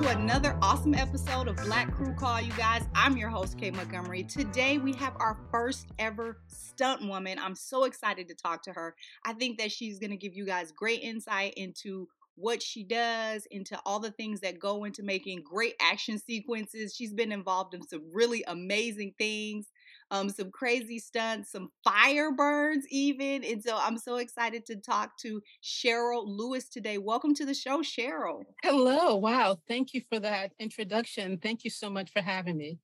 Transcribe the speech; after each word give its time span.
to 0.00 0.08
another 0.08 0.56
awesome 0.62 0.94
episode 0.94 1.46
of 1.46 1.56
Black 1.56 1.92
Crew 1.92 2.14
Call, 2.14 2.40
you 2.40 2.52
guys. 2.52 2.82
I'm 2.94 3.18
your 3.18 3.28
host, 3.28 3.58
Kay 3.58 3.70
Montgomery. 3.70 4.22
Today 4.22 4.78
we 4.78 4.94
have 4.94 5.12
our 5.18 5.36
first 5.50 5.88
ever 5.98 6.38
stunt 6.46 7.06
woman. 7.06 7.38
I'm 7.38 7.54
so 7.54 7.84
excited 7.84 8.26
to 8.28 8.34
talk 8.34 8.62
to 8.62 8.72
her. 8.72 8.94
I 9.26 9.34
think 9.34 9.58
that 9.58 9.70
she's 9.70 9.98
going 9.98 10.10
to 10.10 10.16
give 10.16 10.34
you 10.34 10.46
guys 10.46 10.72
great 10.72 11.02
insight 11.02 11.52
into 11.58 12.08
what 12.36 12.62
she 12.62 12.82
does, 12.82 13.46
into 13.50 13.78
all 13.84 14.00
the 14.00 14.12
things 14.12 14.40
that 14.40 14.58
go 14.58 14.84
into 14.84 15.02
making 15.02 15.42
great 15.42 15.74
action 15.82 16.18
sequences. 16.18 16.94
She's 16.96 17.12
been 17.12 17.30
involved 17.30 17.74
in 17.74 17.86
some 17.86 18.04
really 18.10 18.42
amazing 18.48 19.12
things 19.18 19.66
um, 20.10 20.28
some 20.28 20.50
crazy 20.50 20.98
stunts, 20.98 21.52
some 21.52 21.70
fire 21.84 22.32
burns, 22.32 22.84
even. 22.90 23.44
And 23.44 23.62
so 23.62 23.78
I'm 23.80 23.98
so 23.98 24.16
excited 24.16 24.66
to 24.66 24.76
talk 24.76 25.16
to 25.18 25.40
Cheryl 25.62 26.24
Lewis 26.26 26.68
today. 26.68 26.98
Welcome 26.98 27.34
to 27.36 27.46
the 27.46 27.54
show, 27.54 27.78
Cheryl. 27.78 28.42
Hello. 28.62 29.16
Wow. 29.16 29.58
Thank 29.68 29.94
you 29.94 30.02
for 30.08 30.18
that 30.20 30.52
introduction. 30.58 31.38
Thank 31.38 31.64
you 31.64 31.70
so 31.70 31.88
much 31.90 32.10
for 32.10 32.22
having 32.22 32.56
me. 32.56 32.78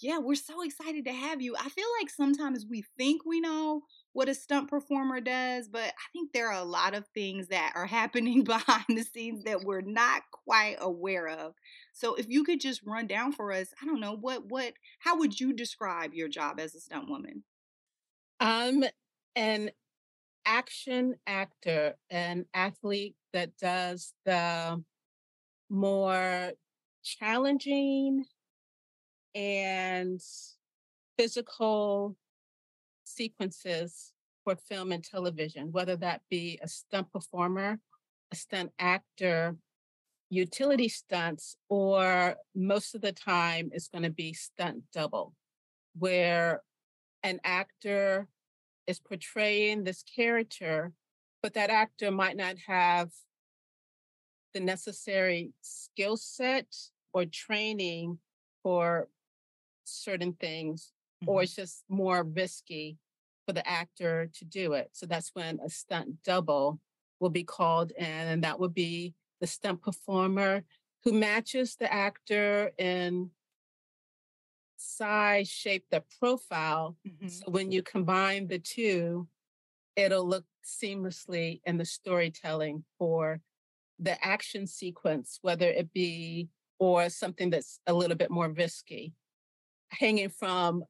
Yeah, 0.00 0.18
we're 0.18 0.34
so 0.34 0.62
excited 0.62 1.04
to 1.04 1.12
have 1.12 1.42
you. 1.42 1.54
I 1.56 1.68
feel 1.68 1.88
like 2.00 2.08
sometimes 2.08 2.64
we 2.68 2.84
think 2.96 3.26
we 3.26 3.40
know 3.40 3.82
what 4.12 4.28
a 4.28 4.34
stunt 4.34 4.68
performer 4.68 5.20
does, 5.20 5.68
but 5.68 5.82
I 5.82 6.08
think 6.12 6.32
there 6.32 6.48
are 6.48 6.60
a 6.60 6.64
lot 6.64 6.94
of 6.94 7.06
things 7.08 7.48
that 7.48 7.72
are 7.74 7.86
happening 8.00 8.44
behind 8.44 8.84
the 8.88 9.04
scenes 9.04 9.44
that 9.44 9.64
we're 9.64 9.80
not 9.80 10.22
quite 10.32 10.76
aware 10.80 11.28
of. 11.28 11.54
So 11.92 12.14
if 12.14 12.28
you 12.28 12.44
could 12.44 12.60
just 12.60 12.82
run 12.84 13.06
down 13.06 13.32
for 13.32 13.52
us, 13.52 13.68
I 13.82 13.86
don't 13.86 14.00
know, 14.00 14.16
what 14.16 14.46
what 14.46 14.74
how 15.00 15.18
would 15.18 15.38
you 15.38 15.52
describe 15.52 16.14
your 16.14 16.28
job 16.28 16.58
as 16.58 16.74
a 16.74 16.80
stunt 16.80 17.08
woman? 17.08 17.44
I'm 18.40 18.84
an 19.36 19.70
action 20.46 21.16
actor, 21.26 21.94
an 22.10 22.46
athlete 22.54 23.14
that 23.32 23.56
does 23.58 24.12
the 24.24 24.82
more 25.68 26.52
challenging 27.04 28.24
and 29.34 30.20
physical 31.16 32.16
sequences 33.20 34.12
for 34.44 34.56
film 34.56 34.92
and 34.92 35.04
television, 35.04 35.70
whether 35.72 35.94
that 35.94 36.22
be 36.30 36.58
a 36.62 36.68
stunt 36.68 37.12
performer, 37.12 37.78
a 38.32 38.36
stunt 38.36 38.70
actor, 38.78 39.56
utility 40.30 40.88
stunts, 40.88 41.54
or 41.68 42.36
most 42.54 42.94
of 42.94 43.02
the 43.02 43.12
time 43.12 43.68
it's 43.74 43.88
going 43.88 44.04
to 44.04 44.10
be 44.10 44.32
stunt 44.32 44.82
double, 44.94 45.34
where 45.98 46.62
an 47.22 47.38
actor 47.44 48.26
is 48.86 48.98
portraying 48.98 49.84
this 49.84 50.02
character, 50.02 50.92
but 51.42 51.52
that 51.52 51.68
actor 51.68 52.10
might 52.10 52.38
not 52.38 52.56
have 52.66 53.10
the 54.54 54.60
necessary 54.60 55.52
skill 55.60 56.16
set 56.16 56.74
or 57.12 57.26
training 57.26 58.18
for 58.62 59.08
certain 59.84 60.32
things, 60.32 60.92
mm-hmm. 61.22 61.30
or 61.30 61.42
it's 61.42 61.54
just 61.54 61.84
more 61.90 62.22
risky 62.22 62.96
for 63.50 63.54
the 63.54 63.68
actor 63.68 64.30
to 64.32 64.44
do 64.44 64.74
it. 64.74 64.90
So 64.92 65.06
that's 65.06 65.32
when 65.34 65.58
a 65.66 65.68
stunt 65.68 66.22
double 66.24 66.78
will 67.18 67.30
be 67.30 67.42
called 67.42 67.90
in, 67.98 68.06
and 68.06 68.44
that 68.44 68.60
would 68.60 68.74
be 68.74 69.12
the 69.40 69.46
stunt 69.48 69.82
performer 69.82 70.62
who 71.02 71.12
matches 71.12 71.74
the 71.74 71.92
actor 71.92 72.70
in 72.78 73.30
size, 74.76 75.48
shape, 75.48 75.84
the 75.90 76.04
profile. 76.20 76.96
Mm-hmm. 77.04 77.26
So 77.26 77.50
when 77.50 77.72
you 77.72 77.82
combine 77.82 78.46
the 78.46 78.60
two, 78.60 79.26
it'll 79.96 80.28
look 80.28 80.44
seamlessly 80.64 81.60
in 81.64 81.76
the 81.76 81.84
storytelling 81.84 82.84
for 83.00 83.40
the 83.98 84.24
action 84.24 84.68
sequence, 84.68 85.40
whether 85.42 85.66
it 85.66 85.92
be 85.92 86.50
or 86.78 87.10
something 87.10 87.50
that's 87.50 87.80
a 87.88 87.92
little 87.92 88.16
bit 88.16 88.30
more 88.30 88.48
risky. 88.48 89.12
Hanging 89.88 90.28
from 90.28 90.84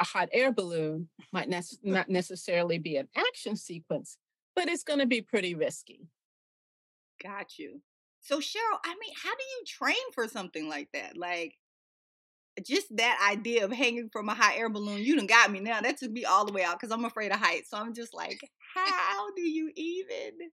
a 0.00 0.04
hot 0.04 0.28
air 0.32 0.50
balloon 0.50 1.08
might 1.32 1.48
ne- 1.48 1.60
not 1.82 2.08
necessarily 2.08 2.78
be 2.78 2.96
an 2.96 3.08
action 3.14 3.54
sequence, 3.54 4.16
but 4.56 4.68
it's 4.68 4.82
going 4.82 4.98
to 4.98 5.06
be 5.06 5.20
pretty 5.20 5.54
risky. 5.54 6.08
Got 7.22 7.58
you. 7.58 7.82
So 8.22 8.38
Cheryl, 8.38 8.78
I 8.84 8.94
mean, 9.00 9.14
how 9.22 9.30
do 9.30 9.42
you 9.58 9.64
train 9.66 10.12
for 10.14 10.26
something 10.26 10.68
like 10.68 10.88
that? 10.92 11.16
Like 11.16 11.54
just 12.66 12.94
that 12.96 13.30
idea 13.30 13.64
of 13.64 13.72
hanging 13.72 14.10
from 14.10 14.28
a 14.28 14.34
hot 14.34 14.54
air 14.56 14.68
balloon, 14.68 15.02
you 15.02 15.16
done 15.16 15.26
got 15.26 15.50
me 15.50 15.60
now. 15.60 15.80
That 15.80 15.98
took 15.98 16.10
me 16.10 16.24
all 16.24 16.44
the 16.44 16.52
way 16.52 16.64
out 16.64 16.78
because 16.78 16.92
I'm 16.92 17.04
afraid 17.04 17.32
of 17.32 17.38
heights. 17.38 17.70
So 17.70 17.76
I'm 17.76 17.94
just 17.94 18.14
like, 18.14 18.40
how 18.74 19.32
do 19.34 19.42
you 19.42 19.70
even? 19.76 20.50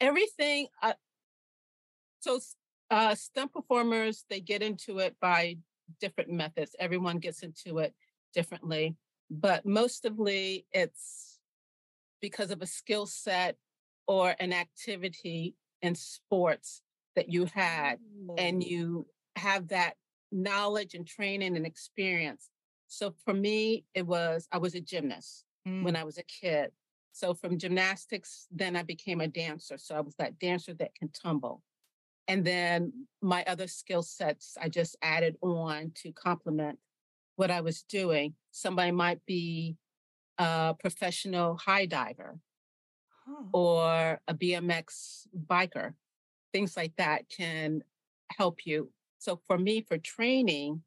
Everything. 0.00 0.68
Uh, 0.82 0.92
so 2.20 2.40
uh, 2.90 3.14
stunt 3.14 3.52
performers, 3.52 4.24
they 4.28 4.40
get 4.40 4.62
into 4.62 4.98
it 4.98 5.16
by 5.20 5.56
different 6.00 6.30
methods. 6.30 6.74
Everyone 6.78 7.18
gets 7.18 7.42
into 7.42 7.78
it 7.78 7.94
differently, 8.34 8.96
but 9.30 9.64
mostly 9.64 10.66
it's 10.72 11.38
because 12.20 12.50
of 12.50 12.62
a 12.62 12.66
skill 12.66 13.06
set 13.06 13.56
or 14.06 14.34
an 14.40 14.52
activity 14.52 15.54
in 15.82 15.94
sports 15.94 16.82
that 17.14 17.30
you 17.30 17.46
had 17.46 17.98
and 18.38 18.62
you 18.62 19.06
have 19.36 19.68
that 19.68 19.94
knowledge 20.32 20.94
and 20.94 21.06
training 21.06 21.56
and 21.56 21.66
experience. 21.66 22.50
So 22.88 23.14
for 23.24 23.34
me 23.34 23.84
it 23.94 24.06
was 24.06 24.48
i 24.52 24.58
was 24.58 24.74
a 24.74 24.80
gymnast 24.80 25.44
mm. 25.66 25.82
when 25.82 25.96
i 25.96 26.04
was 26.04 26.18
a 26.18 26.22
kid. 26.24 26.70
So 27.12 27.34
from 27.34 27.58
gymnastics 27.58 28.46
then 28.50 28.76
i 28.76 28.82
became 28.82 29.20
a 29.20 29.28
dancer. 29.28 29.78
So 29.78 29.94
i 29.96 30.00
was 30.00 30.14
that 30.16 30.38
dancer 30.38 30.74
that 30.74 30.94
can 30.94 31.10
tumble 31.10 31.62
and 32.28 32.44
then 32.44 32.92
my 33.22 33.44
other 33.46 33.66
skill 33.66 34.02
sets 34.02 34.56
i 34.60 34.68
just 34.68 34.96
added 35.02 35.36
on 35.42 35.92
to 35.94 36.12
complement 36.12 36.78
what 37.36 37.50
i 37.50 37.60
was 37.60 37.82
doing 37.82 38.34
somebody 38.50 38.90
might 38.90 39.24
be 39.26 39.76
a 40.38 40.74
professional 40.78 41.56
high 41.56 41.86
diver 41.86 42.38
or 43.52 44.20
a 44.28 44.34
BMX 44.34 45.26
biker. 45.46 45.94
Things 46.52 46.76
like 46.76 46.94
that 46.96 47.28
can 47.28 47.82
help 48.36 48.66
you. 48.66 48.90
So 49.18 49.40
for 49.46 49.58
me, 49.58 49.80
for 49.80 49.98
training, 49.98 50.82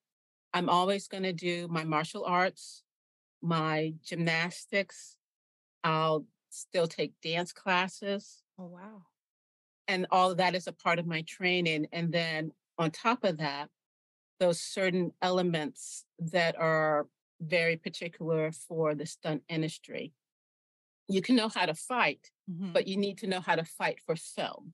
I'm 0.53 0.69
always 0.69 1.07
going 1.07 1.23
to 1.23 1.33
do 1.33 1.67
my 1.67 1.83
martial 1.83 2.25
arts, 2.25 2.83
my 3.41 3.93
gymnastics. 4.03 5.17
I'll 5.83 6.25
still 6.49 6.87
take 6.87 7.13
dance 7.21 7.53
classes. 7.53 8.43
Oh, 8.57 8.65
wow. 8.65 9.03
And 9.89 10.07
all 10.09 10.31
of 10.31 10.37
that 10.37 10.55
is 10.55 10.67
a 10.67 10.71
part 10.71 10.99
of 10.99 11.05
my 11.05 11.23
training. 11.27 11.87
And 11.91 12.13
then 12.13 12.53
on 12.77 12.91
top 12.91 13.25
of 13.25 13.37
that, 13.39 13.67
those 14.39 14.61
certain 14.61 15.11
elements 15.21 16.05
that 16.19 16.57
are 16.57 17.07
very 17.41 17.75
particular 17.75 18.51
for 18.53 18.95
the 18.95 19.05
stunt 19.05 19.43
industry 19.49 20.13
you 21.09 21.21
can 21.21 21.35
know 21.35 21.49
how 21.49 21.65
to 21.65 21.73
fight, 21.73 22.29
mm-hmm. 22.49 22.71
but 22.71 22.87
you 22.87 22.95
need 22.95 23.17
to 23.17 23.27
know 23.27 23.41
how 23.41 23.55
to 23.55 23.65
fight 23.65 23.99
for 24.05 24.15
film. 24.15 24.73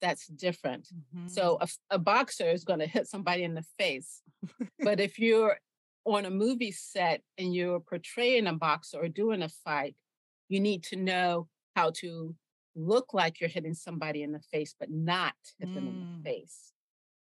That's 0.00 0.26
different. 0.28 0.88
Mm-hmm. 0.88 1.28
So 1.28 1.58
a, 1.60 1.68
a 1.90 1.98
boxer 1.98 2.48
is 2.48 2.64
going 2.64 2.78
to 2.78 2.86
hit 2.86 3.08
somebody 3.08 3.42
in 3.42 3.54
the 3.54 3.64
face. 3.78 4.22
but 4.78 5.00
if 5.00 5.18
you're 5.18 5.58
on 6.04 6.24
a 6.24 6.30
movie 6.30 6.72
set 6.72 7.22
and 7.36 7.54
you're 7.54 7.80
portraying 7.80 8.46
a 8.46 8.52
boxer 8.52 8.98
or 8.98 9.08
doing 9.08 9.42
a 9.42 9.48
fight, 9.48 9.96
you 10.48 10.60
need 10.60 10.84
to 10.84 10.96
know 10.96 11.48
how 11.74 11.90
to 11.96 12.34
look 12.74 13.12
like 13.12 13.40
you're 13.40 13.50
hitting 13.50 13.74
somebody 13.74 14.22
in 14.22 14.32
the 14.32 14.40
face, 14.40 14.74
but 14.78 14.90
not 14.90 15.34
hit 15.58 15.70
mm. 15.70 15.74
them 15.74 15.88
in 15.88 15.94
the 16.00 16.18
mm. 16.18 16.24
face. 16.24 16.72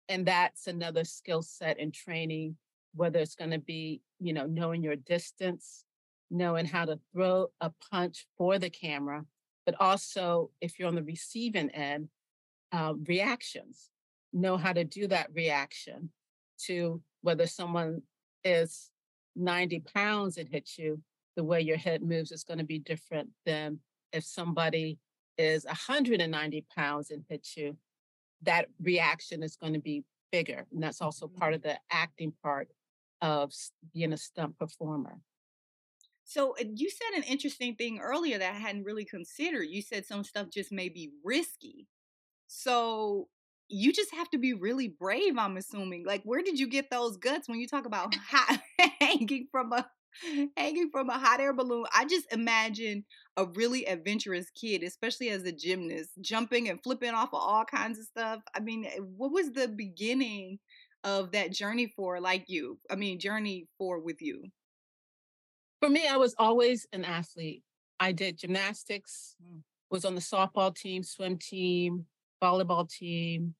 And 0.07 0.25
that's 0.25 0.67
another 0.67 1.03
skill 1.03 1.41
set 1.41 1.79
and 1.79 1.93
training, 1.93 2.57
whether 2.95 3.19
it's 3.19 3.35
going 3.35 3.51
to 3.51 3.59
be, 3.59 4.01
you 4.19 4.33
know, 4.33 4.45
knowing 4.45 4.81
your 4.81 4.95
distance, 4.95 5.85
knowing 6.31 6.65
how 6.65 6.85
to 6.85 6.99
throw 7.13 7.47
a 7.61 7.71
punch 7.91 8.25
for 8.37 8.57
the 8.59 8.69
camera, 8.69 9.25
but 9.65 9.75
also 9.79 10.49
if 10.61 10.79
you're 10.79 10.87
on 10.87 10.95
the 10.95 11.03
receiving 11.03 11.69
end, 11.69 12.09
uh, 12.71 12.93
reactions. 13.07 13.89
Know 14.33 14.57
how 14.57 14.73
to 14.73 14.83
do 14.83 15.07
that 15.07 15.29
reaction 15.33 16.11
to 16.65 17.01
whether 17.21 17.47
someone 17.47 18.03
is 18.43 18.91
90 19.35 19.83
pounds 19.93 20.37
and 20.37 20.47
hits 20.49 20.77
you, 20.77 21.01
the 21.35 21.43
way 21.43 21.61
your 21.61 21.77
head 21.77 22.01
moves 22.03 22.31
is 22.31 22.43
going 22.43 22.57
to 22.59 22.65
be 22.65 22.79
different 22.79 23.29
than 23.45 23.79
if 24.11 24.23
somebody 24.23 24.97
is 25.39 25.65
190 25.65 26.65
pounds 26.75 27.09
and 27.09 27.23
hits 27.29 27.55
you. 27.57 27.77
That 28.43 28.67
reaction 28.81 29.41
is 29.41 29.55
going 29.55 29.73
to 29.73 29.79
be 29.79 30.03
bigger. 30.31 30.65
And 30.71 30.83
that's 30.83 31.01
also 31.01 31.27
part 31.27 31.53
mm-hmm. 31.53 31.55
of 31.55 31.61
the 31.63 31.79
acting 31.91 32.33
part 32.43 32.67
of 33.21 33.51
being 33.93 34.13
a 34.13 34.17
stunt 34.17 34.57
performer. 34.59 35.17
So 36.25 36.55
you 36.59 36.91
said 36.91 37.17
an 37.17 37.23
interesting 37.23 37.75
thing 37.75 37.99
earlier 37.99 38.37
that 38.37 38.53
I 38.53 38.57
hadn't 38.57 38.83
really 38.83 39.05
considered. 39.05 39.63
You 39.63 39.81
said 39.81 40.05
some 40.05 40.23
stuff 40.23 40.49
just 40.51 40.71
may 40.71 40.87
be 40.87 41.09
risky. 41.23 41.87
So 42.47 43.29
you 43.67 43.91
just 43.93 44.13
have 44.13 44.29
to 44.31 44.37
be 44.37 44.53
really 44.53 44.87
brave, 44.87 45.37
I'm 45.37 45.57
assuming. 45.57 46.05
Like, 46.05 46.21
where 46.23 46.43
did 46.43 46.59
you 46.59 46.67
get 46.67 46.89
those 46.91 47.17
guts 47.17 47.47
when 47.47 47.59
you 47.59 47.67
talk 47.67 47.85
about 47.85 48.15
hanging 48.99 49.47
from 49.51 49.73
a 49.73 49.87
hanging 50.57 50.89
from 50.91 51.09
a 51.09 51.17
hot 51.17 51.39
air 51.39 51.53
balloon. 51.53 51.85
I 51.93 52.05
just 52.05 52.31
imagine 52.31 53.05
a 53.37 53.45
really 53.45 53.85
adventurous 53.85 54.49
kid, 54.51 54.83
especially 54.83 55.29
as 55.29 55.43
a 55.43 55.51
gymnast, 55.51 56.11
jumping 56.21 56.69
and 56.69 56.81
flipping 56.81 57.11
off 57.11 57.29
of 57.33 57.39
all 57.41 57.65
kinds 57.65 57.99
of 57.99 58.05
stuff. 58.05 58.41
I 58.55 58.59
mean, 58.59 58.85
eh, 58.85 58.99
what 58.99 59.31
was 59.31 59.51
the 59.51 59.67
beginning 59.67 60.59
of 61.03 61.31
that 61.31 61.51
journey 61.51 61.91
for 61.95 62.19
like 62.19 62.45
you? 62.47 62.79
I 62.89 62.95
mean, 62.95 63.19
journey 63.19 63.67
for 63.77 63.99
with 63.99 64.21
you? 64.21 64.43
For 65.79 65.89
me, 65.89 66.07
I 66.07 66.17
was 66.17 66.35
always 66.37 66.87
an 66.91 67.05
athlete. 67.05 67.63
I 67.99 68.11
did 68.11 68.37
gymnastics, 68.37 69.35
mm. 69.41 69.61
was 69.89 70.05
on 70.05 70.15
the 70.15 70.21
softball 70.21 70.75
team, 70.75 71.03
swim 71.03 71.37
team, 71.37 72.05
volleyball 72.41 72.89
team, 72.89 73.55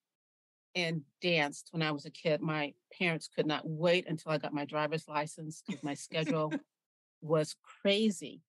and 0.76 1.02
danced 1.22 1.70
when 1.72 1.82
I 1.82 1.92
was 1.92 2.06
a 2.06 2.12
kid. 2.12 2.42
My 2.42 2.74
parents 2.98 3.30
could 3.34 3.46
not 3.46 3.68
wait 3.68 4.08
until 4.08 4.32
I 4.32 4.38
got 4.38 4.54
my 4.54 4.66
driver's 4.66 5.08
license 5.08 5.64
because 5.66 5.84
my 5.84 5.94
schedule 5.94 6.54
was 7.22 7.56
crazy. 7.82 8.42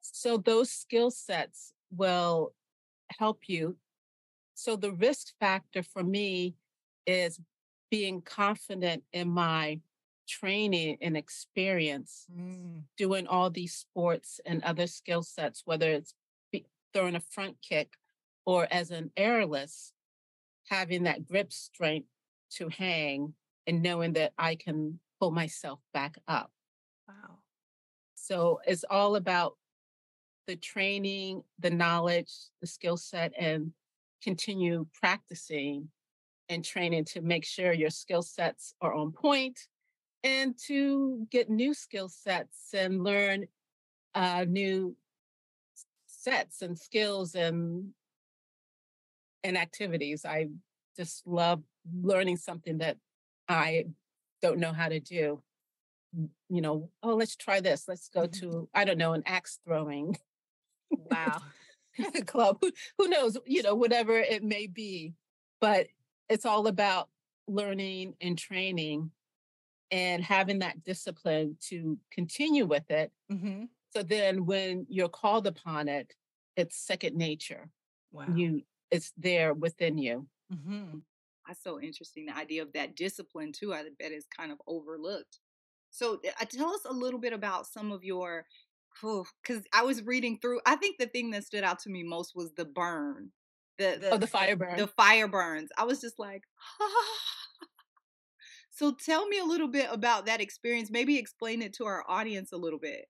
So 0.00 0.38
those 0.38 0.70
skill 0.70 1.10
sets 1.10 1.72
will 1.90 2.54
help 3.18 3.42
you. 3.46 3.76
So 4.54 4.76
the 4.76 4.92
risk 4.92 5.28
factor 5.38 5.82
for 5.82 6.02
me 6.02 6.54
is 7.06 7.40
being 7.90 8.22
confident 8.22 9.02
in 9.12 9.28
my 9.28 9.80
training 10.28 10.96
and 11.00 11.16
experience 11.16 12.26
mm. 12.32 12.82
doing 12.96 13.26
all 13.26 13.50
these 13.50 13.74
sports 13.74 14.40
and 14.46 14.62
other 14.62 14.86
skill 14.86 15.22
sets, 15.22 15.62
whether 15.64 15.90
it's 15.90 16.14
throwing 16.92 17.16
a 17.16 17.20
front 17.20 17.56
kick 17.62 17.92
or 18.44 18.66
as 18.70 18.90
an 18.90 19.10
aerialist, 19.16 19.92
having 20.70 21.02
that 21.02 21.26
grip 21.26 21.52
strength 21.52 22.08
to 22.52 22.68
hang 22.68 23.34
and 23.66 23.82
knowing 23.82 24.12
that 24.14 24.32
I 24.38 24.54
can 24.54 24.98
pull 25.18 25.32
myself 25.32 25.80
back 25.92 26.16
up. 26.26 26.52
Wow. 27.08 27.38
So 28.14 28.60
it's 28.66 28.84
all 28.88 29.16
about 29.16 29.56
the 30.46 30.56
training, 30.56 31.42
the 31.58 31.70
knowledge, 31.70 32.32
the 32.60 32.66
skill 32.66 32.96
set, 32.96 33.32
and 33.38 33.72
continue 34.22 34.86
practicing 34.92 35.88
and 36.48 36.64
training 36.64 37.04
to 37.04 37.20
make 37.20 37.44
sure 37.44 37.72
your 37.72 37.90
skill 37.90 38.22
sets 38.22 38.74
are 38.80 38.94
on 38.94 39.12
point 39.12 39.58
and 40.22 40.56
to 40.66 41.26
get 41.30 41.48
new 41.48 41.72
skill 41.72 42.08
sets 42.08 42.74
and 42.74 43.02
learn 43.02 43.46
uh, 44.14 44.44
new 44.48 44.96
sets 46.06 46.62
and 46.62 46.78
skills 46.78 47.34
and 47.34 47.90
and 49.44 49.56
activities. 49.56 50.24
I 50.24 50.48
just 50.96 51.26
love 51.26 51.62
learning 52.02 52.36
something 52.36 52.78
that 52.78 52.96
I 53.48 53.86
don't 54.42 54.58
know 54.58 54.72
how 54.72 54.88
to 54.88 55.00
do. 55.00 55.42
You 56.48 56.60
know, 56.60 56.90
oh, 57.02 57.14
let's 57.14 57.36
try 57.36 57.60
this. 57.60 57.84
Let's 57.86 58.08
go 58.08 58.22
mm-hmm. 58.22 58.50
to, 58.50 58.68
I 58.74 58.84
don't 58.84 58.98
know, 58.98 59.12
an 59.12 59.22
axe 59.26 59.58
throwing. 59.64 60.16
Wow. 60.90 61.40
club. 62.26 62.58
Who, 62.60 62.72
who 62.98 63.08
knows, 63.08 63.36
you 63.46 63.62
know, 63.62 63.74
whatever 63.74 64.18
it 64.18 64.42
may 64.42 64.66
be. 64.66 65.14
But 65.60 65.86
it's 66.28 66.46
all 66.46 66.66
about 66.66 67.08
learning 67.46 68.14
and 68.20 68.38
training 68.38 69.10
and 69.90 70.22
having 70.22 70.60
that 70.60 70.84
discipline 70.84 71.56
to 71.68 71.98
continue 72.10 72.64
with 72.64 72.90
it. 72.90 73.12
Mm-hmm. 73.30 73.64
So 73.94 74.02
then 74.02 74.46
when 74.46 74.86
you're 74.88 75.08
called 75.08 75.46
upon 75.46 75.88
it, 75.88 76.14
it's 76.56 76.76
second 76.76 77.16
nature. 77.16 77.68
Wow. 78.12 78.26
You 78.34 78.62
it's 78.90 79.12
there 79.16 79.54
within 79.54 79.98
you. 79.98 80.26
Mm-hmm. 80.52 80.98
That's 81.46 81.62
so 81.62 81.80
interesting. 81.80 82.26
The 82.26 82.36
idea 82.36 82.62
of 82.62 82.72
that 82.74 82.96
discipline 82.96 83.52
too, 83.52 83.72
I 83.74 83.82
bet 83.98 84.12
is 84.12 84.26
kind 84.36 84.52
of 84.52 84.58
overlooked. 84.66 85.38
So 85.90 86.20
uh, 86.40 86.44
tell 86.44 86.72
us 86.72 86.82
a 86.88 86.92
little 86.92 87.18
bit 87.18 87.32
about 87.32 87.66
some 87.66 87.90
of 87.92 88.04
your 88.04 88.44
because 89.00 89.64
I 89.72 89.82
was 89.82 90.04
reading 90.04 90.38
through. 90.40 90.60
I 90.66 90.76
think 90.76 90.98
the 90.98 91.06
thing 91.06 91.30
that 91.30 91.44
stood 91.44 91.64
out 91.64 91.78
to 91.80 91.90
me 91.90 92.02
most 92.02 92.32
was 92.34 92.52
the 92.56 92.64
burn, 92.64 93.30
the, 93.78 93.98
the 94.00 94.10
oh 94.10 94.16
the 94.18 94.26
fire 94.26 94.56
burn, 94.56 94.76
the 94.76 94.86
fire 94.86 95.28
burns. 95.28 95.70
I 95.76 95.84
was 95.84 96.00
just 96.00 96.18
like, 96.18 96.44
so 98.70 98.92
tell 98.92 99.26
me 99.26 99.38
a 99.38 99.44
little 99.44 99.68
bit 99.68 99.88
about 99.90 100.26
that 100.26 100.40
experience. 100.40 100.90
Maybe 100.90 101.18
explain 101.18 101.62
it 101.62 101.72
to 101.74 101.86
our 101.86 102.04
audience 102.08 102.52
a 102.52 102.56
little 102.56 102.78
bit. 102.78 103.06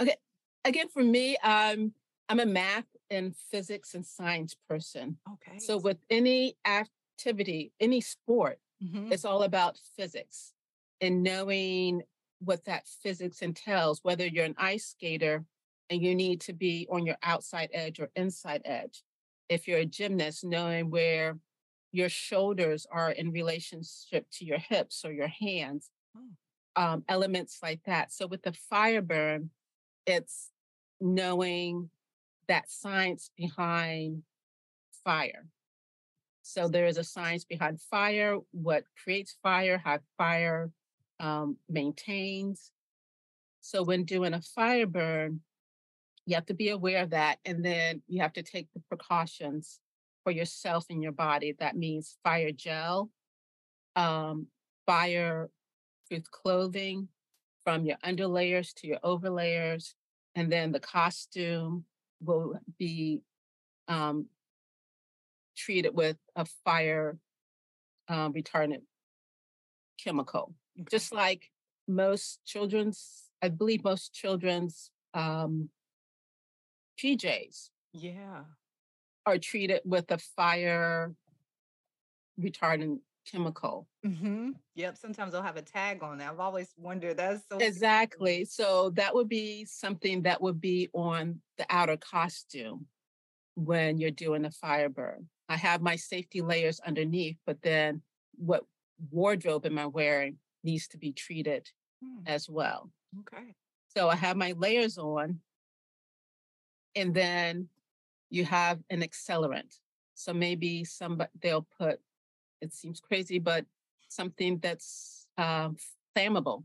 Okay, 0.00 0.16
again, 0.64 0.88
for 0.88 1.02
me, 1.02 1.36
um, 1.38 1.92
I'm 2.28 2.40
a 2.40 2.46
math 2.46 2.86
and 3.10 3.34
physics 3.36 3.94
and 3.94 4.04
science 4.04 4.56
person. 4.68 5.18
Okay. 5.34 5.58
So 5.58 5.78
with 5.78 5.98
any 6.10 6.56
activity, 6.66 7.72
any 7.80 8.00
sport, 8.00 8.58
mm-hmm. 8.82 9.12
it's 9.12 9.24
all 9.24 9.42
about 9.42 9.78
physics 9.96 10.52
and 11.00 11.22
knowing 11.22 12.02
what 12.40 12.64
that 12.64 12.86
physics 12.86 13.42
entails, 13.42 14.00
whether 14.02 14.26
you're 14.26 14.44
an 14.44 14.54
ice 14.58 14.86
skater 14.86 15.44
and 15.90 16.02
you 16.02 16.14
need 16.14 16.40
to 16.42 16.52
be 16.52 16.86
on 16.90 17.06
your 17.06 17.16
outside 17.22 17.70
edge 17.72 18.00
or 18.00 18.10
inside 18.16 18.62
edge. 18.64 19.02
If 19.48 19.68
you're 19.68 19.80
a 19.80 19.86
gymnast, 19.86 20.44
knowing 20.44 20.90
where 20.90 21.38
your 21.92 22.08
shoulders 22.08 22.86
are 22.90 23.10
in 23.10 23.30
relationship 23.30 24.26
to 24.32 24.44
your 24.44 24.58
hips 24.58 25.04
or 25.04 25.12
your 25.12 25.28
hands, 25.28 25.90
oh. 26.16 26.82
um, 26.82 27.04
elements 27.08 27.58
like 27.62 27.80
that. 27.84 28.12
So 28.12 28.26
with 28.26 28.42
the 28.42 28.52
fire 28.52 29.02
burn, 29.02 29.50
it's 30.06 30.50
knowing 31.00 31.90
that 32.48 32.70
science 32.70 33.30
behind 33.36 34.22
fire. 35.04 35.46
So 36.42 36.68
there 36.68 36.86
is 36.86 36.98
a 36.98 37.04
science 37.04 37.44
behind 37.44 37.80
fire, 37.80 38.38
what 38.52 38.84
creates 39.02 39.36
fire, 39.42 39.80
how 39.82 40.00
fire 40.18 40.70
um, 41.20 41.56
maintains. 41.68 42.70
So 43.60 43.82
when 43.82 44.04
doing 44.04 44.34
a 44.34 44.42
fire 44.42 44.86
burn, 44.86 45.40
you 46.26 46.34
have 46.34 46.46
to 46.46 46.54
be 46.54 46.68
aware 46.68 47.02
of 47.02 47.10
that. 47.10 47.38
And 47.44 47.64
then 47.64 48.02
you 48.08 48.20
have 48.20 48.32
to 48.34 48.42
take 48.42 48.68
the 48.74 48.82
precautions 48.88 49.80
for 50.22 50.32
yourself 50.32 50.86
and 50.90 51.02
your 51.02 51.12
body. 51.12 51.54
That 51.58 51.76
means 51.76 52.16
fire 52.24 52.52
gel, 52.52 53.10
um, 53.96 54.48
fire 54.86 55.50
proof 56.08 56.30
clothing 56.30 57.08
from 57.64 57.86
your 57.86 57.96
underlayers 58.04 58.74
to 58.74 58.86
your 58.86 58.98
overlayers, 58.98 59.94
and 60.34 60.52
then 60.52 60.72
the 60.72 60.80
costume 60.80 61.84
will 62.24 62.58
be 62.78 63.22
um, 63.88 64.26
treated 65.56 65.94
with 65.94 66.16
a 66.36 66.44
fire 66.64 67.18
um, 68.08 68.32
retardant 68.32 68.82
chemical. 70.02 70.54
Okay. 70.78 70.86
Just 70.90 71.12
like 71.12 71.50
most 71.86 72.40
children's, 72.44 73.24
I 73.42 73.48
believe 73.48 73.84
most 73.84 74.12
children's 74.14 74.90
um, 75.12 75.70
PJs. 77.02 77.70
Yeah. 77.92 78.44
Are 79.26 79.38
treated 79.38 79.80
with 79.84 80.10
a 80.10 80.18
fire 80.18 81.14
retardant 82.40 82.98
chemical. 83.30 83.86
Mm-hmm. 84.06 84.50
Yep. 84.74 84.96
Sometimes 84.96 85.32
they'll 85.32 85.42
have 85.42 85.56
a 85.56 85.62
tag 85.62 86.02
on 86.02 86.18
that. 86.18 86.32
I've 86.32 86.40
always 86.40 86.72
wondered. 86.76 87.16
That's 87.16 87.42
so 87.50 87.58
exactly. 87.58 88.44
So 88.44 88.90
that 88.90 89.14
would 89.14 89.28
be 89.28 89.64
something 89.64 90.22
that 90.22 90.40
would 90.40 90.60
be 90.60 90.88
on 90.92 91.40
the 91.58 91.66
outer 91.70 91.96
costume 91.96 92.86
when 93.54 93.98
you're 93.98 94.10
doing 94.10 94.44
a 94.44 94.50
fire 94.50 94.88
burn. 94.88 95.28
I 95.48 95.56
have 95.56 95.82
my 95.82 95.96
safety 95.96 96.40
layers 96.40 96.80
underneath, 96.80 97.36
but 97.46 97.62
then 97.62 98.02
what 98.36 98.64
wardrobe 99.10 99.66
am 99.66 99.78
I 99.78 99.86
wearing 99.86 100.38
needs 100.62 100.88
to 100.88 100.98
be 100.98 101.12
treated 101.12 101.68
hmm. 102.02 102.22
as 102.26 102.48
well. 102.48 102.90
Okay. 103.20 103.54
So 103.96 104.08
I 104.08 104.16
have 104.16 104.36
my 104.36 104.54
layers 104.56 104.98
on, 104.98 105.40
and 106.96 107.14
then 107.14 107.68
you 108.30 108.44
have 108.44 108.80
an 108.90 109.02
accelerant. 109.02 109.78
So 110.14 110.32
maybe 110.32 110.84
somebody 110.84 111.30
they'll 111.40 111.66
put 111.78 112.00
it 112.64 112.74
seems 112.74 112.98
crazy, 112.98 113.38
but 113.38 113.66
something 114.08 114.58
that's 114.58 115.26
uh, 115.36 115.68
flammable 116.16 116.64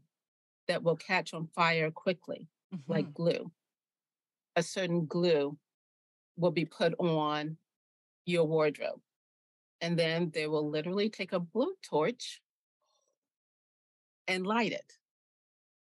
that 0.68 0.82
will 0.82 0.96
catch 0.96 1.34
on 1.34 1.48
fire 1.48 1.92
quickly, 1.92 2.48
mm-hmm. 2.74 2.92
like 2.92 3.14
glue. 3.14 3.52
A 4.56 4.64
certain 4.64 5.06
glue 5.06 5.58
will 6.38 6.52
be 6.52 6.66
put 6.66 6.94
on 7.00 7.58
your 8.26 8.46
wardrobe. 8.46 9.02
And 9.82 9.98
then 9.98 10.32
they 10.34 10.48
will 10.48 10.70
literally 10.70 11.10
take 11.10 11.34
a 11.34 11.40
blowtorch 11.40 12.40
and 14.28 14.46
light 14.46 14.72
it. 14.72 14.94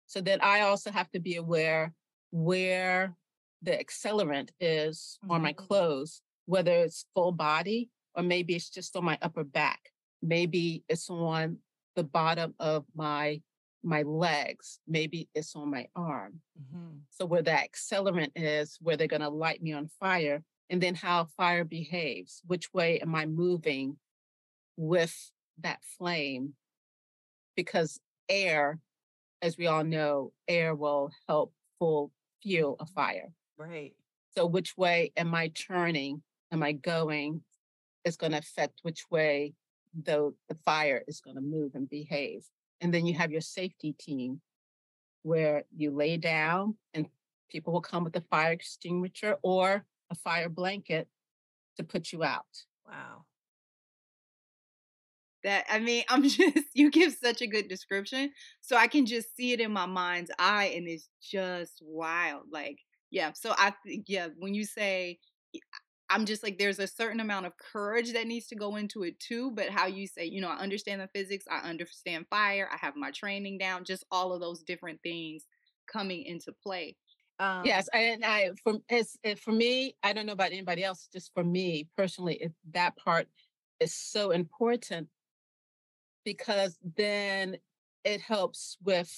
So 0.06 0.20
that 0.22 0.42
I 0.42 0.62
also 0.62 0.90
have 0.90 1.10
to 1.10 1.20
be 1.20 1.36
aware 1.36 1.92
where 2.30 3.14
the 3.62 3.72
accelerant 3.72 4.50
is 4.60 5.18
mm-hmm. 5.22 5.32
on 5.32 5.42
my 5.42 5.52
mm-hmm. 5.52 5.66
clothes, 5.66 6.22
whether 6.46 6.72
it's 6.72 7.06
full 7.14 7.32
body 7.32 7.90
or 8.14 8.22
maybe 8.22 8.54
it's 8.54 8.70
just 8.70 8.96
on 8.96 9.04
my 9.04 9.18
upper 9.20 9.44
back 9.44 9.90
maybe 10.26 10.82
it's 10.88 11.08
on 11.10 11.58
the 11.94 12.04
bottom 12.04 12.54
of 12.58 12.84
my 12.94 13.40
my 13.82 14.02
legs 14.02 14.80
maybe 14.88 15.28
it's 15.34 15.54
on 15.54 15.70
my 15.70 15.86
arm 15.94 16.40
mm-hmm. 16.60 16.96
so 17.10 17.24
where 17.24 17.42
that 17.42 17.68
accelerant 17.70 18.32
is 18.34 18.78
where 18.80 18.96
they're 18.96 19.06
going 19.06 19.22
to 19.22 19.28
light 19.28 19.62
me 19.62 19.72
on 19.72 19.88
fire 20.00 20.42
and 20.70 20.82
then 20.82 20.94
how 20.94 21.24
fire 21.36 21.64
behaves 21.64 22.42
which 22.46 22.72
way 22.74 22.98
am 23.00 23.14
i 23.14 23.24
moving 23.26 23.96
with 24.76 25.30
that 25.62 25.78
flame 25.98 26.54
because 27.54 28.00
air 28.28 28.80
as 29.42 29.56
we 29.56 29.66
all 29.66 29.84
know, 29.84 30.32
air 30.48 30.74
will 30.74 31.10
help 31.28 31.52
full 31.78 32.12
fuel 32.42 32.76
a 32.80 32.86
fire. 32.86 33.32
Right. 33.56 33.92
So 34.36 34.46
which 34.46 34.76
way 34.76 35.12
am 35.16 35.34
I 35.34 35.48
turning? 35.48 36.22
Am 36.52 36.62
I 36.62 36.72
going? 36.72 37.42
Is 38.04 38.16
going 38.16 38.32
to 38.32 38.38
affect 38.38 38.80
which 38.82 39.04
way 39.10 39.54
the, 40.04 40.34
the 40.48 40.56
fire 40.64 41.02
is 41.06 41.20
going 41.20 41.36
to 41.36 41.42
move 41.42 41.74
and 41.74 41.88
behave. 41.88 42.46
And 42.80 42.92
then 42.92 43.06
you 43.06 43.14
have 43.14 43.32
your 43.32 43.40
safety 43.40 43.94
team 43.98 44.40
where 45.22 45.64
you 45.74 45.90
lay 45.90 46.16
down 46.16 46.76
and 46.94 47.06
people 47.50 47.72
will 47.72 47.80
come 47.80 48.04
with 48.04 48.16
a 48.16 48.20
fire 48.20 48.52
extinguisher 48.52 49.36
or 49.42 49.84
a 50.10 50.14
fire 50.14 50.48
blanket 50.48 51.08
to 51.76 51.84
put 51.84 52.12
you 52.12 52.22
out. 52.22 52.44
Wow. 52.86 53.24
That 55.42 55.64
I 55.70 55.78
mean, 55.78 56.04
I'm 56.08 56.22
just 56.28 56.58
you 56.74 56.90
give 56.90 57.12
such 57.14 57.42
a 57.42 57.46
good 57.46 57.68
description, 57.68 58.32
so 58.60 58.76
I 58.76 58.86
can 58.88 59.06
just 59.06 59.34
see 59.36 59.52
it 59.52 59.60
in 59.60 59.72
my 59.72 59.86
mind's 59.86 60.30
eye, 60.38 60.72
and 60.76 60.88
it's 60.88 61.08
just 61.22 61.80
wild. 61.82 62.44
Like, 62.50 62.80
yeah. 63.10 63.32
So 63.32 63.54
I, 63.56 63.72
think 63.84 64.06
yeah, 64.08 64.28
when 64.38 64.54
you 64.54 64.64
say, 64.64 65.18
I'm 66.08 66.24
just 66.24 66.42
like, 66.42 66.58
there's 66.58 66.78
a 66.78 66.86
certain 66.86 67.20
amount 67.20 67.46
of 67.46 67.52
courage 67.56 68.12
that 68.12 68.26
needs 68.26 68.46
to 68.48 68.56
go 68.56 68.76
into 68.76 69.02
it 69.02 69.18
too. 69.18 69.50
But 69.52 69.70
how 69.70 69.86
you 69.86 70.06
say, 70.06 70.24
you 70.24 70.40
know, 70.40 70.48
I 70.48 70.58
understand 70.58 71.00
the 71.00 71.08
physics, 71.08 71.46
I 71.50 71.68
understand 71.68 72.26
fire, 72.30 72.68
I 72.72 72.76
have 72.76 72.96
my 72.96 73.10
training 73.10 73.58
down, 73.58 73.84
just 73.84 74.04
all 74.10 74.32
of 74.32 74.40
those 74.40 74.62
different 74.62 75.00
things 75.02 75.44
coming 75.90 76.24
into 76.24 76.52
play. 76.62 76.96
Um, 77.38 77.66
yes, 77.66 77.88
and 77.92 78.24
I 78.24 78.50
for 78.64 78.78
as 78.90 79.16
for 79.38 79.52
me, 79.52 79.94
I 80.02 80.12
don't 80.14 80.26
know 80.26 80.32
about 80.32 80.52
anybody 80.52 80.82
else. 80.82 81.08
Just 81.12 81.32
for 81.34 81.44
me 81.44 81.88
personally, 81.96 82.36
it, 82.36 82.52
that 82.72 82.96
part 82.96 83.28
is 83.78 83.94
so 83.94 84.30
important 84.30 85.08
because 86.24 86.78
then 86.96 87.56
it 88.04 88.20
helps 88.20 88.78
with 88.82 89.12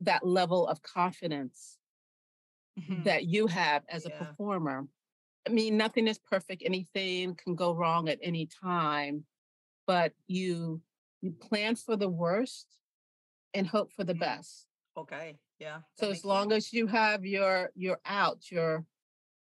that 0.00 0.26
level 0.26 0.66
of 0.66 0.82
confidence 0.82 1.78
mm-hmm. 2.78 3.04
that 3.04 3.24
you 3.24 3.46
have 3.46 3.82
as 3.88 4.06
yeah. 4.06 4.14
a 4.14 4.24
performer. 4.24 4.86
I 5.46 5.50
mean, 5.50 5.76
nothing 5.76 6.06
is 6.06 6.18
perfect. 6.18 6.62
Anything 6.64 7.34
can 7.34 7.54
go 7.54 7.74
wrong 7.74 8.08
at 8.08 8.18
any 8.22 8.46
time, 8.46 9.24
but 9.86 10.12
you 10.26 10.80
you 11.20 11.32
plan 11.32 11.76
for 11.76 11.96
the 11.96 12.08
worst 12.08 12.66
and 13.54 13.66
hope 13.66 13.92
for 13.92 14.04
the 14.04 14.12
mm-hmm. 14.12 14.20
best. 14.20 14.66
Okay. 14.96 15.36
Yeah. 15.58 15.78
So 15.98 16.10
as 16.10 16.24
long 16.24 16.50
sense. 16.50 16.66
as 16.66 16.72
you 16.72 16.86
have 16.88 17.24
your 17.24 17.70
your 17.74 17.98
out, 18.04 18.50
your 18.50 18.84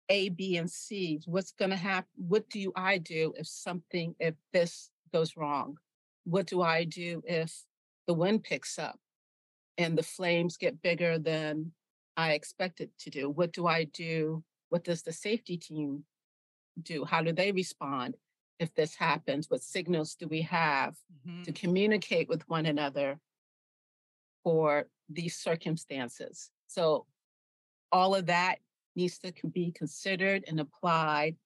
A, 0.08 0.30
B, 0.30 0.56
and 0.56 0.70
C, 0.70 1.20
what's 1.26 1.52
gonna 1.52 1.76
happen? 1.76 2.08
What 2.16 2.48
do 2.50 2.58
you 2.58 2.72
I 2.74 2.98
do 2.98 3.34
if 3.36 3.46
something 3.46 4.14
if 4.18 4.34
this 4.52 4.90
goes 5.12 5.36
wrong? 5.36 5.76
What 6.24 6.46
do 6.46 6.62
I 6.62 6.84
do 6.84 7.22
if 7.26 7.54
the 8.06 8.14
wind 8.14 8.42
picks 8.42 8.78
up 8.78 8.98
and 9.76 9.96
the 9.96 10.02
flames 10.02 10.56
get 10.56 10.82
bigger 10.82 11.18
than 11.18 11.72
I 12.16 12.32
expect 12.32 12.80
it 12.80 12.90
to 13.00 13.10
do? 13.10 13.30
What 13.30 13.52
do 13.52 13.66
I 13.66 13.84
do? 13.84 14.42
What 14.68 14.84
does 14.84 15.02
the 15.02 15.12
safety 15.12 15.56
team 15.56 16.04
do? 16.80 17.04
How 17.04 17.22
do 17.22 17.32
they 17.32 17.52
respond 17.52 18.16
if 18.58 18.74
this 18.74 18.94
happens? 18.94 19.48
What 19.48 19.62
signals 19.62 20.14
do 20.14 20.28
we 20.28 20.42
have 20.42 20.96
mm-hmm. 21.26 21.42
to 21.42 21.52
communicate 21.52 22.28
with 22.28 22.48
one 22.48 22.66
another 22.66 23.18
for 24.42 24.86
these 25.08 25.36
circumstances. 25.36 26.50
So 26.66 27.06
all 27.92 28.14
of 28.14 28.26
that 28.26 28.58
needs 28.96 29.18
to 29.18 29.32
be 29.52 29.72
considered 29.72 30.44
and 30.48 30.60
applied. 30.60 31.36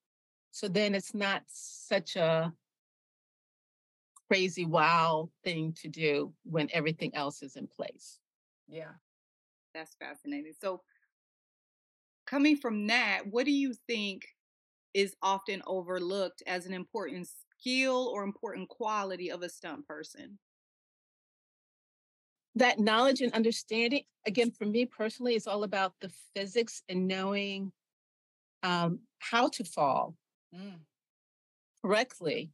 So 0.50 0.68
then 0.68 0.94
it's 0.94 1.14
not 1.14 1.42
such 1.46 2.16
a 2.16 2.52
crazy 4.28 4.64
wow 4.64 5.30
thing 5.44 5.74
to 5.82 5.88
do 5.88 6.32
when 6.44 6.68
everything 6.72 7.14
else 7.14 7.42
is 7.42 7.56
in 7.56 7.66
place. 7.66 8.18
Yeah. 8.68 8.92
That's 9.74 9.94
fascinating. 9.94 10.52
So 10.60 10.82
coming 12.32 12.56
from 12.56 12.86
that, 12.86 13.20
what 13.30 13.44
do 13.44 13.52
you 13.52 13.74
think 13.86 14.26
is 14.94 15.14
often 15.22 15.62
overlooked 15.66 16.42
as 16.46 16.64
an 16.64 16.72
important 16.72 17.28
skill 17.28 18.10
or 18.12 18.24
important 18.24 18.68
quality 18.70 19.30
of 19.30 19.42
a 19.42 19.48
stunt 19.48 19.86
person? 19.86 20.38
that 22.54 22.78
knowledge 22.78 23.20
and 23.20 23.32
understanding 23.32 24.02
again 24.26 24.50
for 24.50 24.66
me 24.66 24.84
personally 24.84 25.34
is 25.34 25.46
all 25.46 25.64
about 25.64 25.94
the 26.00 26.12
physics 26.34 26.82
and 26.88 27.08
knowing 27.08 27.72
um, 28.62 28.98
how 29.20 29.48
to 29.48 29.64
fall 29.64 30.14
mm. 30.54 30.74
correctly 31.82 32.50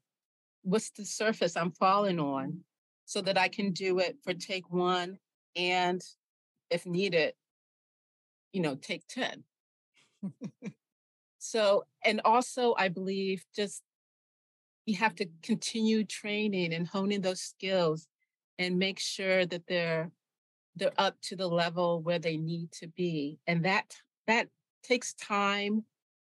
what's 0.63 0.91
the 0.91 1.05
surface 1.05 1.57
i'm 1.57 1.73
falling 1.73 2.21
on 2.21 2.61
so 3.07 3.21
that 3.21 3.37
i 3.37 3.49
can 3.49 3.73
do 3.73 3.99
it 3.99 4.17
for 4.23 4.33
take 4.35 4.71
one 4.71 5.19
and 5.57 6.03
if 6.71 6.87
needed 6.87 7.33
you 8.53 8.61
know 8.61 8.77
take 8.77 9.07
10 9.09 9.43
so 11.39 11.85
and 12.05 12.21
also 12.25 12.75
i 12.79 12.89
believe 12.89 13.45
just 13.55 13.83
you 14.87 14.97
have 14.97 15.15
to 15.15 15.27
continue 15.43 16.05
training 16.05 16.73
and 16.73 16.87
honing 16.87 17.21
those 17.21 17.41
skills 17.41 18.09
and 18.59 18.79
make 18.79 18.99
sure 18.99 19.45
that 19.47 19.67
they're 19.67 20.11
they're 20.77 20.93
up 20.99 21.17
to 21.21 21.37
the 21.37 21.47
level 21.47 22.01
where 22.03 22.19
they 22.19 22.37
need 22.37 22.71
to 22.73 22.87
be 22.89 23.39
and 23.47 23.65
that 23.65 23.95
that 24.27 24.49
takes 24.83 25.13
time 25.15 25.85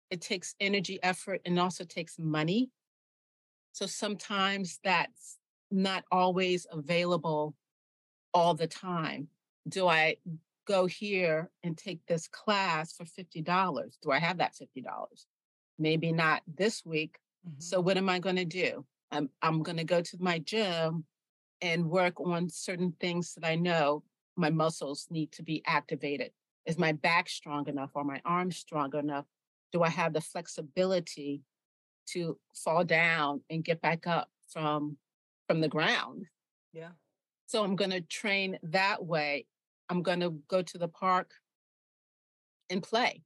it 0.10 0.22
takes 0.22 0.56
energy 0.60 1.00
effort 1.04 1.42
and 1.46 1.60
also 1.60 1.84
takes 1.84 2.18
money. 2.18 2.70
So 3.74 3.86
sometimes 3.86 4.80
that's 4.84 5.38
not 5.70 6.06
always 6.12 6.66
available 6.72 7.56
all 8.34 8.54
the 8.54 8.68
time. 8.68 9.28
Do 9.68 9.88
i 9.88 10.16
go 10.68 10.86
here 10.86 11.50
and 11.64 11.78
take 11.78 12.06
this 12.08 12.28
class 12.28 12.94
for 12.94 13.06
$50 13.06 13.98
do 14.02 14.12
i 14.12 14.20
have 14.20 14.38
that 14.38 14.54
$50 14.54 14.84
maybe 15.80 16.12
not 16.12 16.42
this 16.48 16.86
week 16.86 17.18
mm-hmm. 17.48 17.60
so 17.60 17.80
what 17.80 17.98
am 17.98 18.10
i 18.10 18.20
going 18.20 18.36
to 18.36 18.46
do 18.46 18.86
i'm, 19.12 19.30
I'm 19.42 19.64
going 19.64 19.78
to 19.78 19.84
go 19.84 20.02
to 20.02 20.18
my 20.20 20.40
gym 20.40 21.06
and 21.62 21.90
work 21.90 22.20
on 22.20 22.50
certain 22.50 22.94
things 23.00 23.34
that 23.36 23.48
I 23.48 23.56
know 23.56 24.04
my 24.36 24.50
muscles 24.50 25.08
need 25.10 25.32
to 25.34 25.44
be 25.44 25.64
activated. 25.66 26.32
Is 26.66 26.78
my 26.78 26.92
back 26.92 27.30
strong 27.30 27.68
enough? 27.68 27.92
Are 27.96 28.04
my 28.04 28.22
arms 28.26 28.58
strong 28.58 28.96
enough? 28.96 29.26
Do 29.72 29.84
I 29.84 29.90
have 29.90 30.14
the 30.14 30.22
flexibility 30.22 31.42
to 32.10 32.38
fall 32.54 32.84
down 32.84 33.42
and 33.50 33.64
get 33.64 33.82
back 33.82 34.08
up 34.08 34.30
from 34.50 34.98
from 35.48 35.62
the 35.62 35.68
ground? 35.68 36.26
Yeah. 36.74 36.92
So 37.48 37.64
I'm 37.64 37.76
going 37.76 37.92
to 37.92 38.02
train 38.02 38.60
that 38.64 39.06
way. 39.06 39.46
I'm 39.90 40.02
going 40.02 40.20
to 40.20 40.32
go 40.48 40.62
to 40.62 40.78
the 40.78 40.88
park 40.88 41.32
and 42.70 42.84
play. 42.84 43.24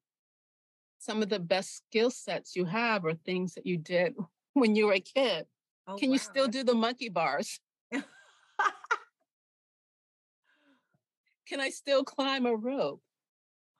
Some 0.99 1.23
of 1.23 1.29
the 1.29 1.39
best 1.39 1.77
skill 1.77 2.11
sets 2.11 2.55
you 2.55 2.65
have 2.65 3.05
are 3.05 3.13
things 3.13 3.55
that 3.55 3.65
you 3.65 3.77
did 3.77 4.15
when 4.53 4.75
you 4.75 4.87
were 4.87 4.93
a 4.93 4.99
kid. 4.99 5.45
Oh, 5.87 5.95
Can 5.95 6.09
wow. 6.09 6.13
you 6.13 6.19
still 6.19 6.47
do 6.47 6.63
the 6.63 6.75
monkey 6.75 7.09
bars? 7.09 7.59
Can 11.47 11.59
I 11.59 11.69
still 11.69 12.03
climb 12.03 12.45
a 12.45 12.55
rope? 12.55 13.01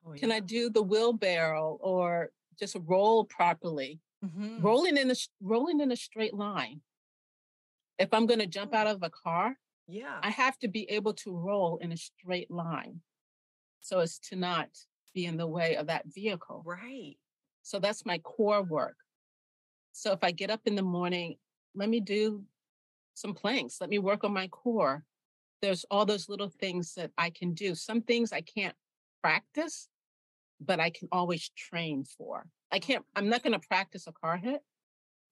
Oh, 0.06 0.14
yeah. 0.14 0.20
Can 0.20 0.32
I 0.32 0.40
do 0.40 0.70
the 0.70 0.82
wheelbarrow 0.82 1.78
or 1.80 2.32
just 2.60 2.76
roll 2.86 3.24
properly? 3.24 4.00
Mm-hmm. 4.26 4.62
Rolling 4.62 4.98
in 4.98 5.10
a 5.10 5.16
rolling 5.42 5.80
in 5.80 5.92
a 5.92 5.96
straight 5.96 6.34
line. 6.34 6.82
If 7.98 8.14
I'm 8.14 8.26
going 8.26 8.40
to 8.40 8.48
jump 8.48 8.74
out 8.74 8.88
of 8.88 9.04
a 9.04 9.10
car, 9.10 9.56
yeah, 9.88 10.20
I 10.22 10.30
have 10.30 10.58
to 10.60 10.68
be 10.68 10.90
able 10.90 11.14
to 11.16 11.36
roll 11.36 11.78
in 11.78 11.92
a 11.92 11.98
straight 11.98 12.52
line, 12.52 13.02
so 13.82 14.00
as 14.00 14.20
to 14.20 14.36
not 14.36 14.70
be 15.14 15.26
in 15.26 15.38
the 15.38 15.48
way 15.48 15.76
of 15.76 15.88
that 15.88 16.06
vehicle. 16.08 16.64
Right. 16.66 17.18
So 17.64 17.80
that's 17.80 18.06
my 18.06 18.18
core 18.20 18.64
work. 18.64 18.96
So 19.92 20.12
if 20.14 20.24
I 20.24 20.32
get 20.32 20.50
up 20.50 20.62
in 20.66 20.76
the 20.76 20.82
morning, 20.82 21.36
let 21.76 21.90
me 21.90 22.00
do 22.00 22.44
some 23.14 23.34
planks. 23.34 23.80
Let 23.80 23.90
me 23.90 24.00
work 24.00 24.24
on 24.24 24.34
my 24.34 24.48
core. 24.48 25.04
There's 25.62 25.86
all 25.92 26.06
those 26.06 26.30
little 26.30 26.50
things 26.50 26.96
that 26.96 27.12
I 27.18 27.30
can 27.30 27.54
do. 27.54 27.76
Some 27.76 28.02
things 28.02 28.32
I 28.32 28.42
can't 28.42 28.76
practice, 29.22 29.90
but 30.60 30.80
I 30.80 30.90
can 30.90 31.08
always 31.12 31.50
train 31.50 32.04
for. 32.04 32.48
I 32.72 32.80
can't, 32.80 33.06
I'm 33.16 33.30
not 33.30 33.44
going 33.44 33.54
to 33.54 33.68
practice 33.68 34.08
a 34.08 34.12
car 34.12 34.38
hit, 34.38 34.62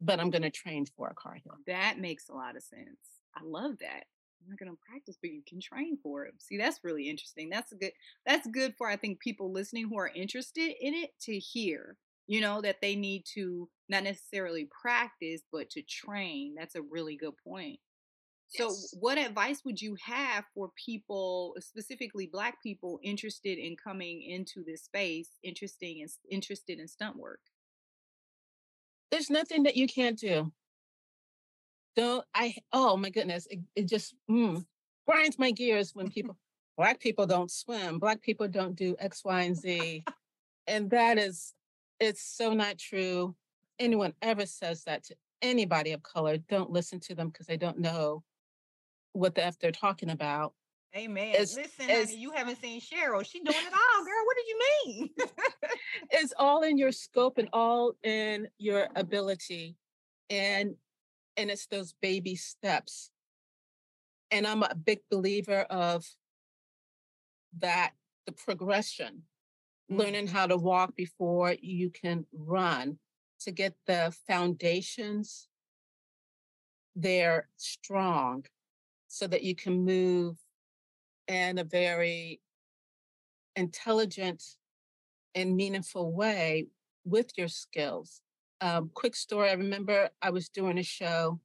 but 0.02 0.20
I'm 0.20 0.30
going 0.30 0.44
to 0.44 0.52
train 0.52 0.86
for 0.86 1.08
a 1.08 1.16
car 1.16 1.36
hit. 1.36 1.54
That 1.68 2.00
makes 2.00 2.30
a 2.30 2.34
lot 2.34 2.56
of 2.56 2.64
sense. 2.64 3.00
I 3.36 3.42
love 3.44 3.78
that. 3.80 4.04
I'm 4.42 4.50
not 4.50 4.60
going 4.60 4.72
to 4.72 4.78
practice, 4.90 5.18
but 5.22 5.32
you 5.32 5.42
can 5.48 5.60
train 5.60 5.98
for 6.02 6.26
it. 6.26 6.34
See, 6.40 6.58
that's 6.58 6.80
really 6.84 7.10
interesting. 7.10 7.50
That's 7.50 7.74
good. 7.74 7.92
That's 8.26 8.48
good 8.48 8.74
for 8.78 8.88
I 8.90 8.96
think 8.96 9.20
people 9.20 9.52
listening 9.52 9.90
who 9.90 9.98
are 9.98 10.12
interested 10.14 10.74
in 10.80 10.94
it 10.94 11.12
to 11.22 11.38
hear 11.38 11.98
you 12.30 12.42
know, 12.42 12.62
that 12.62 12.78
they 12.80 12.96
need 12.96 13.24
to 13.34 13.68
not 13.90 14.04
necessarily 14.04 14.70
practice, 14.82 15.42
but 15.52 15.72
to 15.72 15.82
train. 15.82 16.54
That's 16.56 16.76
a 16.76 16.84
really 16.84 17.18
good 17.18 17.34
point. 17.44 17.80
So, 18.50 18.72
what 19.00 19.18
advice 19.18 19.62
would 19.66 19.82
you 19.82 19.96
have 20.06 20.44
for 20.54 20.70
people, 20.86 21.56
specifically 21.60 22.30
Black 22.32 22.62
people, 22.62 23.00
interested 23.04 23.58
in 23.58 23.76
coming 23.84 24.22
into 24.22 24.64
this 24.64 24.84
space, 24.84 25.30
interesting 25.44 26.02
and 26.02 26.10
interested 26.30 26.80
in 26.80 26.88
stunt 26.88 27.18
work? 27.18 27.40
There's 29.10 29.32
nothing 29.32 29.64
that 29.64 29.76
you 29.76 29.88
can't 29.88 30.18
do. 30.18 30.52
Don't 32.00 32.24
I? 32.34 32.56
Oh 32.72 32.96
my 32.96 33.10
goodness! 33.10 33.46
It, 33.52 33.60
it 33.76 33.86
just 33.86 34.16
mm, 34.32 34.64
grinds 35.06 35.38
my 35.38 35.52
gears 35.52 35.94
when 35.94 36.10
people. 36.10 36.38
black 36.78 36.98
people 37.02 37.28
don't 37.28 37.52
swim, 37.52 38.00
black 38.00 38.22
people 38.22 38.48
don't 38.48 38.74
do 38.74 38.96
X, 39.00 39.26
Y, 39.26 39.42
and 39.42 39.58
Z. 39.58 40.06
and 40.68 40.90
that 40.92 41.18
is, 41.18 41.54
it's 42.00 42.24
so 42.24 42.54
not 42.54 42.78
true. 42.78 43.36
Anyone 43.80 44.14
ever 44.22 44.46
says 44.46 44.86
that 44.86 45.04
to 45.08 45.16
anybody 45.42 45.92
of 45.92 46.02
color, 46.02 46.38
don't 46.38 46.72
listen 46.72 47.02
to 47.02 47.16
them 47.16 47.28
because 47.28 47.48
they 47.48 47.58
don't 47.58 47.80
know 47.80 48.24
what 49.12 49.36
the 49.36 49.44
F 49.44 49.60
they're 49.60 49.74
talking 49.74 50.10
about. 50.10 50.54
Amen. 50.96 51.34
It's, 51.38 51.58
Listen, 51.58 51.90
it's, 51.90 52.12
honey, 52.12 52.22
you 52.22 52.32
haven't 52.32 52.62
seen 52.62 52.80
Cheryl. 52.80 53.26
She 53.26 53.40
doing 53.40 53.58
it 53.58 53.74
all, 53.74 54.06
girl. 54.06 54.26
What 54.26 54.38
did 54.38 54.48
you 54.48 54.60
mean? 54.86 55.10
it's 56.12 56.34
all 56.40 56.62
in 56.62 56.78
your 56.78 56.94
scope 56.94 57.38
and 57.40 57.50
all 57.52 57.92
in 58.04 58.48
your 58.58 58.88
ability. 58.96 59.76
And 60.30 60.76
and 61.40 61.50
it's 61.50 61.68
those 61.68 61.94
baby 62.02 62.36
steps. 62.36 63.12
And 64.30 64.46
I'm 64.46 64.62
a 64.62 64.76
big 64.76 65.00
believer 65.10 65.62
of 65.62 66.06
that 67.60 67.94
the 68.26 68.34
progression, 68.34 69.24
mm-hmm. 69.90 70.02
learning 70.02 70.28
how 70.28 70.48
to 70.48 70.58
walk 70.58 70.96
before 70.96 71.56
you 71.62 71.90
can 71.90 72.26
run 72.34 73.00
to 73.40 73.52
get 73.52 73.74
the 73.88 74.14
foundations 74.28 75.48
there 76.96 77.48
strong 77.56 78.46
so 79.08 79.26
that 79.26 79.42
you 79.42 79.56
can 79.56 79.86
move 79.86 80.36
in 81.30 81.58
a 81.58 81.64
very 81.64 82.42
intelligent 83.56 84.44
and 85.36 85.56
meaningful 85.56 86.12
way 86.12 86.68
with 87.06 87.32
your 87.38 87.48
skills. 87.48 88.22
Um, 88.62 88.92
quick 88.94 89.16
story 89.16 89.50
I 89.50 89.54
remember 89.54 90.10
I 90.22 90.32
was 90.32 90.50
doing 90.50 90.78
a 90.78 90.84
show 90.84 91.40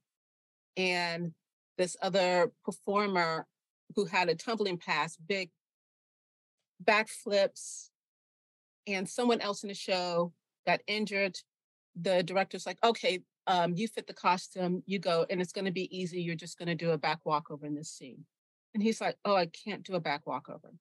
and 0.75 1.33
this 1.77 1.95
other 2.01 2.51
performer 2.63 3.47
who 3.95 4.05
had 4.05 4.29
a 4.29 4.35
tumbling 4.35 4.77
pass, 4.77 5.15
big 5.15 5.49
backflips, 6.83 7.89
and 8.87 9.07
someone 9.07 9.41
else 9.41 9.63
in 9.63 9.69
the 9.69 9.75
show 9.75 10.33
got 10.65 10.81
injured. 10.87 11.37
The 12.01 12.23
director's 12.23 12.65
like, 12.65 12.77
okay, 12.83 13.19
um, 13.47 13.73
you 13.75 13.87
fit 13.87 14.07
the 14.07 14.13
costume, 14.13 14.83
you 14.85 14.99
go, 14.99 15.25
and 15.29 15.41
it's 15.41 15.53
going 15.53 15.65
to 15.65 15.71
be 15.71 15.95
easy. 15.95 16.21
You're 16.21 16.35
just 16.35 16.57
going 16.57 16.67
to 16.67 16.75
do 16.75 16.91
a 16.91 16.97
back 16.97 17.19
walkover 17.25 17.65
in 17.65 17.75
this 17.75 17.89
scene. 17.89 18.25
And 18.73 18.83
he's 18.83 18.99
like, 18.99 19.15
oh, 19.23 19.35
I 19.35 19.45
can't 19.45 19.83
do 19.83 19.95
a 19.95 19.99
back 19.99 20.27
walkover. 20.27 20.71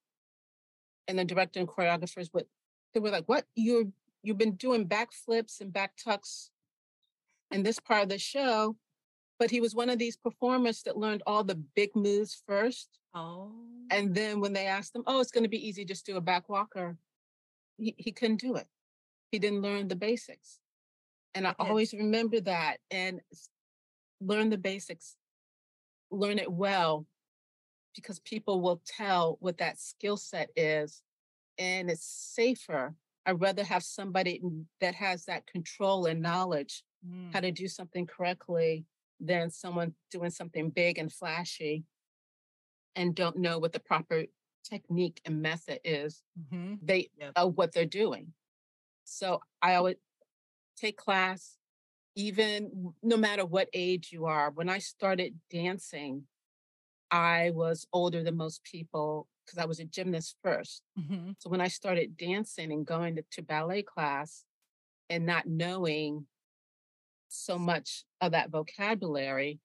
And 1.06 1.18
the 1.18 1.24
director 1.24 1.60
and 1.60 1.68
choreographers 1.68 2.32
would, 2.32 2.46
they 2.92 3.00
were 3.00 3.10
like, 3.10 3.28
what? 3.28 3.44
You're, 3.54 3.84
you've 4.24 4.38
been 4.38 4.56
doing 4.56 4.88
backflips 4.88 5.60
and 5.60 5.72
back 5.72 5.92
tucks 6.02 6.50
in 7.50 7.62
this 7.62 7.78
part 7.78 8.02
of 8.02 8.08
the 8.08 8.18
show. 8.18 8.76
But 9.38 9.50
he 9.50 9.60
was 9.60 9.74
one 9.74 9.90
of 9.90 9.98
these 9.98 10.16
performers 10.16 10.82
that 10.82 10.96
learned 10.96 11.22
all 11.26 11.44
the 11.44 11.56
big 11.76 11.90
moves 11.94 12.42
first. 12.46 12.88
Oh. 13.14 13.52
And 13.90 14.14
then 14.14 14.40
when 14.40 14.52
they 14.52 14.66
asked 14.66 14.94
him, 14.94 15.02
oh, 15.06 15.20
it's 15.20 15.30
going 15.30 15.44
to 15.44 15.50
be 15.50 15.66
easy, 15.66 15.84
just 15.84 16.06
do 16.06 16.16
a 16.16 16.20
back 16.20 16.48
walker, 16.48 16.96
he, 17.76 17.94
he 17.98 18.12
couldn't 18.12 18.40
do 18.40 18.56
it. 18.56 18.66
He 19.30 19.38
didn't 19.38 19.62
learn 19.62 19.88
the 19.88 19.96
basics. 19.96 20.60
And 21.34 21.46
I 21.46 21.54
always 21.58 21.92
remember 21.92 22.40
that 22.40 22.76
and 22.92 23.20
learn 24.20 24.50
the 24.50 24.58
basics, 24.58 25.16
learn 26.10 26.38
it 26.38 26.50
well, 26.50 27.06
because 27.96 28.20
people 28.20 28.60
will 28.60 28.80
tell 28.86 29.36
what 29.40 29.58
that 29.58 29.80
skill 29.80 30.16
set 30.16 30.50
is 30.56 31.02
and 31.58 31.90
it's 31.90 32.04
safer. 32.04 32.94
I'd 33.26 33.40
rather 33.40 33.64
have 33.64 33.82
somebody 33.82 34.42
that 34.80 34.94
has 34.94 35.24
that 35.24 35.46
control 35.46 36.06
and 36.06 36.20
knowledge 36.20 36.82
mm. 37.06 37.32
how 37.32 37.40
to 37.40 37.50
do 37.50 37.68
something 37.68 38.06
correctly 38.06 38.84
than 39.20 39.50
someone 39.50 39.94
doing 40.10 40.30
something 40.30 40.70
big 40.70 40.98
and 40.98 41.12
flashy 41.12 41.84
and 42.96 43.14
don't 43.14 43.36
know 43.36 43.58
what 43.58 43.72
the 43.72 43.80
proper 43.80 44.24
technique 44.64 45.20
and 45.24 45.42
method 45.42 45.78
is 45.84 46.22
mm-hmm. 46.38 46.74
they 46.82 47.10
yep. 47.18 47.32
of 47.36 47.56
what 47.56 47.72
they're 47.72 47.84
doing 47.84 48.32
so 49.04 49.40
i 49.60 49.74
always 49.74 49.96
take 50.76 50.96
class 50.96 51.56
even 52.16 52.92
no 53.02 53.16
matter 53.16 53.44
what 53.44 53.68
age 53.74 54.08
you 54.10 54.24
are 54.24 54.50
when 54.52 54.68
i 54.68 54.78
started 54.78 55.34
dancing 55.50 56.22
i 57.10 57.50
was 57.54 57.86
older 57.92 58.22
than 58.22 58.36
most 58.36 58.64
people 58.64 59.28
because 59.44 59.58
i 59.58 59.64
was 59.64 59.80
a 59.80 59.84
gymnast 59.84 60.36
1st 60.44 60.80
mm-hmm. 60.98 61.30
so 61.38 61.50
when 61.50 61.60
i 61.60 61.68
started 61.68 62.16
dancing 62.16 62.72
and 62.72 62.86
going 62.86 63.16
to, 63.16 63.24
to 63.30 63.42
ballet 63.42 63.82
class 63.82 64.44
and 65.10 65.26
not 65.26 65.46
knowing 65.46 66.26
so 67.28 67.58
much 67.58 68.04
of 68.20 68.32
that 68.32 68.50
vocabulary 68.50 69.58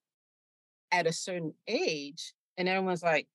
at 0.92 1.06
a 1.06 1.12
certain 1.12 1.54
age 1.68 2.32
and 2.58 2.68
everyone's 2.68 3.02
like 3.02 3.28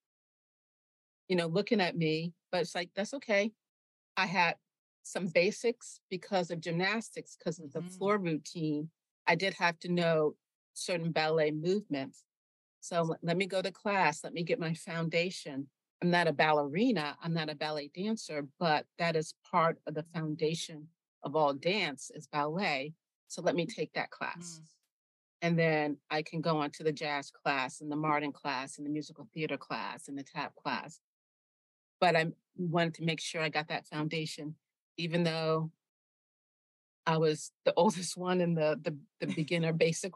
you 1.27 1.35
know 1.35 1.47
looking 1.47 1.81
at 1.81 1.95
me 1.95 2.33
but 2.55 2.61
it's 2.61 2.73
like 2.73 2.89
that's 2.95 3.13
okay. 3.13 3.51
I 4.15 4.27
had 4.27 4.55
some 5.03 5.27
basics 5.27 5.99
because 6.09 6.51
of 6.51 6.61
gymnastics 6.61 7.35
because 7.35 7.59
of 7.59 7.73
the 7.73 7.79
mm-hmm. 7.79 7.89
floor 7.89 8.17
routine. 8.17 8.89
I 9.27 9.35
did 9.35 9.53
have 9.55 9.77
to 9.79 9.91
know 9.91 10.35
certain 10.73 11.11
ballet 11.11 11.51
movements. 11.51 12.23
So 12.79 13.13
let 13.21 13.35
me 13.35 13.45
go 13.45 13.61
to 13.61 13.71
class. 13.71 14.23
Let 14.23 14.31
me 14.31 14.43
get 14.43 14.57
my 14.57 14.73
foundation 14.73 15.67
i'm 16.01 16.09
not 16.09 16.27
a 16.27 16.33
ballerina 16.33 17.17
i'm 17.23 17.33
not 17.33 17.49
a 17.49 17.55
ballet 17.55 17.89
dancer 17.95 18.47
but 18.59 18.85
that 18.99 19.15
is 19.15 19.33
part 19.49 19.77
of 19.87 19.93
the 19.93 20.05
foundation 20.13 20.87
of 21.23 21.35
all 21.35 21.53
dance 21.53 22.11
is 22.13 22.27
ballet 22.27 22.93
so 23.27 23.41
let 23.41 23.55
me 23.55 23.65
take 23.65 23.93
that 23.93 24.11
class. 24.11 24.61
Mm. 24.61 24.67
And 25.41 25.59
then 25.59 25.97
I 26.09 26.21
can 26.21 26.41
go 26.41 26.57
on 26.57 26.71
to 26.71 26.83
the 26.83 26.91
jazz 26.91 27.31
class 27.31 27.81
and 27.81 27.91
the 27.91 27.95
modern 27.95 28.31
class 28.31 28.77
and 28.77 28.85
the 28.85 28.91
musical 28.91 29.27
theater 29.33 29.57
class 29.57 30.07
and 30.07 30.17
the 30.17 30.23
tap 30.23 30.55
class. 30.55 30.99
But 31.99 32.15
I 32.15 32.27
wanted 32.57 32.95
to 32.95 33.03
make 33.03 33.19
sure 33.19 33.41
I 33.41 33.49
got 33.49 33.67
that 33.67 33.87
foundation, 33.87 34.55
even 34.97 35.23
though 35.23 35.71
I 37.05 37.17
was 37.17 37.51
the 37.65 37.73
oldest 37.77 38.17
one 38.17 38.41
in 38.41 38.55
the 38.55 38.79
the, 38.81 38.97
the 39.19 39.33
beginner 39.33 39.73
basic 39.87 40.13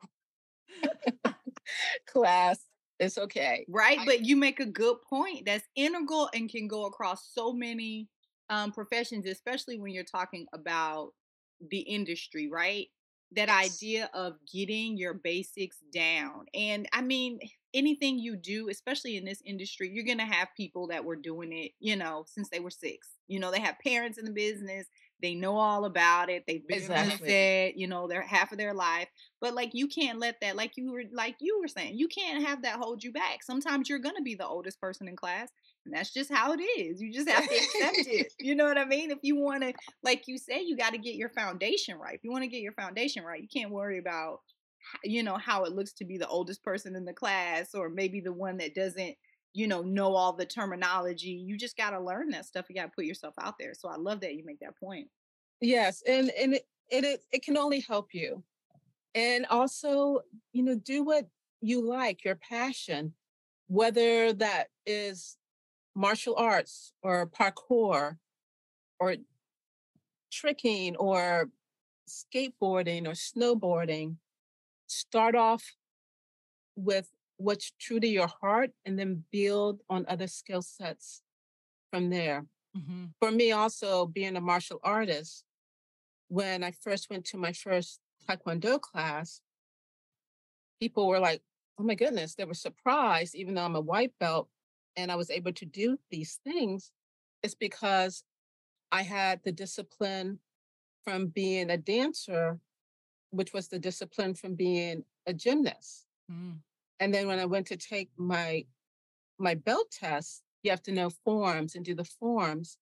class. 2.08 2.60
It's 3.00 3.18
okay. 3.18 3.66
Right. 3.70 4.00
I, 4.00 4.06
but 4.06 4.26
you 4.26 4.36
make 4.36 4.60
a 4.60 4.66
good 4.66 4.98
point. 5.10 5.46
That's 5.46 5.68
integral 5.76 6.30
and 6.34 6.50
can 6.50 6.68
go 6.68 6.86
across 6.86 7.30
so 7.34 7.54
many 7.54 8.10
um, 8.50 8.72
professions, 8.72 9.26
especially 9.26 9.80
when 9.80 9.92
you're 9.92 10.04
talking 10.04 10.48
about 10.54 11.12
the 11.70 11.80
industry, 11.80 12.50
right? 12.50 12.88
that 13.36 13.48
yes. 13.48 13.76
idea 13.76 14.10
of 14.14 14.34
getting 14.52 14.98
your 14.98 15.14
basics 15.14 15.78
down. 15.94 16.46
And 16.54 16.88
I 16.94 17.02
mean, 17.02 17.40
anything 17.74 18.18
you 18.18 18.36
do, 18.36 18.70
especially 18.70 19.18
in 19.18 19.26
this 19.26 19.42
industry, 19.46 19.90
you're 19.94 20.06
going 20.06 20.18
to 20.18 20.26
have 20.26 20.48
people 20.58 20.88
that 20.88 21.06
were 21.06 21.16
doing 21.16 21.54
it, 21.54 21.72
you 21.80 21.96
know, 21.96 22.26
since 22.28 22.50
they 22.50 22.60
were 22.60 22.72
six. 22.72 23.08
You 23.28 23.40
know, 23.40 23.52
they 23.52 23.60
have 23.60 23.78
parents 23.80 24.18
in 24.18 24.26
the 24.26 24.32
business. 24.32 24.88
They 25.22 25.36
know 25.36 25.58
all 25.58 25.86
about 25.86 26.30
it. 26.30 26.44
They've 26.48 26.66
been 26.66 26.80
exactly. 26.80 27.30
it, 27.30 27.76
you 27.76 27.88
know, 27.88 28.08
they're 28.08 28.22
half 28.22 28.52
of 28.52 28.58
their 28.58 28.74
life. 28.74 29.10
But 29.42 29.54
like 29.54 29.72
you 29.74 29.88
can't 29.88 30.20
let 30.20 30.40
that, 30.42 30.56
like 30.56 30.74
you 30.78 30.92
were 30.92 31.04
like 31.12 31.36
you 31.40 31.60
were 31.60 31.68
saying, 31.68 31.98
you 31.98 32.08
can't 32.08 32.46
have 32.46 32.62
that 32.64 32.80
hold 32.80 33.04
you 33.04 33.12
back. 33.12 33.44
Sometimes 33.44 33.90
you're 33.90 34.00
gonna 34.00 34.22
be 34.22 34.36
the 34.36 34.48
oldest 34.48 34.80
person 34.80 35.08
in 35.08 35.16
class. 35.16 35.50
And 35.86 35.94
that's 35.94 36.14
just 36.14 36.32
how 36.32 36.54
it 36.54 36.62
is. 36.62 37.02
You 37.02 37.12
just 37.12 37.30
have 37.30 37.48
to 37.48 37.56
accept 37.56 38.08
it. 38.08 38.34
You 38.40 38.56
know 38.56 38.66
what 38.66 38.78
I 38.78 38.86
mean? 38.86 39.12
If 39.12 39.20
you 39.22 39.36
want 39.36 39.64
to, 39.64 39.74
like 40.04 40.28
you 40.28 40.38
say, 40.38 40.62
you 40.62 40.78
got 40.78 40.92
to 40.92 40.98
get 40.98 41.16
your 41.16 41.30
foundation 41.30 41.98
right. 41.98 42.16
If 42.16 42.24
you 42.24 42.32
want 42.32 42.44
to 42.44 42.50
get 42.50 42.62
your 42.62 42.74
foundation 42.74 43.24
right, 43.24 43.42
you 43.42 43.48
can't 43.48 43.72
worry 43.72 43.98
about, 43.98 44.40
you 45.04 45.24
know, 45.24 45.38
how 45.38 45.64
it 45.64 45.74
looks 45.74 45.94
to 45.94 46.06
be 46.06 46.18
the 46.18 46.28
oldest 46.28 46.64
person 46.64 46.96
in 46.96 47.06
the 47.06 47.14
class 47.14 47.74
or 47.74 47.90
maybe 47.90 48.22
the 48.22 48.34
one 48.34 48.58
that 48.58 48.76
doesn't, 48.76 49.16
you 49.54 49.68
know, 49.68 49.82
know 49.82 50.16
all 50.16 50.34
the 50.34 50.46
terminology. 50.46 51.30
You 51.32 51.58
just 51.58 51.78
got 51.78 51.92
to 51.92 52.00
learn 52.00 52.30
that 52.30 52.46
stuff. 52.46 52.66
You 52.70 52.76
got 52.76 52.86
to 52.86 52.92
put 52.96 53.06
yourself 53.06 53.34
out 53.42 53.56
there. 53.60 53.74
So 53.74 53.90
I 53.90 53.98
love 53.98 54.22
that 54.22 54.36
you 54.36 54.46
make 54.46 54.60
that 54.60 54.78
point. 54.80 55.08
Yes. 55.62 56.04
And, 56.08 56.32
and 56.40 56.54
it, 56.56 56.66
it, 56.90 57.24
it 57.32 57.44
can 57.44 57.58
only 57.58 57.82
help 57.82 58.14
you. 58.14 58.44
And 59.16 59.46
also, 59.48 60.22
you 60.54 60.64
know, 60.64 60.76
do 60.76 61.04
what 61.04 61.28
you 61.62 61.88
like, 61.88 62.24
your 62.24 62.36
passion, 62.36 63.14
whether 63.68 64.34
that 64.34 64.68
is 64.86 65.38
martial 65.96 66.36
arts 66.38 66.94
or 67.02 67.28
parkour 67.28 68.18
or 69.00 69.16
tricking 70.32 70.96
or 70.98 71.50
skateboarding 72.08 73.08
or 73.08 73.12
snowboarding, 73.12 74.16
start 74.88 75.36
off 75.36 75.64
with 76.76 77.10
what's 77.40 77.72
true 77.80 78.00
to 78.00 78.08
your 78.08 78.28
heart 78.28 78.72
and 78.86 79.00
then 79.00 79.24
build 79.32 79.82
on 79.90 80.06
other 80.08 80.28
skill 80.28 80.62
sets 80.62 81.22
from 81.92 82.10
there. 82.10 82.46
Mm-hmm. 82.78 83.06
For 83.20 83.32
me, 83.32 83.54
also 83.54 84.06
being 84.06 84.36
a 84.36 84.42
martial 84.42 84.80
artist, 84.84 85.46
when 86.28 86.64
I 86.64 86.72
first 86.72 87.10
went 87.10 87.26
to 87.26 87.38
my 87.38 87.54
first 87.54 88.02
Taekwondo 88.28 88.80
class, 88.80 89.42
people 90.80 91.08
were 91.08 91.20
like, 91.20 91.42
oh 91.80 91.84
my 91.84 91.96
goodness, 91.96 92.36
they 92.36 92.44
were 92.44 92.54
surprised, 92.54 93.36
even 93.36 93.56
though 93.56 93.64
I'm 93.64 93.76
a 93.76 93.82
white 93.82 94.12
belt, 94.20 94.50
and 94.98 95.10
I 95.12 95.16
was 95.16 95.30
able 95.30 95.54
to 95.54 95.66
do 95.66 95.98
these 96.12 96.40
things 96.44 96.92
It's 97.42 97.56
because 97.56 98.24
I 98.92 99.04
had 99.04 99.40
the 99.44 99.52
discipline 99.52 100.40
from 101.04 101.28
being 101.28 101.70
a 101.70 101.78
dancer, 101.78 102.60
which 103.32 103.54
was 103.54 103.70
the 103.70 103.80
discipline 103.80 104.34
from 104.34 104.56
being 104.56 105.06
a 105.26 105.34
gymnast. 105.34 106.06
Mm. 106.30 106.58
And 107.00 107.14
then 107.14 107.28
when 107.28 107.40
I 107.40 107.46
went 107.46 107.68
to 107.68 107.78
take 107.78 108.10
my 108.18 108.66
my 109.38 109.56
belt 109.56 109.90
test, 109.92 110.44
you 110.64 110.72
have 110.72 110.84
to 110.84 110.92
know 110.92 111.10
forms 111.24 111.76
and 111.76 111.86
do 111.86 111.96
the 111.96 112.04
forms. 112.04 112.78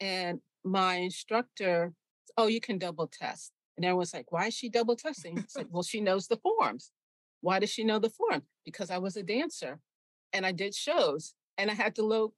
And 0.00 0.40
my 0.64 0.96
instructor, 0.96 1.92
oh, 2.36 2.48
you 2.48 2.60
can 2.60 2.78
double 2.78 3.06
test. 3.06 3.52
And 3.76 3.84
everyone's 3.84 4.12
like, 4.14 4.32
why 4.32 4.46
is 4.46 4.54
she 4.54 4.68
double 4.68 4.96
testing? 4.96 5.44
Well, 5.70 5.82
she 5.82 6.00
knows 6.00 6.26
the 6.26 6.38
forms. 6.38 6.90
Why 7.40 7.58
does 7.60 7.70
she 7.70 7.84
know 7.84 7.98
the 7.98 8.10
form? 8.10 8.42
Because 8.64 8.90
I 8.90 8.98
was 8.98 9.16
a 9.16 9.22
dancer 9.22 9.78
and 10.32 10.44
I 10.44 10.52
did 10.52 10.74
shows 10.74 11.34
and 11.56 11.70
I 11.70 11.74
had 11.74 11.94
to 11.96 12.08
know, 12.08 12.32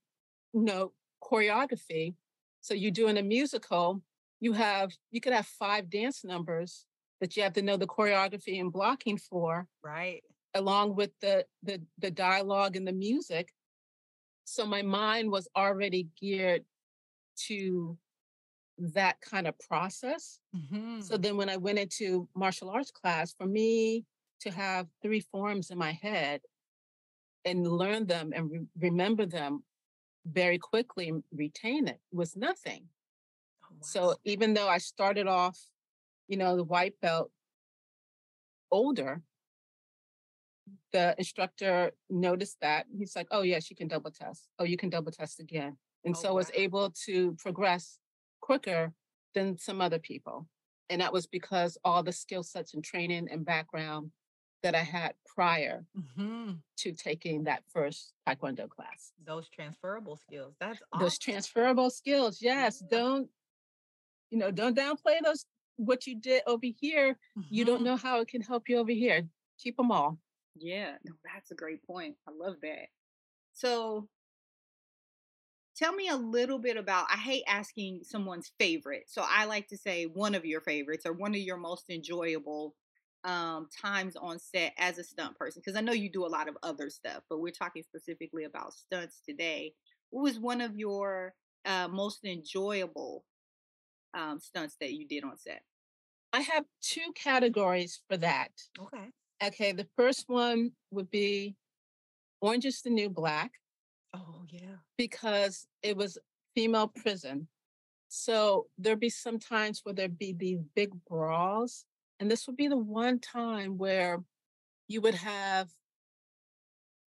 know 0.52 0.92
choreography. 1.22 2.14
So 2.60 2.74
you 2.74 2.90
do 2.90 3.08
in 3.08 3.16
a 3.16 3.22
musical, 3.22 4.02
you 4.40 4.52
have 4.52 4.92
you 5.10 5.20
could 5.20 5.32
have 5.32 5.46
five 5.46 5.88
dance 5.88 6.24
numbers 6.24 6.86
that 7.20 7.36
you 7.36 7.42
have 7.42 7.54
to 7.54 7.62
know 7.62 7.76
the 7.76 7.86
choreography 7.86 8.60
and 8.60 8.72
blocking 8.72 9.16
for. 9.16 9.66
Right. 9.82 10.22
Along 10.54 10.94
with 10.94 11.10
the 11.20 11.44
the 11.62 11.80
the 11.98 12.10
dialogue 12.10 12.76
and 12.76 12.86
the 12.86 12.92
music. 12.92 13.52
So 14.44 14.64
my 14.64 14.82
mind 14.82 15.30
was 15.30 15.46
already 15.54 16.08
geared 16.18 16.64
to 17.46 17.98
that 18.78 19.20
kind 19.20 19.46
of 19.46 19.58
process. 19.58 20.40
Mm-hmm. 20.56 21.00
So 21.00 21.16
then 21.16 21.36
when 21.36 21.50
I 21.50 21.56
went 21.56 21.78
into 21.78 22.28
martial 22.34 22.70
arts 22.70 22.90
class, 22.90 23.34
for 23.34 23.46
me 23.46 24.04
to 24.40 24.50
have 24.50 24.86
three 25.02 25.20
forms 25.20 25.70
in 25.70 25.78
my 25.78 25.92
head 25.92 26.40
and 27.44 27.66
learn 27.66 28.06
them 28.06 28.32
and 28.34 28.50
re- 28.50 28.66
remember 28.78 29.26
them 29.26 29.64
very 30.26 30.58
quickly 30.58 31.08
and 31.08 31.22
retain 31.32 31.88
it 31.88 32.00
was 32.12 32.36
nothing. 32.36 32.84
Oh, 33.64 33.68
wow. 33.70 33.78
So 33.82 34.14
even 34.24 34.54
though 34.54 34.68
I 34.68 34.78
started 34.78 35.26
off, 35.26 35.58
you 36.28 36.36
know, 36.36 36.56
the 36.56 36.64
white 36.64 36.94
belt 37.00 37.30
older, 38.70 39.22
the 40.92 41.14
instructor 41.18 41.92
noticed 42.08 42.58
that. 42.62 42.86
He's 42.96 43.14
like, 43.14 43.28
oh, 43.30 43.42
yes, 43.42 43.70
you 43.70 43.76
can 43.76 43.88
double 43.88 44.10
test. 44.10 44.48
Oh, 44.58 44.64
you 44.64 44.76
can 44.76 44.90
double 44.90 45.12
test 45.12 45.40
again. 45.40 45.76
And 46.04 46.14
oh, 46.16 46.18
so 46.18 46.28
wow. 46.30 46.36
was 46.36 46.50
able 46.54 46.90
to 47.06 47.36
progress 47.38 47.98
quicker 48.40 48.92
than 49.34 49.58
some 49.58 49.80
other 49.80 49.98
people. 49.98 50.46
And 50.90 51.00
that 51.00 51.12
was 51.12 51.26
because 51.26 51.76
all 51.84 52.02
the 52.02 52.12
skill 52.12 52.42
sets 52.42 52.74
and 52.74 52.82
training 52.82 53.28
and 53.30 53.44
background 53.44 54.10
that 54.62 54.74
I 54.74 54.82
had 54.82 55.14
prior 55.26 55.84
mm-hmm. 55.96 56.52
to 56.78 56.92
taking 56.92 57.44
that 57.44 57.62
first 57.72 58.12
Taekwondo 58.26 58.68
class. 58.68 59.12
Those 59.24 59.48
transferable 59.48 60.16
skills. 60.16 60.54
That's 60.58 60.80
awesome. 60.92 61.04
Those 61.04 61.18
transferable 61.18 61.90
skills. 61.90 62.38
Yes. 62.40 62.82
Yeah. 62.82 62.98
Don't, 62.98 63.28
you 64.30 64.38
know, 64.38 64.50
don't 64.50 64.76
downplay 64.76 65.18
those, 65.22 65.44
what 65.76 66.06
you 66.06 66.18
did 66.18 66.42
over 66.46 66.66
here. 66.66 67.18
Mm-hmm. 67.38 67.54
You 67.54 67.64
don't 67.64 67.76
mm-hmm. 67.76 67.84
know 67.84 67.96
how 67.96 68.20
it 68.20 68.28
can 68.28 68.40
help 68.40 68.68
you 68.68 68.78
over 68.78 68.90
here. 68.90 69.28
Keep 69.58 69.76
them 69.76 69.92
all. 69.92 70.18
Yeah. 70.60 70.96
No, 71.04 71.12
that's 71.24 71.50
a 71.50 71.54
great 71.54 71.82
point. 71.84 72.16
I 72.26 72.32
love 72.32 72.56
that. 72.62 72.88
So 73.52 74.08
tell 75.76 75.92
me 75.92 76.08
a 76.08 76.16
little 76.16 76.58
bit 76.58 76.76
about 76.76 77.06
i 77.12 77.16
hate 77.16 77.44
asking 77.46 78.00
someone's 78.02 78.50
favorite 78.58 79.04
so 79.06 79.22
i 79.30 79.44
like 79.44 79.68
to 79.68 79.76
say 79.76 80.06
one 80.06 80.34
of 80.34 80.44
your 80.44 80.60
favorites 80.60 81.06
or 81.06 81.12
one 81.12 81.32
of 81.32 81.40
your 81.40 81.56
most 81.56 81.88
enjoyable 81.88 82.74
um, 83.24 83.68
times 83.82 84.16
on 84.16 84.38
set 84.38 84.72
as 84.78 84.98
a 84.98 85.04
stunt 85.04 85.36
person? 85.36 85.60
Because 85.62 85.76
I 85.76 85.80
know 85.80 85.92
you 85.92 86.10
do 86.10 86.24
a 86.24 86.28
lot 86.28 86.48
of 86.48 86.56
other 86.62 86.88
stuff, 86.88 87.22
but 87.28 87.40
we're 87.40 87.50
talking 87.50 87.82
specifically 87.82 88.44
about 88.44 88.74
stunts 88.74 89.20
today. 89.26 89.74
What 90.10 90.22
was 90.22 90.38
one 90.38 90.60
of 90.60 90.76
your 90.76 91.34
uh, 91.64 91.88
most 91.88 92.24
enjoyable 92.24 93.24
um, 94.14 94.38
stunts 94.40 94.76
that 94.80 94.92
you 94.94 95.06
did 95.06 95.24
on 95.24 95.36
set? 95.36 95.62
I 96.32 96.40
have 96.40 96.64
two 96.80 97.12
categories 97.14 98.00
for 98.08 98.16
that. 98.18 98.50
Okay. 98.80 99.10
Okay. 99.42 99.72
The 99.72 99.86
first 99.96 100.24
one 100.28 100.72
would 100.90 101.10
be 101.10 101.56
Orange 102.40 102.66
is 102.66 102.82
the 102.82 102.90
New 102.90 103.10
Black. 103.10 103.52
Oh, 104.14 104.44
yeah. 104.48 104.76
Because 104.96 105.66
it 105.82 105.96
was 105.96 106.18
female 106.54 106.88
prison. 106.88 107.48
So 108.08 108.66
there'd 108.78 109.00
be 109.00 109.10
some 109.10 109.38
times 109.38 109.80
where 109.82 109.94
there'd 109.94 110.18
be 110.18 110.32
these 110.32 110.60
big 110.74 110.90
brawls 111.08 111.84
and 112.20 112.30
this 112.30 112.46
would 112.46 112.56
be 112.56 112.68
the 112.68 112.76
one 112.76 113.20
time 113.20 113.78
where 113.78 114.22
you 114.88 115.00
would 115.00 115.14
have 115.14 115.68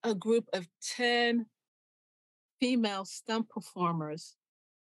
a 0.04 0.14
group 0.14 0.48
of 0.52 0.66
10 0.96 1.46
female 2.60 3.04
stunt 3.04 3.48
performers 3.48 4.36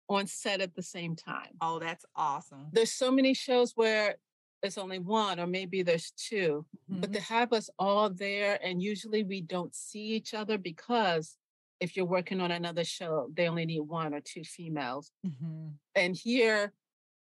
on 0.10 0.28
set 0.28 0.62
at 0.62 0.76
the 0.76 0.84
same 0.84 1.16
time. 1.16 1.50
Oh, 1.62 1.80
that's 1.80 2.06
awesome. 2.16 2.68
There's 2.72 2.92
so 2.92 3.12
many 3.12 3.34
shows 3.34 3.74
where 3.76 4.16
there's 4.64 4.80
only 4.80 4.98
one 4.98 5.40
or 5.40 5.46
maybe 5.46 5.84
there's 5.84 6.12
2 6.18 6.66
mm-hmm. 6.90 7.02
but 7.02 7.14
to 7.14 7.20
have 7.20 7.54
us 7.54 7.70
all 7.78 8.10
there 8.10 8.58
and 8.64 8.82
usually 8.82 9.24
we 9.24 9.42
don't 9.42 9.76
see 9.76 10.00
each 10.00 10.34
other 10.34 10.58
because 10.58 11.38
if 11.84 11.98
you're 11.98 12.06
working 12.06 12.40
on 12.40 12.50
another 12.50 12.86
show, 12.86 13.30
they 13.36 13.50
only 13.50 13.66
need 13.66 13.82
one 13.82 14.14
or 14.14 14.22
two 14.22 14.46
females. 14.46 15.12
Mm-hmm. 15.28 15.68
And 15.96 16.16
here, 16.16 16.72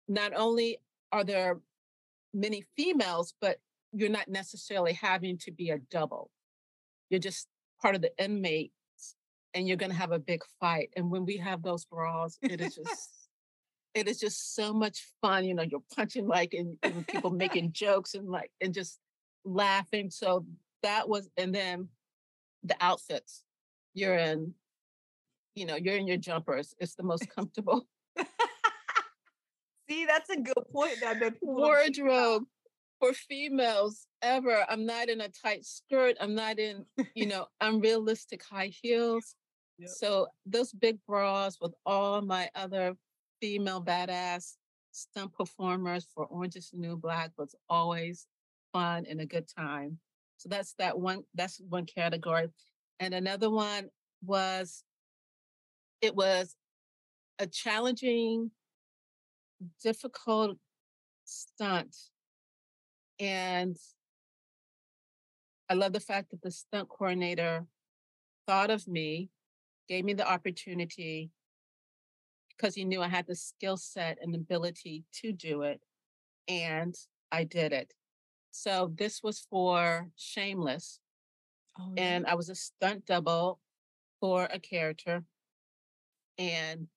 not 0.08 0.32
only 0.34 0.78
are 1.12 1.22
there 1.22 1.60
many 2.34 2.64
females, 2.76 3.34
but 3.40 3.58
you're 3.92 4.08
not 4.10 4.26
necessarily 4.26 4.94
having 4.94 5.38
to 5.38 5.52
be 5.52 5.70
a 5.70 5.78
double. 5.92 6.32
You're 7.08 7.20
just 7.20 7.46
part 7.80 7.94
of 7.94 8.02
the 8.02 8.10
inmates 8.18 8.72
and 9.54 9.68
you're 9.68 9.76
going 9.76 9.92
to 9.92 9.96
have 9.96 10.10
a 10.10 10.18
big 10.18 10.42
fight. 10.58 10.90
And 10.96 11.08
when 11.08 11.24
we 11.24 11.36
have 11.36 11.62
those 11.62 11.84
brawls, 11.84 12.36
it 12.42 12.60
is 12.60 12.74
just. 12.84 13.10
It 13.98 14.08
is 14.08 14.18
just 14.18 14.54
so 14.54 14.72
much 14.72 15.06
fun. 15.20 15.44
You 15.44 15.54
know, 15.54 15.62
you're 15.62 15.82
punching 15.94 16.26
like 16.26 16.54
and, 16.54 16.76
and 16.82 17.06
people 17.06 17.30
making 17.30 17.72
jokes 17.72 18.14
and 18.14 18.28
like 18.28 18.50
and 18.60 18.72
just 18.72 18.98
laughing. 19.44 20.10
So 20.10 20.46
that 20.82 21.08
was, 21.08 21.28
and 21.36 21.54
then 21.54 21.88
the 22.62 22.76
outfits 22.80 23.44
you're 23.94 24.16
in, 24.16 24.54
you 25.54 25.66
know, 25.66 25.76
you're 25.76 25.96
in 25.96 26.06
your 26.06 26.16
jumpers. 26.16 26.74
It's 26.78 26.94
the 26.94 27.02
most 27.02 27.28
comfortable. 27.34 27.86
See, 29.88 30.04
that's 30.06 30.30
a 30.30 30.36
good 30.36 30.64
point. 30.72 30.96
That 31.00 31.18
the 31.18 31.34
wardrobe 31.40 32.44
for 33.00 33.12
females 33.12 34.06
ever. 34.22 34.64
I'm 34.68 34.86
not 34.86 35.08
in 35.08 35.20
a 35.20 35.28
tight 35.28 35.64
skirt. 35.64 36.16
I'm 36.20 36.34
not 36.34 36.58
in, 36.58 36.84
you 37.14 37.26
know, 37.28 37.46
unrealistic 37.60 38.42
high 38.44 38.72
heels. 38.82 39.34
Yep. 39.78 39.90
So 39.90 40.26
those 40.44 40.72
big 40.72 40.98
bras 41.06 41.58
with 41.60 41.72
all 41.86 42.20
my 42.20 42.50
other 42.54 42.96
female 43.40 43.82
badass 43.82 44.56
stunt 44.92 45.32
performers 45.32 46.06
for 46.14 46.26
Orange 46.26 46.56
is 46.56 46.70
the 46.70 46.78
New 46.78 46.96
Black 46.96 47.32
was 47.36 47.54
always 47.68 48.26
fun 48.72 49.06
and 49.08 49.20
a 49.20 49.26
good 49.26 49.46
time. 49.48 49.98
So 50.36 50.48
that's 50.48 50.74
that 50.78 50.98
one. 50.98 51.24
That's 51.34 51.60
one 51.68 51.86
category, 51.86 52.48
and 53.00 53.12
another 53.14 53.50
one 53.50 53.88
was 54.24 54.84
it 56.00 56.14
was 56.14 56.54
a 57.38 57.46
challenging 57.46 58.50
difficult 59.82 60.58
stunt. 61.24 61.96
And 63.18 63.76
I 65.68 65.74
love 65.74 65.92
the 65.92 66.00
fact 66.00 66.30
that 66.30 66.42
the 66.42 66.50
stunt 66.50 66.88
coordinator 66.88 67.66
thought 68.46 68.70
of 68.70 68.86
me, 68.88 69.28
gave 69.88 70.04
me 70.04 70.14
the 70.14 70.30
opportunity 70.30 71.30
because 72.58 72.74
he 72.74 72.84
knew 72.84 73.00
I 73.02 73.08
had 73.08 73.26
the 73.26 73.36
skill 73.36 73.76
set 73.76 74.18
and 74.20 74.34
ability 74.34 75.04
to 75.22 75.32
do 75.32 75.62
it. 75.62 75.80
And 76.48 76.94
I 77.30 77.44
did 77.44 77.72
it. 77.72 77.92
So 78.50 78.92
this 78.96 79.22
was 79.22 79.46
for 79.50 80.08
Shameless. 80.16 81.00
Oh. 81.78 81.94
And 81.96 82.26
I 82.26 82.34
was 82.34 82.48
a 82.48 82.54
stunt 82.54 83.06
double 83.06 83.60
for 84.20 84.48
a 84.50 84.58
character. 84.58 85.22
And 86.38 86.88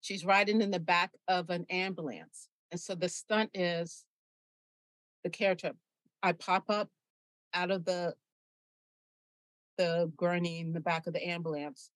she's 0.00 0.24
riding 0.24 0.60
in 0.60 0.70
the 0.70 0.80
back 0.80 1.12
of 1.28 1.50
an 1.50 1.66
ambulance. 1.70 2.48
And 2.72 2.80
so 2.80 2.94
the 2.94 3.08
stunt 3.08 3.50
is 3.54 4.04
the 5.22 5.30
character. 5.30 5.72
I 6.22 6.32
pop 6.32 6.64
up 6.68 6.88
out 7.52 7.70
of 7.70 7.84
the 7.84 8.14
the 9.76 10.10
gurney 10.16 10.60
in 10.60 10.72
the 10.72 10.80
back 10.80 11.08
of 11.08 11.12
the 11.12 11.28
ambulance, 11.28 11.90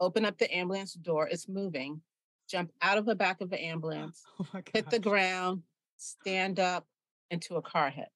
open 0.00 0.26
up 0.26 0.36
the 0.36 0.54
ambulance 0.54 0.92
door, 0.92 1.26
it's 1.26 1.48
moving, 1.48 2.02
jump 2.50 2.72
out 2.82 2.98
of 2.98 3.06
the 3.06 3.14
back 3.14 3.40
of 3.40 3.50
the 3.50 3.62
ambulance, 3.62 4.22
oh 4.40 4.60
hit 4.74 4.90
the 4.90 4.98
ground, 4.98 5.62
stand 5.96 6.58
up 6.58 6.86
into 7.30 7.56
a 7.56 7.62
car 7.62 7.90
hit. 7.90 8.08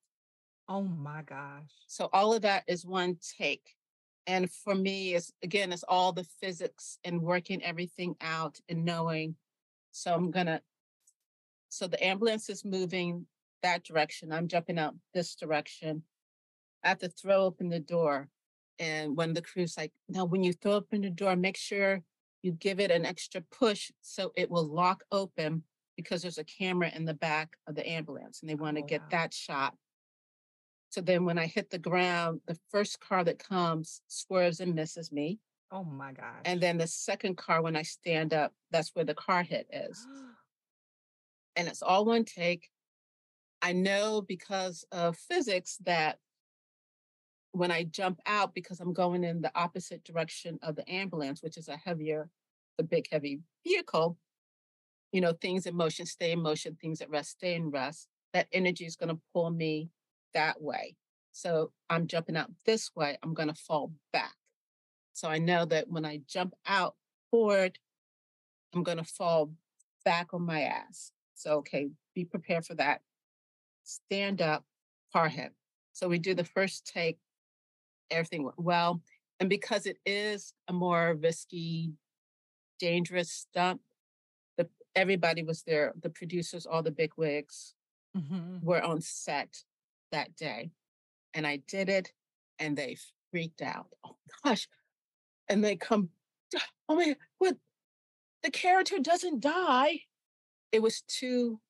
Oh 0.68 0.82
my 0.82 1.22
gosh. 1.22 1.70
So 1.86 2.08
all 2.12 2.34
of 2.34 2.42
that 2.42 2.64
is 2.66 2.84
one 2.84 3.18
take. 3.38 3.74
And 4.26 4.50
for 4.50 4.74
me, 4.74 5.14
it's 5.14 5.32
again, 5.42 5.72
it's 5.72 5.84
all 5.84 6.12
the 6.12 6.26
physics 6.40 6.98
and 7.04 7.20
working 7.20 7.62
everything 7.62 8.16
out 8.20 8.58
and 8.68 8.84
knowing. 8.84 9.36
So 9.92 10.14
I'm 10.14 10.30
gonna, 10.30 10.62
so 11.68 11.86
the 11.86 12.02
ambulance 12.02 12.48
is 12.48 12.64
moving 12.64 13.26
that 13.62 13.84
direction. 13.84 14.32
I'm 14.32 14.48
jumping 14.48 14.78
out 14.78 14.94
this 15.12 15.34
direction. 15.34 16.02
I 16.82 16.88
have 16.88 16.98
to 16.98 17.08
throw 17.08 17.44
open 17.44 17.68
the 17.68 17.80
door. 17.80 18.28
And 18.78 19.16
when 19.16 19.34
the 19.34 19.42
crew's 19.42 19.76
like, 19.76 19.92
now 20.08 20.24
when 20.24 20.42
you 20.42 20.52
throw 20.52 20.72
open 20.72 21.02
the 21.02 21.10
door, 21.10 21.36
make 21.36 21.56
sure 21.56 22.02
you 22.44 22.52
give 22.52 22.78
it 22.78 22.90
an 22.90 23.07
extra 23.07 23.40
push 23.40 23.90
so 24.02 24.30
it 24.37 24.50
will 24.50 24.66
lock 24.66 25.02
open 25.11 25.62
because 25.96 26.20
there's 26.20 26.37
a 26.37 26.44
camera 26.44 26.90
in 26.94 27.07
the 27.07 27.14
back 27.14 27.57
of 27.66 27.74
the 27.74 27.88
ambulance 27.88 28.42
and 28.42 28.50
they 28.50 28.54
want 28.54 28.76
to 28.76 28.83
oh, 28.83 28.87
get 28.87 29.00
wow. 29.00 29.09
that 29.12 29.33
shot. 29.33 29.74
So 30.90 31.00
then 31.00 31.24
when 31.24 31.38
I 31.38 31.46
hit 31.46 31.70
the 31.70 31.78
ground, 31.78 32.42
the 32.46 32.59
first 32.70 33.00
car 33.00 33.24
that 33.24 33.38
comes 33.38 34.02
swerves 34.09 34.61
and 34.61 34.74
misses 34.74 35.11
me. 35.11 35.38
Oh 35.72 35.85
my 35.85 36.12
gosh. 36.12 36.42
And 36.44 36.61
then 36.61 36.76
the 36.76 36.87
second 36.87 37.38
car, 37.38 37.62
when 37.62 37.76
I 37.76 37.83
stand 37.83 38.35
up, 38.35 38.52
that's 38.70 38.90
where 38.94 39.07
the 39.07 39.14
car 39.14 39.42
hit 39.42 39.66
is. 39.72 40.07
and 41.57 41.66
it's 41.66 41.83
all 41.83 42.04
one 42.04 42.26
take. 42.26 42.68
I 43.62 43.72
know 43.72 44.20
because 44.20 44.85
of 44.92 45.16
physics 45.16 45.78
that 45.85 46.18
when 47.54 47.70
I 47.70 47.84
jump 47.84 48.20
out, 48.26 48.52
because 48.52 48.80
I'm 48.80 48.92
going 48.92 49.22
in 49.22 49.40
the 49.40 49.52
opposite 49.54 50.02
direction 50.02 50.58
of 50.62 50.74
the 50.74 50.88
ambulance, 50.90 51.40
which 51.40 51.56
is 51.56 51.68
a 51.68 51.76
heavier, 51.76 52.28
the 52.78 52.84
big 52.84 53.06
heavy 53.10 53.40
vehicle, 53.64 54.18
you 55.12 55.20
know, 55.20 55.32
things 55.32 55.66
in 55.66 55.76
motion 55.76 56.04
stay 56.04 56.32
in 56.32 56.42
motion, 56.42 56.76
things 56.80 57.00
at 57.00 57.10
rest 57.10 57.30
stay 57.30 57.54
in 57.54 57.70
rest. 57.70 58.08
That 58.32 58.48
energy 58.52 58.84
is 58.84 58.96
going 58.96 59.10
to 59.10 59.20
pull 59.32 59.50
me 59.50 59.90
that 60.34 60.60
way. 60.60 60.96
So 61.30 61.70
I'm 61.88 62.08
jumping 62.08 62.36
out 62.36 62.50
this 62.66 62.90
way, 62.96 63.18
I'm 63.22 63.34
going 63.34 63.48
to 63.48 63.54
fall 63.54 63.92
back. 64.12 64.34
So 65.12 65.28
I 65.28 65.38
know 65.38 65.64
that 65.66 65.88
when 65.88 66.04
I 66.04 66.22
jump 66.26 66.54
out 66.66 66.96
forward, 67.30 67.78
I'm 68.74 68.82
going 68.82 68.98
to 68.98 69.04
fall 69.04 69.52
back 70.04 70.34
on 70.34 70.42
my 70.42 70.62
ass. 70.62 71.12
So, 71.36 71.58
okay, 71.58 71.90
be 72.16 72.24
prepared 72.24 72.66
for 72.66 72.74
that. 72.74 73.00
Stand 73.84 74.42
up, 74.42 74.64
car 75.12 75.28
hit. 75.28 75.52
So 75.92 76.08
we 76.08 76.18
do 76.18 76.34
the 76.34 76.42
first 76.42 76.90
take, 76.92 77.18
everything 78.10 78.44
went 78.44 78.58
well. 78.58 79.02
And 79.40 79.48
because 79.48 79.86
it 79.86 79.98
is 80.06 80.52
a 80.68 80.72
more 80.72 81.14
risky, 81.20 81.92
dangerous 82.78 83.30
stunt, 83.30 83.80
the, 84.56 84.68
everybody 84.94 85.42
was 85.42 85.62
there. 85.62 85.92
The 86.00 86.10
producers, 86.10 86.66
all 86.66 86.82
the 86.82 86.90
big 86.90 87.12
wigs 87.16 87.74
mm-hmm. 88.16 88.64
were 88.64 88.82
on 88.82 89.00
set 89.00 89.64
that 90.12 90.36
day. 90.36 90.70
And 91.34 91.46
I 91.46 91.62
did 91.68 91.88
it 91.88 92.12
and 92.58 92.76
they 92.76 92.96
freaked 93.30 93.62
out. 93.62 93.88
Oh 94.04 94.16
gosh. 94.44 94.68
And 95.48 95.62
they 95.62 95.76
come, 95.76 96.10
oh 96.88 96.94
my, 96.94 97.16
what? 97.38 97.56
The 98.42 98.50
character 98.50 98.98
doesn't 99.00 99.40
die. 99.40 100.00
It 100.70 100.82
was 100.82 101.02
too 101.02 101.60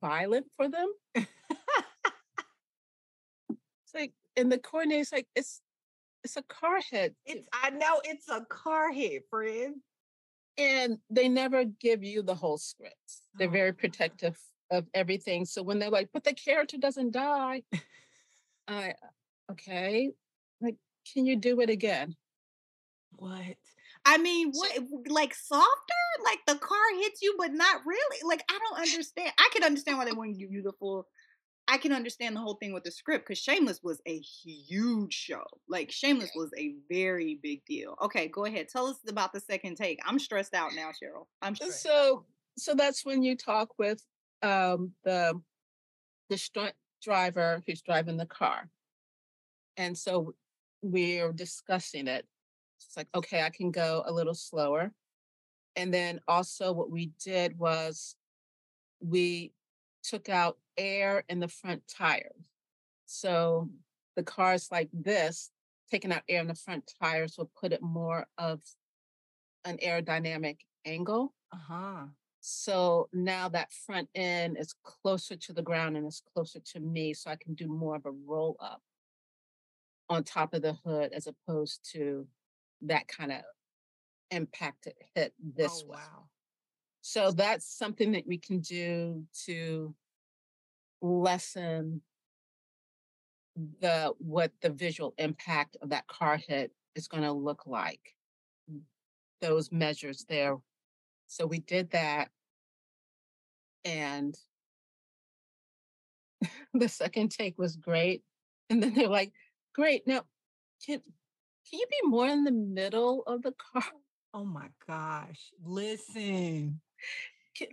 violent 0.00 0.46
for 0.56 0.68
them. 0.68 0.88
it's 1.14 1.26
like, 3.94 4.12
and 4.36 4.50
the 4.50 4.58
coordinator's 4.58 5.12
like, 5.12 5.26
it's 5.34 5.60
it's 6.24 6.36
a 6.36 6.42
car 6.42 6.80
hit. 6.90 7.14
It's 7.26 7.46
I 7.52 7.70
know 7.70 8.00
it's 8.04 8.28
a 8.28 8.44
car 8.48 8.92
hit, 8.92 9.24
friend. 9.28 9.76
And 10.58 10.98
they 11.10 11.28
never 11.28 11.64
give 11.64 12.02
you 12.04 12.22
the 12.22 12.34
whole 12.34 12.58
script. 12.58 12.96
They're 13.34 13.48
oh. 13.48 13.52
very 13.52 13.72
protective 13.72 14.38
of 14.70 14.86
everything. 14.94 15.44
So 15.44 15.62
when 15.62 15.78
they're 15.78 15.90
like, 15.90 16.10
but 16.12 16.24
the 16.24 16.34
character 16.34 16.78
doesn't 16.78 17.12
die, 17.12 17.62
I 18.68 18.94
okay, 19.50 20.10
like, 20.60 20.76
can 21.12 21.26
you 21.26 21.36
do 21.36 21.60
it 21.60 21.70
again? 21.70 22.14
What? 23.16 23.56
I 24.04 24.18
mean, 24.18 24.52
what 24.52 24.72
like 25.06 25.34
softer? 25.34 25.94
Like 26.24 26.40
the 26.46 26.56
car 26.56 26.78
hits 27.00 27.22
you, 27.22 27.34
but 27.38 27.52
not 27.52 27.82
really. 27.86 28.18
Like 28.24 28.44
I 28.50 28.58
don't 28.58 28.80
understand. 28.80 29.32
I 29.38 29.48
can 29.52 29.64
understand 29.64 29.98
why 29.98 30.04
they 30.04 30.12
wouldn't 30.12 30.38
give 30.38 30.52
you 30.52 30.62
the 30.62 30.72
full. 30.72 31.06
I 31.68 31.78
can 31.78 31.92
understand 31.92 32.36
the 32.36 32.40
whole 32.40 32.56
thing 32.56 32.72
with 32.72 32.84
the 32.84 32.90
script 32.90 33.26
because 33.26 33.38
Shameless 33.38 33.80
was 33.82 34.00
a 34.06 34.18
huge 34.18 35.14
show. 35.14 35.44
Like 35.68 35.90
Shameless 35.90 36.30
was 36.34 36.50
a 36.58 36.74
very 36.90 37.38
big 37.42 37.64
deal. 37.64 37.96
Okay, 38.02 38.28
go 38.28 38.44
ahead. 38.44 38.68
Tell 38.68 38.86
us 38.86 38.98
about 39.08 39.32
the 39.32 39.40
second 39.40 39.76
take. 39.76 40.00
I'm 40.04 40.18
stressed 40.18 40.54
out 40.54 40.72
now, 40.74 40.90
Cheryl. 40.90 41.26
I'm 41.40 41.54
stressed. 41.54 41.82
So, 41.82 42.24
so 42.58 42.74
that's 42.74 43.04
when 43.04 43.22
you 43.22 43.36
talk 43.36 43.70
with 43.78 44.02
um, 44.42 44.92
the 45.04 45.40
the 46.28 46.36
stunt 46.36 46.74
driver 47.02 47.62
who's 47.66 47.82
driving 47.82 48.16
the 48.16 48.26
car, 48.26 48.68
and 49.76 49.96
so 49.96 50.34
we're 50.82 51.32
discussing 51.32 52.08
it 52.08 52.26
it's 52.86 52.96
like, 52.96 53.08
okay, 53.14 53.42
I 53.42 53.50
can 53.50 53.70
go 53.70 54.02
a 54.06 54.12
little 54.12 54.34
slower. 54.34 54.92
And 55.76 55.92
then 55.92 56.20
also, 56.28 56.72
what 56.72 56.90
we 56.90 57.12
did 57.24 57.58
was 57.58 58.16
we 59.00 59.52
took 60.02 60.28
out 60.28 60.58
air 60.76 61.24
in 61.28 61.40
the 61.40 61.48
front 61.48 61.82
tires. 61.88 62.32
So 63.06 63.68
the 64.16 64.22
cars 64.22 64.68
like 64.70 64.88
this, 64.92 65.50
taking 65.90 66.12
out 66.12 66.22
air 66.28 66.40
in 66.40 66.48
the 66.48 66.54
front 66.54 66.90
tires 67.00 67.36
will 67.36 67.50
put 67.60 67.72
it 67.72 67.82
more 67.82 68.26
of 68.38 68.60
an 69.64 69.78
aerodynamic 69.78 70.58
angle. 70.84 71.34
Uh-huh. 71.52 72.06
So 72.40 73.08
now 73.12 73.48
that 73.50 73.72
front 73.72 74.08
end 74.14 74.56
is 74.58 74.74
closer 74.82 75.36
to 75.36 75.52
the 75.52 75.62
ground 75.62 75.96
and 75.96 76.06
it's 76.06 76.22
closer 76.34 76.60
to 76.72 76.80
me, 76.80 77.14
so 77.14 77.30
I 77.30 77.36
can 77.36 77.54
do 77.54 77.68
more 77.68 77.94
of 77.96 78.06
a 78.06 78.10
roll 78.10 78.56
up 78.58 78.82
on 80.08 80.24
top 80.24 80.52
of 80.52 80.62
the 80.62 80.72
hood 80.84 81.12
as 81.12 81.28
opposed 81.28 81.88
to 81.92 82.26
that 82.82 83.06
kind 83.06 83.30
of 83.30 83.42
impact 84.30 84.88
hit 85.14 85.32
this 85.38 85.84
oh, 85.86 85.92
way. 85.92 85.98
Wow. 85.98 86.24
So 87.02 87.30
that's 87.30 87.66
something 87.66 88.12
that 88.12 88.26
we 88.26 88.38
can 88.38 88.60
do 88.60 89.24
to 89.44 89.94
lessen 91.02 92.00
the 93.80 94.12
what 94.18 94.50
the 94.62 94.70
visual 94.70 95.14
impact 95.18 95.76
of 95.82 95.90
that 95.90 96.06
car 96.06 96.36
hit 96.36 96.72
is 96.94 97.08
going 97.08 97.22
to 97.22 97.32
look 97.32 97.66
like. 97.66 98.14
Mm, 98.70 98.80
those 99.40 99.70
measures 99.70 100.24
there. 100.28 100.56
So 101.26 101.46
we 101.46 101.58
did 101.58 101.90
that. 101.90 102.30
And 103.84 104.36
the 106.74 106.88
second 106.88 107.30
take 107.30 107.58
was 107.58 107.76
great. 107.76 108.22
And 108.70 108.82
then 108.82 108.94
they're 108.94 109.08
like, 109.08 109.32
great. 109.74 110.06
Now, 110.06 110.22
can 110.86 111.00
can 111.68 111.78
you 111.78 111.86
be 111.90 112.08
more 112.08 112.26
in 112.28 112.44
the 112.44 112.52
middle 112.52 113.22
of 113.26 113.42
the 113.42 113.52
car? 113.52 113.84
Oh 114.34 114.44
my 114.44 114.68
gosh. 114.86 115.50
Listen. 115.64 116.80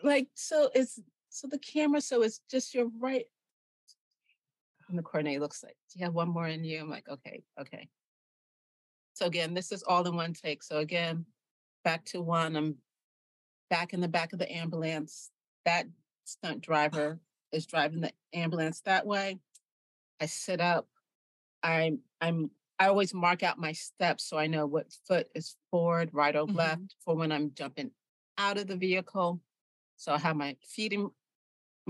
Like, 0.03 0.27
so 0.33 0.69
it's 0.75 0.99
so 1.29 1.47
the 1.47 1.59
camera, 1.59 2.01
so 2.01 2.21
it's 2.23 2.41
just 2.49 2.73
your 2.73 2.89
right. 2.99 3.25
And 4.89 4.97
the 4.97 5.03
coordinator 5.03 5.39
looks 5.39 5.63
like, 5.63 5.77
Do 5.91 5.99
you 5.99 6.05
have 6.05 6.15
one 6.15 6.29
more 6.29 6.47
in 6.47 6.63
you? 6.63 6.79
I'm 6.79 6.89
like, 6.89 7.07
okay, 7.07 7.43
okay. 7.59 7.87
So 9.13 9.25
again, 9.25 9.53
this 9.53 9.71
is 9.71 9.83
all 9.83 10.07
in 10.07 10.15
one 10.15 10.33
take. 10.33 10.63
So 10.63 10.77
again, 10.77 11.25
back 11.83 12.05
to 12.05 12.21
one. 12.21 12.55
I'm 12.55 12.75
back 13.69 13.93
in 13.93 14.01
the 14.01 14.07
back 14.07 14.33
of 14.33 14.39
the 14.39 14.51
ambulance. 14.51 15.29
That 15.65 15.85
stunt 16.25 16.61
driver 16.61 17.19
is 17.51 17.65
driving 17.65 18.01
the 18.01 18.11
ambulance 18.33 18.81
that 18.81 19.05
way. 19.05 19.39
I 20.21 20.25
sit 20.25 20.61
up. 20.61 20.87
I'm 21.61 21.99
I'm 22.21 22.51
I 22.79 22.87
always 22.87 23.13
mark 23.13 23.43
out 23.43 23.59
my 23.59 23.73
steps 23.73 24.23
so 24.23 24.37
I 24.37 24.47
know 24.47 24.65
what 24.65 24.93
foot 25.05 25.27
is 25.35 25.57
forward, 25.69 26.09
right, 26.13 26.35
or 26.35 26.45
mm-hmm. 26.45 26.55
left 26.55 26.95
for 27.03 27.15
when 27.15 27.31
I'm 27.31 27.51
jumping 27.53 27.91
out 28.37 28.57
of 28.57 28.67
the 28.67 28.77
vehicle. 28.77 29.41
So 29.97 30.13
I 30.13 30.17
have 30.17 30.37
my 30.37 30.55
feet 30.63 30.93
in 30.93 31.11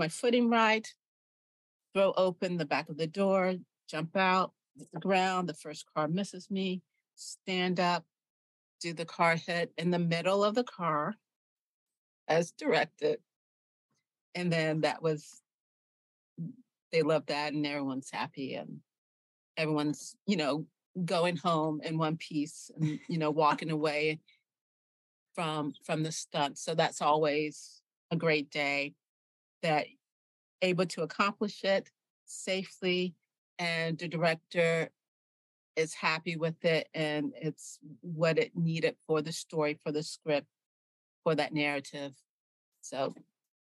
my 0.00 0.08
footing 0.08 0.48
right, 0.48 0.88
throw 1.94 2.12
open 2.16 2.56
the 2.56 2.64
back 2.64 2.88
of 2.88 2.96
the 2.96 3.06
door, 3.06 3.54
jump 3.88 4.16
out, 4.16 4.52
the 4.92 4.98
ground. 4.98 5.48
The 5.48 5.54
first 5.54 5.84
car 5.94 6.08
misses 6.08 6.50
me, 6.50 6.80
stand 7.14 7.78
up, 7.78 8.04
do 8.80 8.94
the 8.94 9.04
car 9.04 9.36
hit 9.36 9.72
in 9.76 9.90
the 9.90 9.98
middle 9.98 10.42
of 10.42 10.54
the 10.54 10.64
car 10.64 11.14
as 12.26 12.52
directed. 12.52 13.18
And 14.34 14.50
then 14.50 14.80
that 14.80 15.02
was, 15.02 15.42
mm, 16.40 16.50
they 16.92 17.02
loved 17.02 17.28
that 17.28 17.52
and 17.52 17.66
everyone's 17.66 18.10
happy 18.10 18.54
and 18.54 18.80
everyone's, 19.58 20.16
you 20.26 20.36
know, 20.36 20.66
going 21.04 21.36
home 21.36 21.80
in 21.84 21.98
one 21.98 22.16
piece 22.16 22.70
and 22.74 22.98
you 23.08 23.16
know 23.16 23.30
walking 23.30 23.70
away 23.70 24.18
from 25.36 25.72
from 25.84 26.02
the 26.02 26.10
stunt 26.10 26.58
so 26.58 26.74
that's 26.74 27.00
always 27.00 27.80
a 28.10 28.16
great 28.16 28.50
day 28.50 28.92
that 29.62 29.86
able 30.62 30.86
to 30.86 31.02
accomplish 31.02 31.64
it 31.64 31.90
safely 32.26 33.14
and 33.58 33.98
the 33.98 34.08
director 34.08 34.88
is 35.76 35.94
happy 35.94 36.36
with 36.36 36.64
it 36.64 36.88
and 36.94 37.32
it's 37.40 37.78
what 38.00 38.38
it 38.38 38.56
needed 38.56 38.96
for 39.06 39.22
the 39.22 39.32
story 39.32 39.78
for 39.82 39.92
the 39.92 40.02
script 40.02 40.46
for 41.24 41.34
that 41.34 41.52
narrative 41.52 42.12
so 42.80 43.14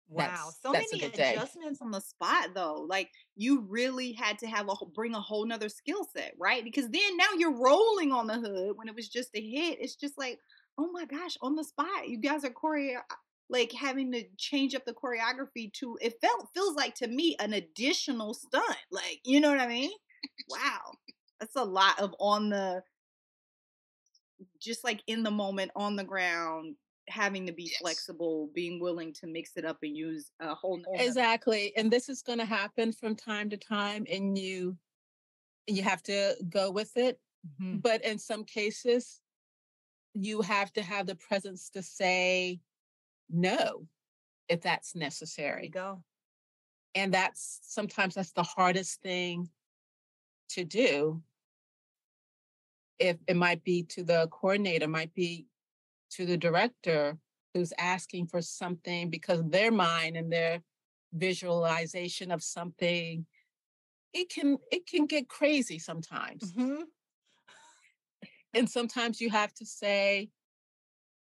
Wow, 0.09 0.49
so 0.61 0.71
many 0.71 1.01
adjustments 1.01 1.81
on 1.81 1.89
the 1.89 1.99
spot 1.99 2.49
though. 2.53 2.85
Like 2.87 3.09
you 3.35 3.61
really 3.61 4.11
had 4.11 4.37
to 4.39 4.47
have 4.47 4.69
a 4.69 4.85
bring 4.93 5.15
a 5.15 5.19
whole 5.19 5.45
nother 5.45 5.69
skill 5.69 6.07
set, 6.15 6.35
right? 6.37 6.63
Because 6.63 6.87
then 6.89 7.17
now 7.17 7.29
you're 7.37 7.57
rolling 7.57 8.11
on 8.11 8.27
the 8.27 8.35
hood 8.35 8.77
when 8.77 8.87
it 8.87 8.95
was 8.95 9.09
just 9.09 9.29
a 9.33 9.41
hit. 9.41 9.79
It's 9.81 9.95
just 9.95 10.17
like, 10.17 10.39
oh 10.77 10.91
my 10.91 11.05
gosh, 11.05 11.37
on 11.41 11.55
the 11.55 11.63
spot, 11.63 12.07
you 12.07 12.17
guys 12.17 12.43
are 12.43 12.49
choreo 12.49 12.99
like 13.49 13.71
having 13.71 14.11
to 14.11 14.23
change 14.37 14.73
up 14.73 14.85
the 14.85 14.93
choreography 14.93 15.71
to 15.73 15.97
it 16.01 16.15
felt 16.21 16.49
feels 16.53 16.75
like 16.75 16.95
to 16.95 17.07
me 17.07 17.35
an 17.39 17.53
additional 17.53 18.33
stunt. 18.33 18.77
Like 18.91 19.19
you 19.23 19.39
know 19.39 19.49
what 19.49 19.59
I 19.59 19.67
mean? 19.67 19.91
wow, 20.49 20.79
that's 21.39 21.55
a 21.55 21.63
lot 21.63 21.99
of 21.99 22.13
on 22.19 22.49
the 22.49 22.83
just 24.59 24.83
like 24.83 25.01
in 25.07 25.23
the 25.23 25.31
moment 25.31 25.71
on 25.75 25.95
the 25.95 26.03
ground 26.03 26.75
having 27.09 27.45
to 27.45 27.51
be 27.51 27.63
yes. 27.63 27.77
flexible, 27.81 28.49
being 28.53 28.79
willing 28.79 29.13
to 29.13 29.27
mix 29.27 29.51
it 29.57 29.65
up 29.65 29.77
and 29.83 29.95
use 29.95 30.31
a 30.39 30.53
whole 30.53 30.81
exactly. 30.93 31.73
And 31.75 31.91
this 31.91 32.09
is 32.09 32.21
going 32.21 32.39
to 32.39 32.45
happen 32.45 32.91
from 32.91 33.15
time 33.15 33.49
to 33.49 33.57
time, 33.57 34.05
and 34.11 34.37
you 34.37 34.77
you 35.67 35.83
have 35.83 36.03
to 36.03 36.35
go 36.49 36.71
with 36.71 36.95
it. 36.95 37.19
Mm-hmm. 37.61 37.77
But 37.77 38.03
in 38.03 38.17
some 38.17 38.43
cases, 38.43 39.21
you 40.13 40.41
have 40.41 40.71
to 40.73 40.81
have 40.81 41.07
the 41.07 41.15
presence 41.15 41.69
to 41.71 41.81
say 41.81 42.59
no 43.29 43.87
if 44.49 44.61
that's 44.61 44.95
necessary. 44.95 45.69
go. 45.69 46.03
And 46.95 47.13
that's 47.13 47.59
sometimes 47.63 48.15
that's 48.15 48.33
the 48.33 48.43
hardest 48.43 49.01
thing 49.01 49.49
to 50.49 50.63
do. 50.63 51.21
If 52.99 53.17
it 53.27 53.35
might 53.35 53.63
be 53.63 53.83
to 53.83 54.03
the 54.03 54.27
coordinator, 54.31 54.87
might 54.87 55.13
be 55.13 55.47
to 56.11 56.25
the 56.25 56.37
director 56.37 57.17
who's 57.53 57.73
asking 57.77 58.27
for 58.27 58.41
something 58.41 59.09
because 59.09 59.43
their 59.43 59.71
mind 59.71 60.17
and 60.17 60.31
their 60.31 60.61
visualization 61.13 62.31
of 62.31 62.41
something 62.41 63.25
it 64.13 64.29
can 64.29 64.57
it 64.71 64.87
can 64.87 65.05
get 65.05 65.27
crazy 65.27 65.77
sometimes 65.77 66.51
Mm-hmm. 66.53 66.81
and 68.55 68.69
sometimes 68.69 69.21
you 69.21 69.29
have 69.29 69.53
to 69.55 69.65
say 69.65 70.29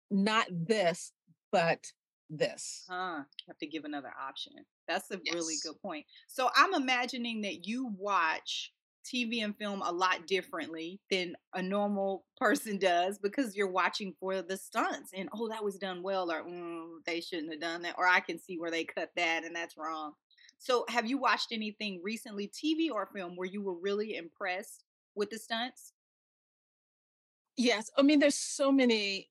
not 0.10 0.46
this 0.50 1.12
but 1.52 1.86
this 2.30 2.86
Huh. 2.90 3.24
You 3.40 3.46
have 3.48 3.58
to 3.60 3.68
give 3.68 3.86
another 3.86 4.12
option. 4.20 4.54
That's 4.88 5.12
a 5.12 5.20
really 5.34 5.56
good 5.64 5.80
point. 5.82 6.06
So 6.28 6.50
I'm 6.56 6.74
imagining 6.74 7.42
that 7.42 7.68
you 7.68 7.94
watch 7.98 8.72
TV 9.06 9.44
and 9.44 9.58
film 9.58 9.82
a 9.82 9.92
lot 9.92 10.28
differently 10.28 11.02
than 11.10 11.36
a 11.54 11.62
normal 11.62 12.26
person 12.38 12.78
does 12.78 13.18
because 13.18 13.56
you're 13.56 13.68
watching 13.68 14.14
for 14.20 14.42
the 14.42 14.56
stunts 14.56 15.12
and 15.14 15.28
oh 15.34 15.50
that 15.50 15.64
was 15.64 15.78
done 15.78 16.04
well 16.04 16.32
or 16.32 16.44
mm, 16.44 16.88
they 17.06 17.20
shouldn't 17.20 17.52
have 17.52 17.62
done 17.62 17.82
that 17.82 17.96
or 17.98 18.08
I 18.08 18.20
can 18.20 18.40
see 18.40 18.58
where 18.58 18.72
they 18.72 18.86
cut 18.86 19.10
that 19.16 19.44
and 19.44 19.56
that's 19.56 19.78
wrong. 19.78 20.14
So 20.60 20.86
have 20.90 21.08
you 21.08 21.18
watched 21.18 21.48
anything 21.52 22.02
recently, 22.04 22.48
TV 22.48 22.92
or 22.92 23.10
film, 23.16 23.36
where 23.36 23.48
you 23.48 23.64
were 23.64 23.74
really 23.74 24.16
impressed 24.16 24.84
with 25.16 25.32
the 25.32 25.40
stunts? 25.40 25.94
yes 27.58 27.90
i 27.98 28.02
mean 28.02 28.20
there's 28.20 28.36
so 28.36 28.72
many 28.72 29.30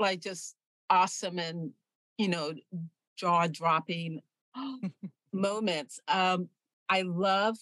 like 0.00 0.20
just 0.20 0.56
awesome 0.90 1.38
and 1.38 1.72
you 2.18 2.28
know 2.28 2.52
jaw 3.16 3.46
dropping 3.46 4.20
moments 5.32 6.00
um 6.08 6.48
i 6.88 7.02
love 7.02 7.56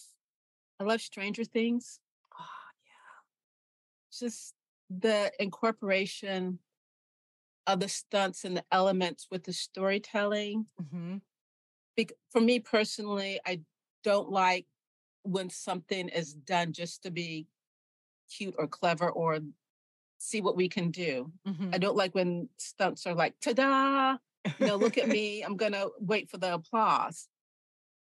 i 0.81 0.85
love 0.85 1.01
stranger 1.01 1.45
things 1.45 2.01
Oh, 2.39 2.69
yeah, 2.85 4.19
just 4.19 4.55
the 4.91 5.33
incorporation 5.39 6.59
of 7.67 7.81
the 7.81 7.89
stunts 7.89 8.45
and 8.45 8.57
the 8.57 8.65
elements 8.73 9.29
with 9.31 9.45
the 9.45 9.53
storytelling. 9.53 10.67
Mm-hmm. 10.83 11.19
Bec- 11.97 12.13
for 12.31 12.41
me 12.41 12.59
personally, 12.59 13.41
I 13.47 13.61
don't 14.03 14.31
like 14.31 14.67
when 15.23 15.49
something 15.49 16.09
is 16.09 16.35
done 16.35 16.73
just 16.73 17.05
to 17.05 17.11
be 17.11 17.47
cute 18.37 18.55
or 18.59 18.67
clever 18.67 19.09
or 19.09 19.39
see 20.23 20.41
what 20.41 20.57
we 20.57 20.69
can 20.69 20.91
do. 20.91 21.33
Mm-hmm. 21.47 21.71
I 21.75 21.79
don't 21.79 21.97
like 21.97 22.15
when 22.15 22.49
stunts 22.57 23.07
are 23.07 23.15
like, 23.15 23.35
ta 23.41 23.53
da, 23.53 24.17
you 24.59 24.67
know, 24.67 24.77
look 24.77 24.97
at 24.97 25.09
me, 25.19 25.43
I'm 25.43 25.57
going 25.57 25.73
to 25.73 25.91
wait 25.99 26.31
for 26.31 26.39
the 26.39 26.55
applause. 26.55 27.29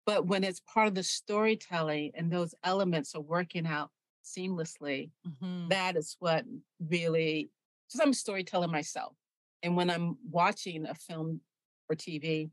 But 0.06 0.26
when 0.26 0.44
it's 0.44 0.60
part 0.60 0.88
of 0.88 0.94
the 0.94 1.02
storytelling 1.02 2.12
and 2.14 2.30
those 2.30 2.54
elements 2.64 3.14
are 3.14 3.20
working 3.22 3.66
out 3.66 3.90
seamlessly, 4.24 5.10
Mm-hmm. 5.26 5.68
that 5.68 5.96
is 5.96 6.16
what 6.20 6.44
really 6.88 7.50
because 7.88 8.00
i'm 8.04 8.10
a 8.10 8.14
storyteller 8.14 8.68
myself 8.68 9.14
and 9.62 9.74
when 9.76 9.88
i'm 9.90 10.16
watching 10.30 10.86
a 10.86 10.94
film 10.94 11.40
or 11.88 11.96
tv 11.96 12.50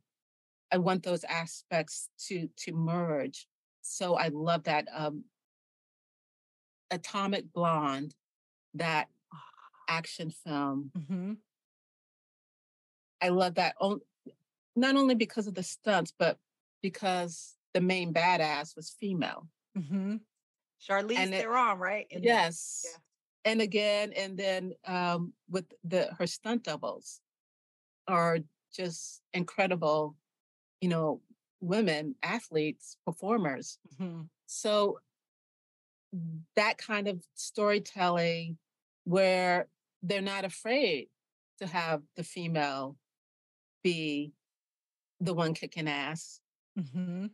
i 0.71 0.77
want 0.77 1.03
those 1.03 1.23
aspects 1.25 2.09
to 2.27 2.47
to 2.57 2.71
merge 2.73 3.47
so 3.81 4.15
i 4.15 4.29
love 4.29 4.63
that 4.63 4.87
um 4.95 5.23
atomic 6.91 7.51
blonde 7.53 8.15
that 8.73 9.07
action 9.87 10.29
film 10.31 10.91
Mm-hmm. 10.97 11.33
i 13.21 13.29
love 13.29 13.55
that 13.55 13.75
not 14.75 14.95
only 14.95 15.15
because 15.15 15.47
of 15.47 15.55
the 15.55 15.63
stunts 15.63 16.13
but 16.17 16.37
because 16.81 17.55
the 17.73 17.81
main 17.81 18.13
badass 18.13 18.75
was 18.75 18.89
female 18.99 19.47
Mm-hmm. 19.77 20.15
Charlize 20.87 21.17
And 21.17 21.33
it- 21.33 21.41
Theron, 21.41 21.77
right? 21.77 22.07
In 22.09 22.23
yes 22.23 22.85
and 23.45 23.61
again 23.61 24.11
and 24.13 24.37
then 24.37 24.73
um 24.85 25.33
with 25.49 25.65
the 25.83 26.11
her 26.17 26.25
stunt 26.27 26.63
doubles 26.63 27.21
are 28.07 28.39
just 28.73 29.21
incredible 29.33 30.15
you 30.81 30.89
know 30.89 31.21
women 31.61 32.15
athletes 32.23 32.97
performers 33.05 33.77
Mm-hmm. 33.99 34.21
so 34.47 34.99
that 36.55 36.77
kind 36.77 37.07
of 37.07 37.21
storytelling 37.35 38.57
where 39.03 39.67
they're 40.03 40.21
not 40.21 40.45
afraid 40.45 41.07
to 41.59 41.67
have 41.67 42.01
the 42.15 42.23
female 42.23 42.95
be 43.83 44.33
the 45.19 45.33
one 45.33 45.53
kicking 45.53 45.87
ass 45.87 46.39
Mm-hmm. 46.77 47.27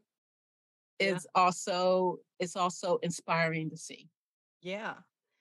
Yeah. 1.00 1.20
also 1.36 2.20
it's 2.40 2.56
also 2.56 2.98
inspiring 3.04 3.70
to 3.72 3.78
see 3.78 4.08
Yeah. 4.62 4.94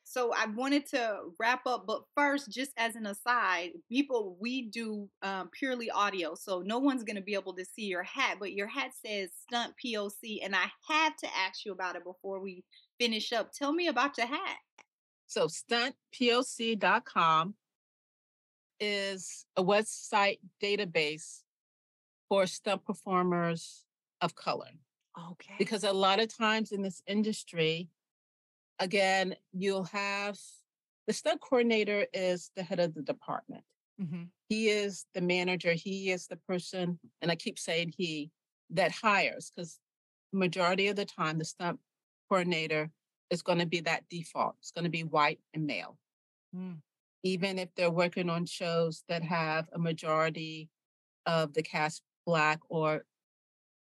So 0.04 0.32
I 0.36 0.46
wanted 0.46 0.84
to 0.88 1.20
wrap 1.38 1.66
up, 1.66 1.86
but 1.86 2.02
first, 2.14 2.50
just 2.50 2.72
as 2.76 2.96
an 2.96 3.06
aside, 3.06 3.70
people, 3.88 4.36
we 4.40 4.68
do 4.68 5.08
um, 5.22 5.48
purely 5.52 5.90
audio, 5.90 6.34
so 6.34 6.60
no 6.60 6.78
one's 6.78 7.04
going 7.04 7.16
to 7.16 7.22
be 7.22 7.34
able 7.34 7.54
to 7.54 7.64
see 7.64 7.84
your 7.84 8.02
hat, 8.02 8.36
but 8.38 8.52
your 8.52 8.66
hat 8.66 8.90
says 9.06 9.30
Stunt 9.40 9.72
POC, 9.82 10.44
and 10.44 10.54
I 10.54 10.66
have 10.88 11.16
to 11.18 11.28
ask 11.34 11.64
you 11.64 11.72
about 11.72 11.96
it 11.96 12.04
before 12.04 12.40
we 12.40 12.64
finish 13.00 13.32
up. 13.32 13.52
Tell 13.52 13.72
me 13.72 13.86
about 13.86 14.18
your 14.18 14.26
hat. 14.26 14.56
So 15.32 15.46
stuntpoc.com 15.46 17.54
is 18.78 19.46
a 19.56 19.64
website 19.64 20.40
database 20.62 21.40
for 22.28 22.46
stunt 22.46 22.84
performers 22.84 23.86
of 24.20 24.34
color. 24.34 24.68
Okay. 25.30 25.54
Because 25.58 25.84
a 25.84 25.92
lot 25.92 26.20
of 26.20 26.36
times 26.36 26.70
in 26.70 26.82
this 26.82 27.00
industry, 27.06 27.88
again, 28.78 29.34
you'll 29.54 29.84
have 29.84 30.38
the 31.06 31.14
stunt 31.14 31.40
coordinator 31.40 32.06
is 32.12 32.50
the 32.54 32.62
head 32.62 32.78
of 32.78 32.92
the 32.92 33.00
department. 33.00 33.64
mm-hmm. 33.98 34.24
He 34.50 34.68
is 34.68 35.06
the 35.14 35.22
manager, 35.22 35.72
he 35.72 36.10
is 36.10 36.26
the 36.26 36.36
person, 36.36 36.98
and 37.22 37.30
I 37.30 37.36
keep 37.36 37.58
saying 37.58 37.94
he 37.96 38.30
that 38.68 38.92
hires 38.92 39.50
because 39.50 39.80
majority 40.30 40.88
of 40.88 40.96
the 40.96 41.06
time 41.06 41.38
the 41.38 41.46
stunt 41.46 41.80
coordinator 42.28 42.90
is 43.32 43.42
going 43.42 43.58
to 43.58 43.66
be 43.66 43.80
that 43.80 44.04
default. 44.10 44.54
It's 44.60 44.70
going 44.70 44.84
to 44.84 44.90
be 44.90 45.02
white 45.02 45.40
and 45.54 45.66
male 45.66 45.98
Mm. 46.54 46.82
even 47.22 47.58
if 47.58 47.74
they're 47.74 47.90
working 47.90 48.28
on 48.28 48.44
shows 48.44 49.04
that 49.08 49.22
have 49.22 49.68
a 49.72 49.78
majority 49.78 50.68
of 51.24 51.54
the 51.54 51.62
cast 51.62 52.02
black 52.26 52.60
or 52.68 53.06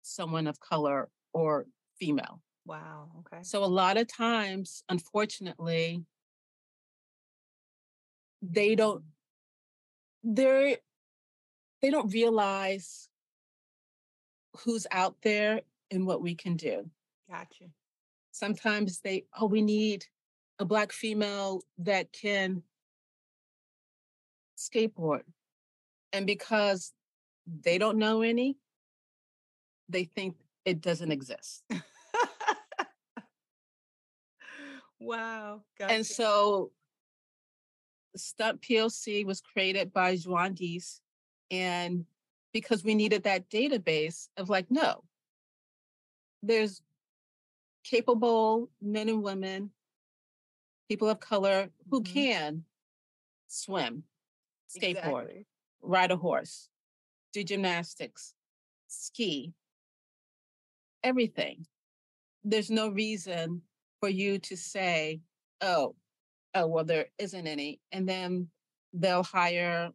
someone 0.02 0.46
of 0.46 0.60
color 0.60 1.10
or 1.32 1.66
female. 2.00 2.42
Wow. 2.66 3.10
Okay. 3.20 3.44
So 3.44 3.64
a 3.64 3.66
lot 3.82 3.96
of 3.96 4.08
times, 4.08 4.84
unfortunately, 4.90 6.04
they 8.42 8.76
don't 8.76 9.04
they're 10.24 10.78
they 11.82 11.90
don't 11.90 12.12
realize 12.14 13.08
who's 14.66 14.86
out 14.92 15.16
there 15.22 15.62
and 15.92 16.06
what 16.06 16.22
we 16.22 16.36
can 16.36 16.58
do. 16.58 16.90
Gotcha. 17.30 17.66
Sometimes 18.40 19.02
they, 19.02 19.26
oh, 19.38 19.48
we 19.48 19.62
need 19.62 20.06
a 20.60 20.66
black 20.66 20.94
female 20.94 21.62
that 21.80 22.14
can 22.14 22.64
skateboard. 24.58 25.24
And 26.14 26.26
because 26.26 26.94
they 27.46 27.78
don't 27.78 27.98
know 27.98 28.22
any, 28.22 28.56
they 29.90 30.06
think 30.06 30.38
it 30.64 30.80
doesn't 30.80 31.12
exist. 31.12 31.66
wow. 35.02 35.64
Gotcha. 35.78 35.94
And 35.94 36.06
so 36.06 36.72
Stunt 38.16 38.62
POC 38.62 39.26
was 39.26 39.42
created 39.42 39.92
by 39.92 40.16
Joan 40.16 40.54
Dees. 40.54 41.02
And 41.52 42.06
because 42.54 42.86
we 42.86 42.96
needed 42.96 43.24
that 43.24 43.50
database 43.50 44.30
of 44.38 44.50
like, 44.50 44.72
no, 44.72 45.04
there's 46.42 46.82
capable 47.90 48.70
men 48.82 49.10
and 49.10 49.24
women, 49.24 49.72
people 50.88 51.10
of 51.10 51.20
color 51.20 51.72
who 51.90 52.02
Mhm. 52.02 52.14
can 52.14 52.66
swim, 53.48 54.04
skateboard, 54.68 55.24
Exactly. 55.24 55.46
ride 55.82 56.12
a 56.12 56.18
horse, 56.18 56.70
do 57.32 57.44
gymnastics, 57.44 58.36
ski, 58.88 59.54
everything. 61.04 61.66
There's 62.44 62.70
no 62.70 62.90
reason 62.90 63.64
for 64.00 64.10
you 64.10 64.38
to 64.40 64.56
say, 64.56 65.22
oh, 65.62 65.96
oh, 66.54 66.68
well, 66.68 66.86
there 66.86 67.10
isn't 67.18 67.48
any. 67.48 67.82
And 67.92 68.08
then 68.08 68.52
they'll 68.94 69.24
hire 69.24 69.94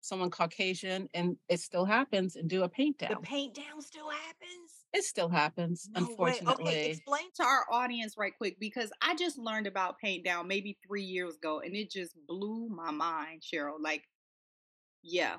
someone 0.00 0.30
Caucasian 0.30 1.08
and 1.12 1.36
it 1.48 1.58
still 1.60 1.84
happens 1.84 2.36
and 2.36 2.48
do 2.48 2.62
a 2.62 2.68
paint 2.68 2.98
down. 2.98 3.10
The 3.20 3.26
paint 3.26 3.54
down 3.54 3.82
still 3.82 4.08
happens. 4.08 4.67
It 4.98 5.04
still 5.04 5.28
happens, 5.28 5.88
No 5.94 6.00
way. 6.00 6.06
unfortunately. 6.10 6.64
Okay, 6.72 6.90
explain 6.90 7.26
to 7.36 7.44
our 7.44 7.64
audience 7.70 8.16
right 8.18 8.32
quick 8.36 8.58
because 8.58 8.90
I 9.00 9.14
just 9.14 9.38
learned 9.38 9.68
about 9.68 10.00
paint 10.00 10.24
down 10.24 10.48
maybe 10.48 10.76
three 10.84 11.04
years 11.04 11.36
ago 11.36 11.60
and 11.60 11.76
it 11.76 11.88
just 11.88 12.16
blew 12.26 12.68
my 12.68 12.90
mind, 12.90 13.42
Cheryl. 13.42 13.76
Like, 13.80 14.02
yeah, 15.04 15.36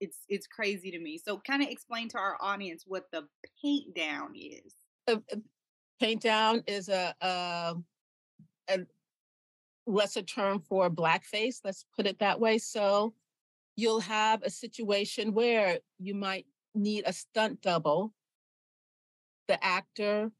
it's 0.00 0.18
it's 0.28 0.46
crazy 0.46 0.90
to 0.90 0.98
me. 0.98 1.16
So 1.16 1.40
kind 1.46 1.62
of 1.62 1.70
explain 1.70 2.10
to 2.10 2.18
our 2.18 2.36
audience 2.42 2.84
what 2.86 3.04
the 3.10 3.26
paint 3.62 3.94
down 3.96 4.34
is. 4.36 4.74
Uh, 5.08 5.16
uh, 5.32 5.36
Paint 5.98 6.20
down 6.20 6.62
is 6.66 6.90
a, 6.90 7.14
a 7.22 7.76
a 8.68 8.80
lesser 9.86 10.20
term 10.22 10.60
for 10.60 10.90
blackface. 10.90 11.60
Let's 11.64 11.86
put 11.96 12.06
it 12.06 12.18
that 12.18 12.38
way. 12.38 12.58
So 12.58 13.14
you'll 13.76 14.00
have 14.00 14.42
a 14.42 14.50
situation 14.50 15.32
where 15.32 15.78
you 15.98 16.14
might 16.14 16.44
need 16.74 17.04
a 17.06 17.14
stunt 17.14 17.62
double. 17.62 18.12
The 19.48 19.62
actor, 19.62 20.30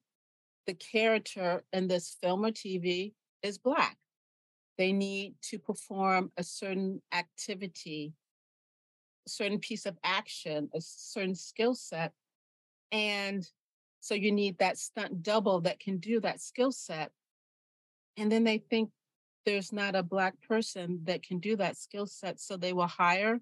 the 0.66 0.74
character 0.74 1.64
in 1.72 1.88
this 1.88 2.16
film 2.22 2.44
or 2.44 2.50
TV 2.50 3.12
is 3.42 3.58
black. 3.58 3.96
They 4.78 4.92
need 4.92 5.34
to 5.50 5.58
perform 5.58 6.32
a 6.36 6.42
certain 6.42 7.02
activity, 7.12 8.14
a 9.26 9.30
certain 9.30 9.58
piece 9.58 9.86
of 9.86 9.96
action, 10.02 10.70
a 10.74 10.80
certain 10.80 11.34
skill 11.34 11.74
set. 11.74 12.12
And 12.90 13.48
so 14.00 14.14
you 14.14 14.32
need 14.32 14.58
that 14.58 14.78
stunt 14.78 15.22
double 15.22 15.60
that 15.62 15.80
can 15.80 15.98
do 15.98 16.20
that 16.20 16.40
skill 16.40 16.72
set. 16.72 17.10
And 18.16 18.30
then 18.30 18.44
they 18.44 18.58
think 18.58 18.90
there's 19.46 19.72
not 19.72 19.94
a 19.94 20.02
black 20.02 20.34
person 20.48 21.00
that 21.04 21.22
can 21.22 21.38
do 21.38 21.56
that 21.56 21.76
skill 21.76 22.06
set. 22.06 22.40
So 22.40 22.56
they 22.56 22.72
will 22.72 22.86
hire 22.86 23.40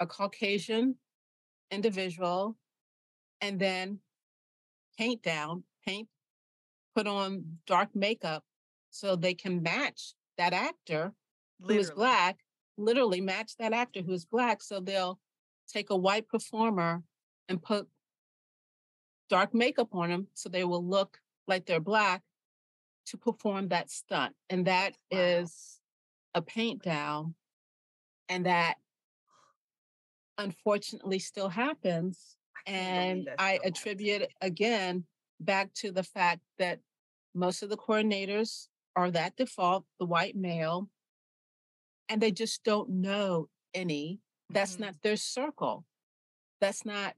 a 0.00 0.06
Caucasian 0.06 0.96
individual 1.70 2.56
and 3.40 3.58
then 3.58 4.00
paint 4.98 5.22
down, 5.22 5.64
paint, 5.86 6.08
put 6.94 7.06
on 7.06 7.58
dark 7.66 7.94
makeup 7.94 8.44
so 8.90 9.16
they 9.16 9.34
can 9.34 9.62
match 9.62 10.14
that 10.38 10.52
actor 10.52 11.12
who 11.60 11.74
is 11.74 11.90
black, 11.90 12.38
literally 12.76 13.20
match 13.20 13.56
that 13.58 13.72
actor 13.72 14.02
who 14.02 14.12
is 14.12 14.24
black. 14.24 14.62
So 14.62 14.80
they'll 14.80 15.18
take 15.68 15.90
a 15.90 15.96
white 15.96 16.28
performer 16.28 17.02
and 17.48 17.62
put 17.62 17.88
dark 19.28 19.54
makeup 19.54 19.88
on 19.92 20.10
them 20.10 20.26
so 20.34 20.48
they 20.48 20.64
will 20.64 20.84
look 20.84 21.18
like 21.46 21.66
they're 21.66 21.80
black 21.80 22.22
to 23.06 23.16
perform 23.16 23.68
that 23.68 23.90
stunt. 23.90 24.34
And 24.48 24.66
that 24.66 24.96
Wow. 25.10 25.18
is 25.20 25.80
a 26.34 26.42
paint 26.42 26.82
down. 26.82 27.34
And 28.28 28.46
that 28.46 28.76
unfortunately 30.38 31.18
still 31.18 31.48
happens. 31.48 32.36
I 32.56 32.70
And 32.70 33.28
I 33.38 33.60
attribute 33.64 34.32
again 34.40 35.06
back 35.40 35.72
to 35.74 35.92
the 35.92 36.02
fact 36.02 36.42
that 36.58 36.80
most 37.34 37.62
of 37.62 37.68
the 37.68 37.76
coordinators 37.76 38.68
are 38.96 39.10
that 39.10 39.36
default, 39.36 39.84
the 39.98 40.06
white 40.06 40.36
male, 40.36 40.88
and 42.08 42.20
they 42.20 42.30
just 42.30 42.62
don't 42.64 42.88
know 42.90 43.48
any. 43.72 44.20
That's 44.50 44.76
Mhm. 44.76 44.80
not 44.80 45.02
their 45.02 45.16
circle. 45.16 45.84
That's 46.60 46.84
not 46.84 47.16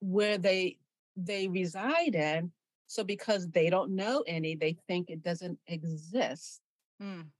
where 0.00 0.38
they 0.38 0.78
they 1.16 1.48
reside 1.48 2.14
in. 2.14 2.52
So 2.86 3.04
because 3.04 3.48
they 3.50 3.68
don't 3.68 3.94
know 3.94 4.22
any, 4.26 4.54
they 4.56 4.72
think 4.88 5.10
it 5.10 5.22
doesn't 5.22 5.60
exist. 5.66 6.62
Mm. 7.00 7.30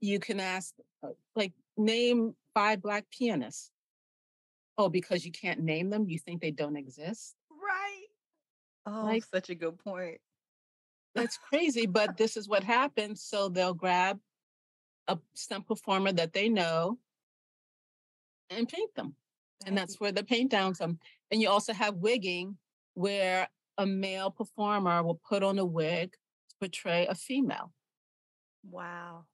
You 0.00 0.20
can 0.20 0.38
ask, 0.40 0.74
uh, 1.02 1.12
like, 1.34 1.52
name 1.76 2.36
five 2.54 2.80
black 2.80 3.10
pianists. 3.10 3.72
Oh, 4.78 4.88
because 4.88 5.26
you 5.26 5.32
can't 5.32 5.60
name 5.60 5.90
them, 5.90 6.08
you 6.08 6.18
think 6.18 6.40
they 6.40 6.52
don't 6.52 6.76
exist? 6.76 7.34
Right. 7.50 8.06
Oh, 8.86 9.04
Like- 9.04 9.24
such 9.24 9.50
a 9.50 9.54
good 9.54 9.78
point. 9.78 10.20
That's 11.14 11.36
crazy, 11.36 11.86
but 11.86 12.16
this 12.16 12.36
is 12.36 12.48
what 12.48 12.62
happens. 12.62 13.24
So 13.24 13.48
they'll 13.48 13.74
grab 13.74 14.20
a 15.08 15.18
stunt 15.34 15.66
performer 15.66 16.12
that 16.12 16.32
they 16.32 16.48
know 16.48 16.98
and 18.50 18.68
paint 18.68 18.94
them. 18.94 19.16
And 19.66 19.76
that's 19.76 19.98
where 19.98 20.12
the 20.12 20.22
paint 20.22 20.52
downs 20.52 20.78
come. 20.78 21.00
And 21.32 21.42
you 21.42 21.48
also 21.48 21.72
have 21.72 21.96
wigging, 21.96 22.56
where 22.94 23.48
a 23.78 23.86
male 23.86 24.30
performer 24.30 25.02
will 25.02 25.20
put 25.28 25.42
on 25.42 25.58
a 25.58 25.64
wig 25.64 26.12
to 26.12 26.56
portray 26.60 27.06
a 27.06 27.14
female. 27.14 27.72
Wow. 28.70 29.24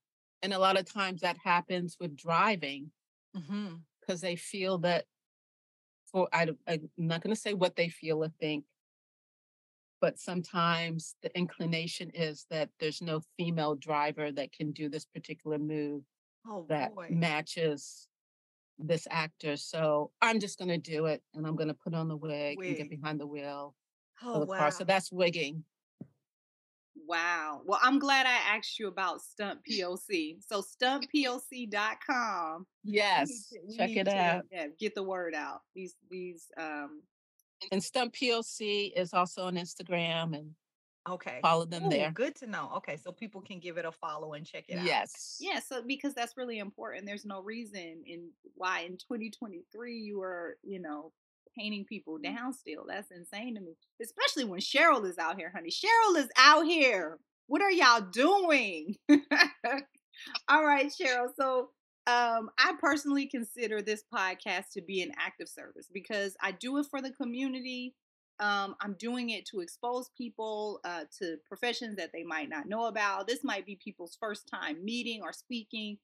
And 0.41 0.53
a 0.53 0.59
lot 0.59 0.79
of 0.79 0.91
times 0.91 1.21
that 1.21 1.37
happens 1.43 1.97
with 1.99 2.15
driving 2.15 2.91
mm-hmm. 3.35 3.75
because 3.99 4.21
they 4.21 4.37
feel 4.37 4.79
that, 4.79 5.05
for 6.15 6.29
I, 6.31 6.47
I'm 6.65 6.89
not 6.97 7.21
going 7.21 7.35
to 7.35 7.39
say 7.39 7.53
what 7.53 7.75
they 7.75 7.89
feel 7.89 8.23
or 8.23 8.29
think, 8.39 8.63
but 9.99 10.17
sometimes 10.17 11.15
the 11.21 11.37
inclination 11.37 12.09
is 12.13 12.45
that 12.49 12.69
there's 12.79 13.01
no 13.01 13.19
female 13.37 13.75
driver 13.75 14.31
that 14.31 14.53
can 14.53 14.71
do 14.71 14.87
this 14.87 15.03
particular 15.03 15.57
move 15.57 16.03
Oh 16.47 16.65
that 16.69 16.95
boy. 16.95 17.07
matches 17.09 18.07
this 18.79 19.07
actor. 19.11 19.57
So 19.57 20.11
I'm 20.21 20.39
just 20.39 20.57
going 20.57 20.69
to 20.69 20.77
do 20.77 21.07
it 21.07 21.21
and 21.33 21.45
I'm 21.45 21.57
going 21.57 21.67
to 21.67 21.73
put 21.73 21.93
on 21.93 22.07
the 22.07 22.15
wig, 22.15 22.57
and 22.63 22.77
get 22.77 22.89
behind 22.89 23.19
the 23.19 23.27
wheel 23.27 23.75
oh 24.23 24.35
of 24.35 24.39
the 24.41 24.45
wow. 24.45 24.57
car. 24.57 24.71
So 24.71 24.85
that's 24.85 25.11
wigging. 25.11 25.65
Wow. 27.07 27.61
Well, 27.65 27.79
I'm 27.81 27.99
glad 27.99 28.25
I 28.25 28.55
asked 28.55 28.79
you 28.79 28.87
about 28.87 29.21
Stunt 29.21 29.59
POC. 29.69 30.37
So 30.45 30.61
stuntpoc.com. 30.61 32.65
we 32.83 32.91
need 32.91 32.97
Yes, 32.97 33.49
to- 33.49 33.77
check 33.77 33.91
it 33.91 34.05
to, 34.05 34.17
out. 34.17 34.45
Yeah, 34.51 34.67
get 34.79 34.95
the 34.95 35.03
word 35.03 35.33
out. 35.33 35.61
These 35.75 35.95
these 36.09 36.47
um 36.57 37.01
And 37.71 37.83
Stunt 37.83 38.13
POC 38.13 38.91
is 38.95 39.13
also 39.13 39.43
on 39.43 39.55
Instagram 39.55 40.35
and 40.35 40.51
okay. 41.09 41.39
follow 41.41 41.65
them 41.65 41.85
Ooh, 41.85 41.89
there. 41.89 42.11
Good 42.11 42.35
to 42.37 42.47
know. 42.47 42.71
Okay, 42.77 42.97
so 42.97 43.11
people 43.11 43.41
can 43.41 43.59
give 43.59 43.77
it 43.77 43.85
a 43.85 43.91
follow 43.91 44.33
and 44.33 44.45
check 44.45 44.65
it 44.67 44.79
out. 44.79 44.85
Yes. 44.85 45.37
yeah, 45.39 45.59
so 45.59 45.81
because 45.85 46.13
that's 46.13 46.37
really 46.37 46.59
important. 46.59 47.05
There's 47.05 47.25
no 47.25 47.41
reason 47.41 48.03
in 48.05 48.29
why 48.55 48.81
in 48.81 48.97
2023 48.97 49.97
you 49.97 50.21
are, 50.21 50.57
you 50.63 50.79
know, 50.79 51.11
painting 51.57 51.85
people 51.85 52.17
down 52.17 52.53
still. 52.53 52.85
That's 52.87 53.11
insane 53.11 53.55
to 53.55 53.61
me. 53.61 53.75
Especially 54.01 54.45
when 54.45 54.59
Cheryl 54.59 55.05
is 55.05 55.17
out 55.17 55.37
here, 55.37 55.51
honey. 55.53 55.69
Cheryl 55.69 56.17
is 56.17 56.29
out 56.37 56.65
here. 56.65 57.19
What 57.47 57.61
are 57.61 57.71
y'all 57.71 58.01
doing? 58.01 58.95
All 60.49 60.65
right, 60.65 60.87
Cheryl. 60.87 61.27
So 61.37 61.69
um, 62.07 62.49
I 62.59 62.73
personally 62.79 63.27
consider 63.27 63.81
this 63.81 64.03
podcast 64.13 64.71
to 64.73 64.81
be 64.81 65.01
an 65.01 65.11
act 65.19 65.41
of 65.41 65.49
service 65.49 65.87
because 65.91 66.35
I 66.41 66.51
do 66.51 66.77
it 66.77 66.85
for 66.89 67.01
the 67.01 67.11
community. 67.11 67.95
Um, 68.39 68.75
I'm 68.81 68.95
doing 68.99 69.29
it 69.29 69.45
to 69.47 69.61
expose 69.61 70.09
people 70.17 70.81
uh, 70.83 71.05
to 71.19 71.37
professions 71.47 71.95
that 71.95 72.11
they 72.13 72.23
might 72.23 72.49
not 72.49 72.67
know 72.67 72.85
about. 72.85 73.27
This 73.27 73.43
might 73.43 73.65
be 73.65 73.79
people's 73.81 74.17
first 74.19 74.47
time 74.47 74.83
meeting 74.83 75.21
or 75.23 75.31
speaking, 75.33 75.97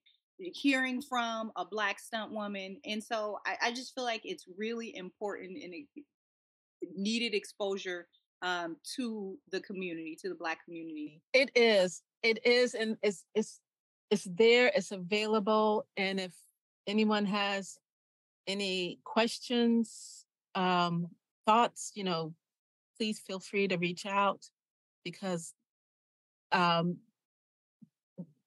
hearing 0.53 1.01
from 1.01 1.51
a 1.55 1.65
black 1.65 1.99
stunt 1.99 2.31
woman. 2.31 2.77
And 2.85 3.03
so 3.03 3.39
I, 3.45 3.67
I 3.67 3.71
just 3.71 3.93
feel 3.93 4.03
like 4.03 4.21
it's 4.23 4.45
really 4.57 4.95
important 4.95 5.57
and 5.63 5.73
needed 6.95 7.33
exposure 7.33 8.07
um, 8.41 8.77
to 8.95 9.37
the 9.51 9.61
community, 9.61 10.17
to 10.21 10.29
the 10.29 10.35
black 10.35 10.63
community. 10.65 11.21
It 11.33 11.51
is. 11.55 12.01
It 12.23 12.45
is, 12.45 12.73
and 12.73 12.97
it's 13.01 13.25
it's 13.33 13.59
it's 14.09 14.25
there. 14.25 14.71
It's 14.75 14.91
available, 14.91 15.87
and 15.97 16.19
if 16.19 16.33
anyone 16.85 17.25
has 17.25 17.77
any 18.47 18.99
questions, 19.03 20.25
um, 20.53 21.07
thoughts, 21.45 21.91
you 21.95 22.03
know, 22.03 22.33
please 22.97 23.19
feel 23.19 23.39
free 23.39 23.67
to 23.67 23.77
reach 23.77 24.05
out 24.05 24.45
because 25.03 25.53
um, 26.51 26.97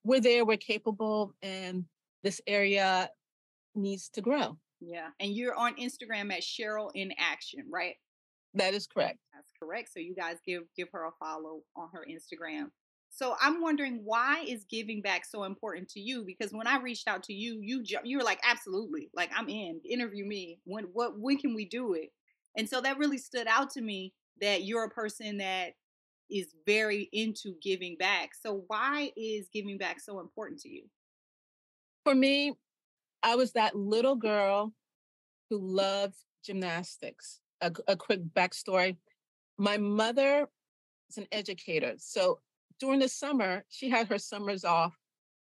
we're 0.05 0.21
there. 0.21 0.45
We're 0.45 0.57
capable, 0.57 1.35
and 1.43 1.85
this 2.23 2.41
area 2.47 3.11
needs 3.75 4.09
to 4.11 4.21
grow. 4.21 4.59
Yeah. 4.81 5.09
And 5.21 5.33
you're 5.33 5.55
on 5.55 5.77
Instagram 5.77 6.33
at 6.33 6.43
Cheryl 6.43 6.91
in 6.95 7.13
Action, 7.19 7.65
right? 7.71 7.95
That 8.55 8.75
is 8.75 8.87
correct. 8.87 9.19
That's 9.35 9.51
correct. 9.61 9.91
So 9.93 10.01
you 10.01 10.15
guys 10.15 10.37
give 10.47 10.63
give 10.77 10.89
her 10.93 11.07
a 11.07 11.11
follow 11.19 11.63
on 11.77 11.89
her 11.93 12.05
Instagram. 12.09 12.67
So 13.11 13.37
I'm 13.41 13.61
wondering 13.61 14.01
why 14.05 14.45
is 14.47 14.65
giving 14.69 15.01
back 15.01 15.25
so 15.25 15.45
important 15.45 15.89
to 15.91 16.01
you? 16.01 16.25
Because 16.25 16.53
when 16.53 16.67
I 16.67 16.79
reached 16.79 17.09
out 17.09 17.23
to 17.25 17.33
you, 17.33 17.59
you 17.61 17.83
ju- 17.83 17.99
you 18.05 18.19
were 18.19 18.25
like, 18.25 18.41
absolutely, 18.49 19.11
like 19.15 19.31
I'm 19.35 19.49
in. 19.49 19.81
Interview 19.89 20.25
me. 20.25 20.59
When 20.65 20.85
what 20.93 21.19
when 21.19 21.39
can 21.39 21.55
we 21.55 21.65
do 21.65 21.95
it? 21.95 22.11
And 22.57 22.69
so 22.69 22.81
that 22.81 22.99
really 22.99 23.19
stood 23.19 23.47
out 23.49 23.71
to 23.71 23.81
me 23.81 24.15
that 24.41 24.65
you're 24.65 24.85
a 24.85 24.91
person 24.91 25.39
that 25.39 25.75
is 26.31 26.55
very 26.67 27.09
into 27.13 27.55
giving 27.63 27.97
back. 27.97 28.31
So 28.35 28.65
why 28.67 29.13
is 29.17 29.49
giving 29.53 29.79
back 29.79 30.01
so 30.01 30.21
important 30.21 30.61
to 30.61 30.69
you? 30.69 30.85
For 32.05 32.15
me, 32.15 32.55
I 33.23 33.37
was 33.37 33.53
that 33.53 33.77
little 33.77 34.17
girl 34.17 34.73
who 35.51 35.59
loved 35.59 36.17
gymnastics. 36.45 37.41
A 37.61 37.97
quick 37.97 38.21
backstory 38.37 38.97
my 39.59 39.79
mother 39.79 40.47
is 41.09 41.19
an 41.19 41.27
educator. 41.33 41.95
So 41.99 42.41
during 42.81 43.01
the 43.01 43.09
summer, 43.09 43.65
she 43.69 43.89
had 43.89 44.09
her 44.09 44.19
summers 44.19 44.65
off 44.65 44.95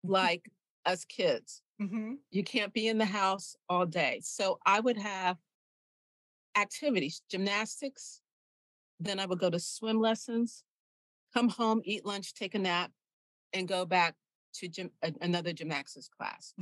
like 0.02 0.50
us 0.86 1.04
kids. 1.04 1.62
Mm-hmm. 1.80 2.14
You 2.30 2.42
can't 2.42 2.72
be 2.72 2.88
in 2.88 2.98
the 2.98 3.04
house 3.04 3.54
all 3.68 3.86
day. 3.86 4.20
So 4.22 4.58
I 4.64 4.80
would 4.80 4.96
have 4.96 5.36
activities, 6.56 7.22
gymnastics. 7.30 8.20
Then 8.98 9.20
I 9.20 9.26
would 9.26 9.38
go 9.38 9.50
to 9.50 9.60
swim 9.60 10.00
lessons, 10.00 10.64
come 11.38 11.48
home, 11.48 11.80
eat 11.84 12.04
lunch, 12.04 12.34
take 12.34 12.54
a 12.54 12.58
nap, 12.58 12.90
and 13.52 13.68
go 13.68 13.84
back 13.84 14.14
to 14.54 14.68
gym, 14.68 14.90
another 15.20 15.52
gymnastics 15.52 16.08
class. 16.08 16.54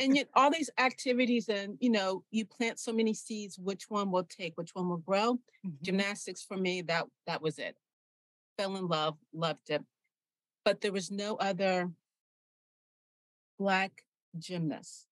and 0.00 0.16
yet 0.16 0.28
all 0.34 0.50
these 0.50 0.70
activities 0.78 1.50
and 1.50 1.76
you 1.78 1.90
know 1.90 2.24
you 2.30 2.46
plant 2.46 2.78
so 2.78 2.92
many 2.94 3.12
seeds 3.12 3.58
which 3.58 3.90
one 3.90 4.10
will 4.10 4.24
take 4.24 4.54
which 4.56 4.74
one 4.74 4.88
will 4.88 4.96
grow 5.10 5.38
Mhm. 5.66 5.82
gymnastics 5.82 6.42
for 6.42 6.56
me 6.56 6.80
that 6.80 7.04
that 7.26 7.42
was 7.42 7.58
it 7.58 7.76
fell 8.56 8.74
in 8.76 8.86
love 8.88 9.18
loved 9.34 9.68
it 9.68 9.84
but 10.64 10.80
there 10.80 10.92
was 10.92 11.10
no 11.10 11.36
other 11.36 11.92
black 13.58 13.92
gymnast 14.38 15.08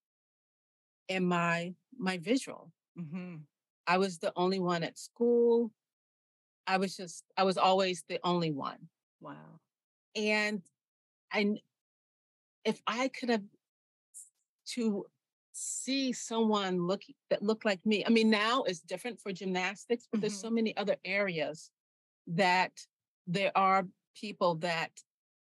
in 1.08 1.26
my 1.26 1.74
my 1.98 2.16
visual 2.16 2.72
Mhm. 2.98 3.42
i 3.86 3.98
was 3.98 4.18
the 4.18 4.32
only 4.34 4.60
one 4.60 4.82
at 4.82 4.98
school 4.98 5.70
i 6.66 6.78
was 6.78 6.96
just 6.96 7.24
i 7.36 7.42
was 7.42 7.58
always 7.58 8.02
the 8.08 8.18
only 8.24 8.50
one 8.50 8.88
Wow. 9.20 9.34
and 10.16 10.62
I, 11.32 11.56
if 12.64 12.80
I 12.86 13.08
could 13.08 13.28
have 13.28 13.42
to 14.74 15.06
see 15.52 16.12
someone 16.12 16.86
look 16.86 17.02
that 17.28 17.42
looked 17.42 17.64
like 17.64 17.84
me. 17.84 18.04
I 18.04 18.08
mean, 18.08 18.30
now 18.30 18.62
it's 18.62 18.80
different 18.80 19.20
for 19.20 19.32
gymnastics, 19.32 20.06
but 20.10 20.20
there's 20.20 20.34
mm-hmm. 20.34 20.48
so 20.48 20.50
many 20.50 20.76
other 20.76 20.96
areas 21.04 21.70
that 22.28 22.72
there 23.26 23.52
are 23.54 23.86
people 24.16 24.56
that 24.56 24.90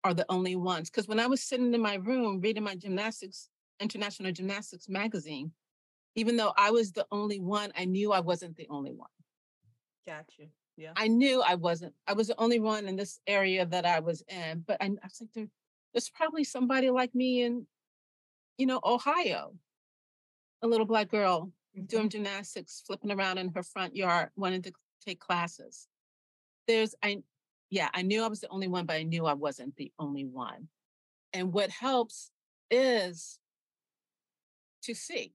are 0.04 0.14
the 0.14 0.26
only 0.28 0.56
ones. 0.56 0.90
Because 0.90 1.08
when 1.08 1.20
I 1.20 1.26
was 1.26 1.42
sitting 1.42 1.72
in 1.72 1.80
my 1.80 1.94
room 1.96 2.40
reading 2.40 2.64
my 2.64 2.74
gymnastics, 2.74 3.48
International 3.80 4.32
Gymnastics 4.32 4.88
magazine, 4.88 5.52
even 6.14 6.36
though 6.36 6.52
I 6.56 6.70
was 6.70 6.92
the 6.92 7.06
only 7.10 7.40
one, 7.40 7.72
I 7.76 7.84
knew 7.84 8.12
I 8.12 8.20
wasn't 8.20 8.56
the 8.56 8.66
only 8.68 8.92
one. 8.92 9.08
Got 10.06 10.26
you. 10.38 10.48
Yeah. 10.76 10.92
I 10.96 11.08
knew 11.08 11.42
I 11.42 11.54
wasn't. 11.54 11.94
I 12.06 12.14
was 12.14 12.28
the 12.28 12.40
only 12.40 12.58
one 12.58 12.88
in 12.88 12.96
this 12.96 13.20
area 13.26 13.66
that 13.66 13.84
I 13.84 14.00
was 14.00 14.22
in. 14.28 14.64
But 14.66 14.78
I, 14.80 14.86
I 14.86 14.88
was 14.88 15.20
like, 15.20 15.32
there, 15.34 15.48
there's 15.92 16.08
probably 16.10 16.44
somebody 16.44 16.90
like 16.90 17.14
me 17.14 17.42
in, 17.42 17.66
you 18.58 18.66
know, 18.66 18.80
Ohio. 18.84 19.54
A 20.62 20.66
little 20.66 20.86
black 20.86 21.08
girl 21.08 21.50
doing 21.86 22.08
gymnastics, 22.08 22.82
flipping 22.86 23.10
around 23.10 23.38
in 23.38 23.52
her 23.54 23.62
front 23.62 23.96
yard, 23.96 24.30
wanting 24.36 24.62
to 24.62 24.72
take 25.04 25.20
classes. 25.20 25.88
There's, 26.68 26.94
I, 27.02 27.22
yeah, 27.70 27.88
I 27.94 28.02
knew 28.02 28.22
I 28.22 28.28
was 28.28 28.40
the 28.40 28.48
only 28.48 28.68
one, 28.68 28.86
but 28.86 28.96
I 28.96 29.02
knew 29.02 29.26
I 29.26 29.32
wasn't 29.32 29.74
the 29.76 29.90
only 29.98 30.24
one. 30.24 30.68
And 31.32 31.52
what 31.52 31.70
helps 31.70 32.30
is 32.70 33.38
to 34.82 34.94
see. 34.94 35.32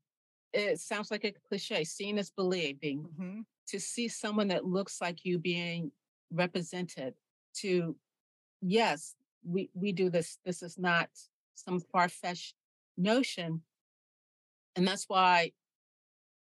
It 0.54 0.80
sounds 0.80 1.12
like 1.12 1.24
a 1.26 1.34
cliche. 1.48 1.84
Seeing 1.84 2.18
is 2.18 2.32
believing 2.32 3.04
Mhm. 3.20 3.46
To 3.68 3.80
see 3.80 4.08
someone 4.08 4.48
that 4.50 4.66
looks 4.66 5.02
like 5.02 5.26
you 5.26 5.38
being 5.38 5.92
represented 6.32 7.14
to 7.54 7.96
yes 8.62 9.16
we 9.46 9.70
we 9.74 9.92
do 9.92 10.10
this 10.10 10.40
this 10.46 10.62
is 10.62 10.78
not 10.78 11.10
some 11.56 11.80
far-fetched 11.80 12.56
notion 12.98 13.62
and 14.76 14.88
that's 14.88 15.06
why 15.08 15.52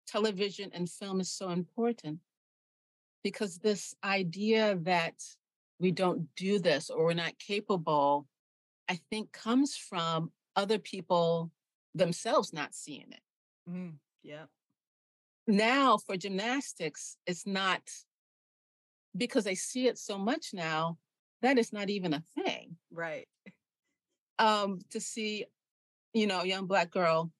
television 0.07 0.71
and 0.73 0.89
film 0.89 1.21
is 1.21 1.31
so 1.31 1.51
important 1.51 2.19
because 3.23 3.59
this 3.59 3.95
idea 4.05 4.77
that 4.83 5.15
we 5.79 5.91
don't 5.91 6.29
do 6.37 6.59
this 6.59 6.91
or 6.91 7.07
we're 7.07 7.15
not 7.15 7.39
capable 7.39 8.27
i 8.89 8.99
think 9.11 9.33
comes 9.33 9.77
from 9.77 10.31
other 10.57 10.79
people 10.79 11.51
themselves 11.95 12.53
not 12.53 12.75
seeing 12.75 13.11
it 13.11 13.21
Mhm. 13.69 13.95
Yeah. 14.23 14.47
Now 15.47 15.99
for 15.99 16.17
gymnastics, 16.17 17.17
it's 17.27 17.47
not 17.47 17.83
because 19.17 19.45
they 19.45 19.55
see 19.55 19.87
it 19.87 19.99
so 19.99 20.19
much 20.19 20.51
now 20.53 20.99
that 21.43 21.59
it's 21.59 21.73
not 21.73 21.91
even 21.91 22.15
a 22.15 22.23
thing. 22.35 22.77
Right. 22.91 23.29
Um, 24.39 24.81
to 24.91 25.01
see, 25.01 25.47
you 26.13 26.27
know, 26.27 26.41
a 26.41 26.47
young 26.47 26.67
black 26.67 26.91
girl, 26.91 27.31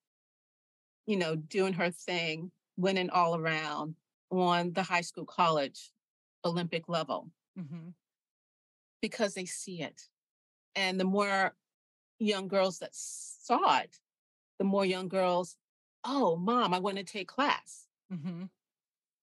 you 1.07 1.17
know, 1.17 1.35
doing 1.35 1.73
her 1.75 1.91
thing, 1.91 2.53
winning 2.77 3.11
all 3.11 3.37
around 3.37 3.97
on 4.31 4.73
the 4.73 4.83
high 4.83 5.01
school, 5.01 5.27
college, 5.27 5.91
Olympic 6.45 6.89
level 6.89 7.31
hmm 7.57 7.91
because 9.05 9.35
they 9.35 9.45
see 9.45 9.83
it. 9.83 10.01
And 10.75 10.99
the 10.99 11.05
more 11.05 11.55
young 12.19 12.49
girls 12.49 12.79
that 12.79 12.89
saw 12.95 13.81
it, 13.81 13.99
the 14.59 14.65
more 14.65 14.87
young 14.87 15.09
girls, 15.09 15.59
oh, 16.05 16.37
mom, 16.37 16.73
I 16.73 16.79
want 16.79 16.97
to 16.97 17.05
take 17.05 17.29
class. 17.29 17.84
Hmm 18.17 18.45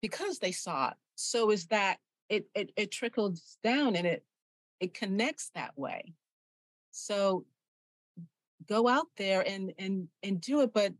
because 0.02 0.40
they 0.40 0.52
saw 0.52 0.90
it. 0.90 0.98
So 1.16 1.52
is 1.52 1.68
that 1.68 1.98
it 2.30 2.48
it 2.56 2.72
it 2.76 2.92
trickles 2.92 3.58
down 3.64 3.96
and 3.96 4.08
it 4.08 4.26
it 4.80 4.94
connects 4.94 5.52
that 5.54 5.78
way. 5.78 6.14
So 6.92 7.46
go 8.68 8.88
out 8.88 9.08
there 9.18 9.48
and 9.48 9.74
and 9.78 10.08
and 10.24 10.42
do 10.42 10.62
it, 10.62 10.74
but 10.74 10.94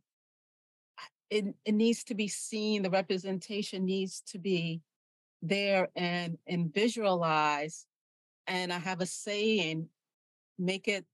it 1.30 1.46
it 1.66 1.74
needs 1.74 2.04
to 2.06 2.16
be 2.16 2.28
seen. 2.28 2.84
The 2.84 2.90
representation 2.90 3.86
needs 3.86 4.22
to 4.28 4.38
be 4.38 4.82
there 5.42 5.90
and 5.96 6.38
and 6.48 6.74
visualize. 6.74 7.86
And 8.48 8.74
I 8.74 8.80
have 8.80 9.02
a 9.02 9.06
saying, 9.06 9.88
make 10.60 10.88
it 10.88 11.06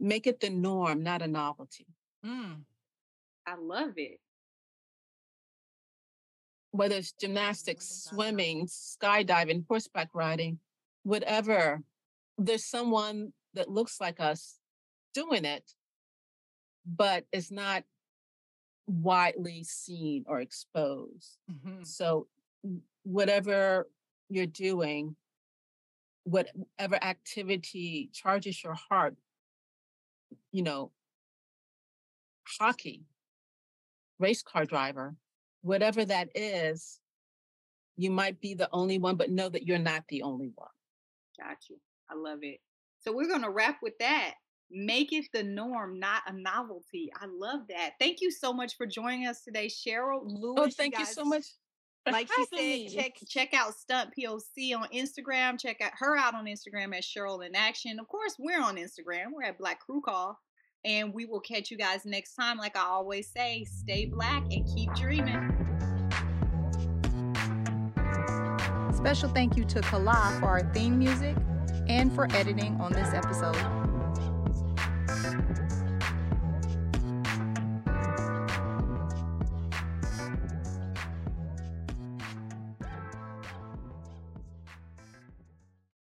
make 0.00 0.26
it 0.26 0.40
the 0.40 0.50
norm, 0.50 1.02
not 1.02 1.22
a 1.22 1.28
novelty. 1.28 1.86
Mm. 2.24 2.62
I 3.46 3.56
love 3.56 3.92
it. 3.96 4.20
Whether 6.72 6.96
it's 6.96 7.12
gymnastics, 7.12 7.86
swimming, 7.88 8.66
skydiving, 8.66 9.64
horseback 9.68 10.08
riding, 10.14 10.58
whatever, 11.04 11.82
there's 12.38 12.64
someone 12.64 13.32
that 13.54 13.70
looks 13.70 14.00
like 14.00 14.18
us 14.20 14.58
doing 15.14 15.44
it, 15.44 15.74
but 16.86 17.26
it's 17.30 17.50
not 17.50 17.84
widely 18.86 19.62
seen 19.64 20.24
or 20.26 20.40
exposed. 20.40 21.38
Mhm. 21.50 21.86
So, 21.86 22.28
whatever 23.04 23.88
you're 24.28 24.46
doing, 24.46 25.16
whatever 26.24 26.96
activity 27.02 28.08
charges 28.12 28.62
your 28.64 28.74
heart, 28.74 29.16
you 30.52 30.62
know, 30.62 30.92
hockey, 32.58 33.04
race 34.18 34.42
car 34.42 34.64
driver, 34.64 35.16
whatever 35.62 36.04
that 36.04 36.28
is, 36.34 37.00
you 37.96 38.10
might 38.10 38.40
be 38.40 38.54
the 38.54 38.68
only 38.72 38.98
one, 38.98 39.16
but 39.16 39.30
know 39.30 39.48
that 39.48 39.66
you're 39.66 39.78
not 39.78 40.04
the 40.08 40.22
only 40.22 40.50
one. 40.54 40.68
Got 41.40 41.58
you. 41.68 41.76
I 42.10 42.14
love 42.14 42.40
it. 42.42 42.60
So 43.00 43.12
we're 43.12 43.28
gonna 43.28 43.50
wrap 43.50 43.78
with 43.82 43.94
that. 43.98 44.34
Make 44.70 45.12
it 45.12 45.26
the 45.32 45.42
norm, 45.42 45.98
not 45.98 46.22
a 46.26 46.32
novelty. 46.32 47.10
I 47.20 47.26
love 47.26 47.60
that. 47.68 47.92
Thank 48.00 48.20
you 48.20 48.30
so 48.30 48.52
much 48.52 48.76
for 48.76 48.86
joining 48.86 49.26
us 49.26 49.42
today, 49.42 49.66
Cheryl 49.66 50.22
Lewis. 50.24 50.58
Oh, 50.58 50.70
thank 50.70 50.98
you 50.98 51.04
so 51.04 51.24
much. 51.24 51.44
Like 52.10 52.28
she 52.34 52.88
said, 52.90 53.00
check 53.00 53.12
check 53.28 53.54
out 53.54 53.74
Stunt 53.74 54.10
POC 54.18 54.76
on 54.76 54.88
Instagram. 54.88 55.60
Check 55.60 55.80
out 55.80 55.92
her 55.98 56.16
out 56.16 56.34
on 56.34 56.46
Instagram 56.46 56.96
at 56.96 57.04
Cheryl 57.04 57.46
in 57.46 57.54
Action. 57.54 58.00
Of 58.00 58.08
course, 58.08 58.34
we're 58.38 58.60
on 58.60 58.76
Instagram. 58.76 59.26
We're 59.32 59.44
at 59.44 59.58
Black 59.58 59.80
Crew 59.80 60.00
Call. 60.00 60.38
And 60.84 61.14
we 61.14 61.26
will 61.26 61.40
catch 61.40 61.70
you 61.70 61.76
guys 61.76 62.04
next 62.04 62.34
time. 62.34 62.58
Like 62.58 62.76
I 62.76 62.82
always 62.82 63.28
say, 63.28 63.64
stay 63.64 64.06
black 64.06 64.42
and 64.50 64.66
keep 64.74 64.92
dreaming. 64.94 65.50
Special 68.92 69.28
thank 69.30 69.56
you 69.56 69.64
to 69.64 69.80
Kala 69.80 70.36
for 70.40 70.46
our 70.46 70.72
theme 70.72 70.98
music 70.98 71.36
and 71.88 72.12
for 72.12 72.30
editing 72.34 72.80
on 72.80 72.92
this 72.92 73.12
episode. 73.12 73.81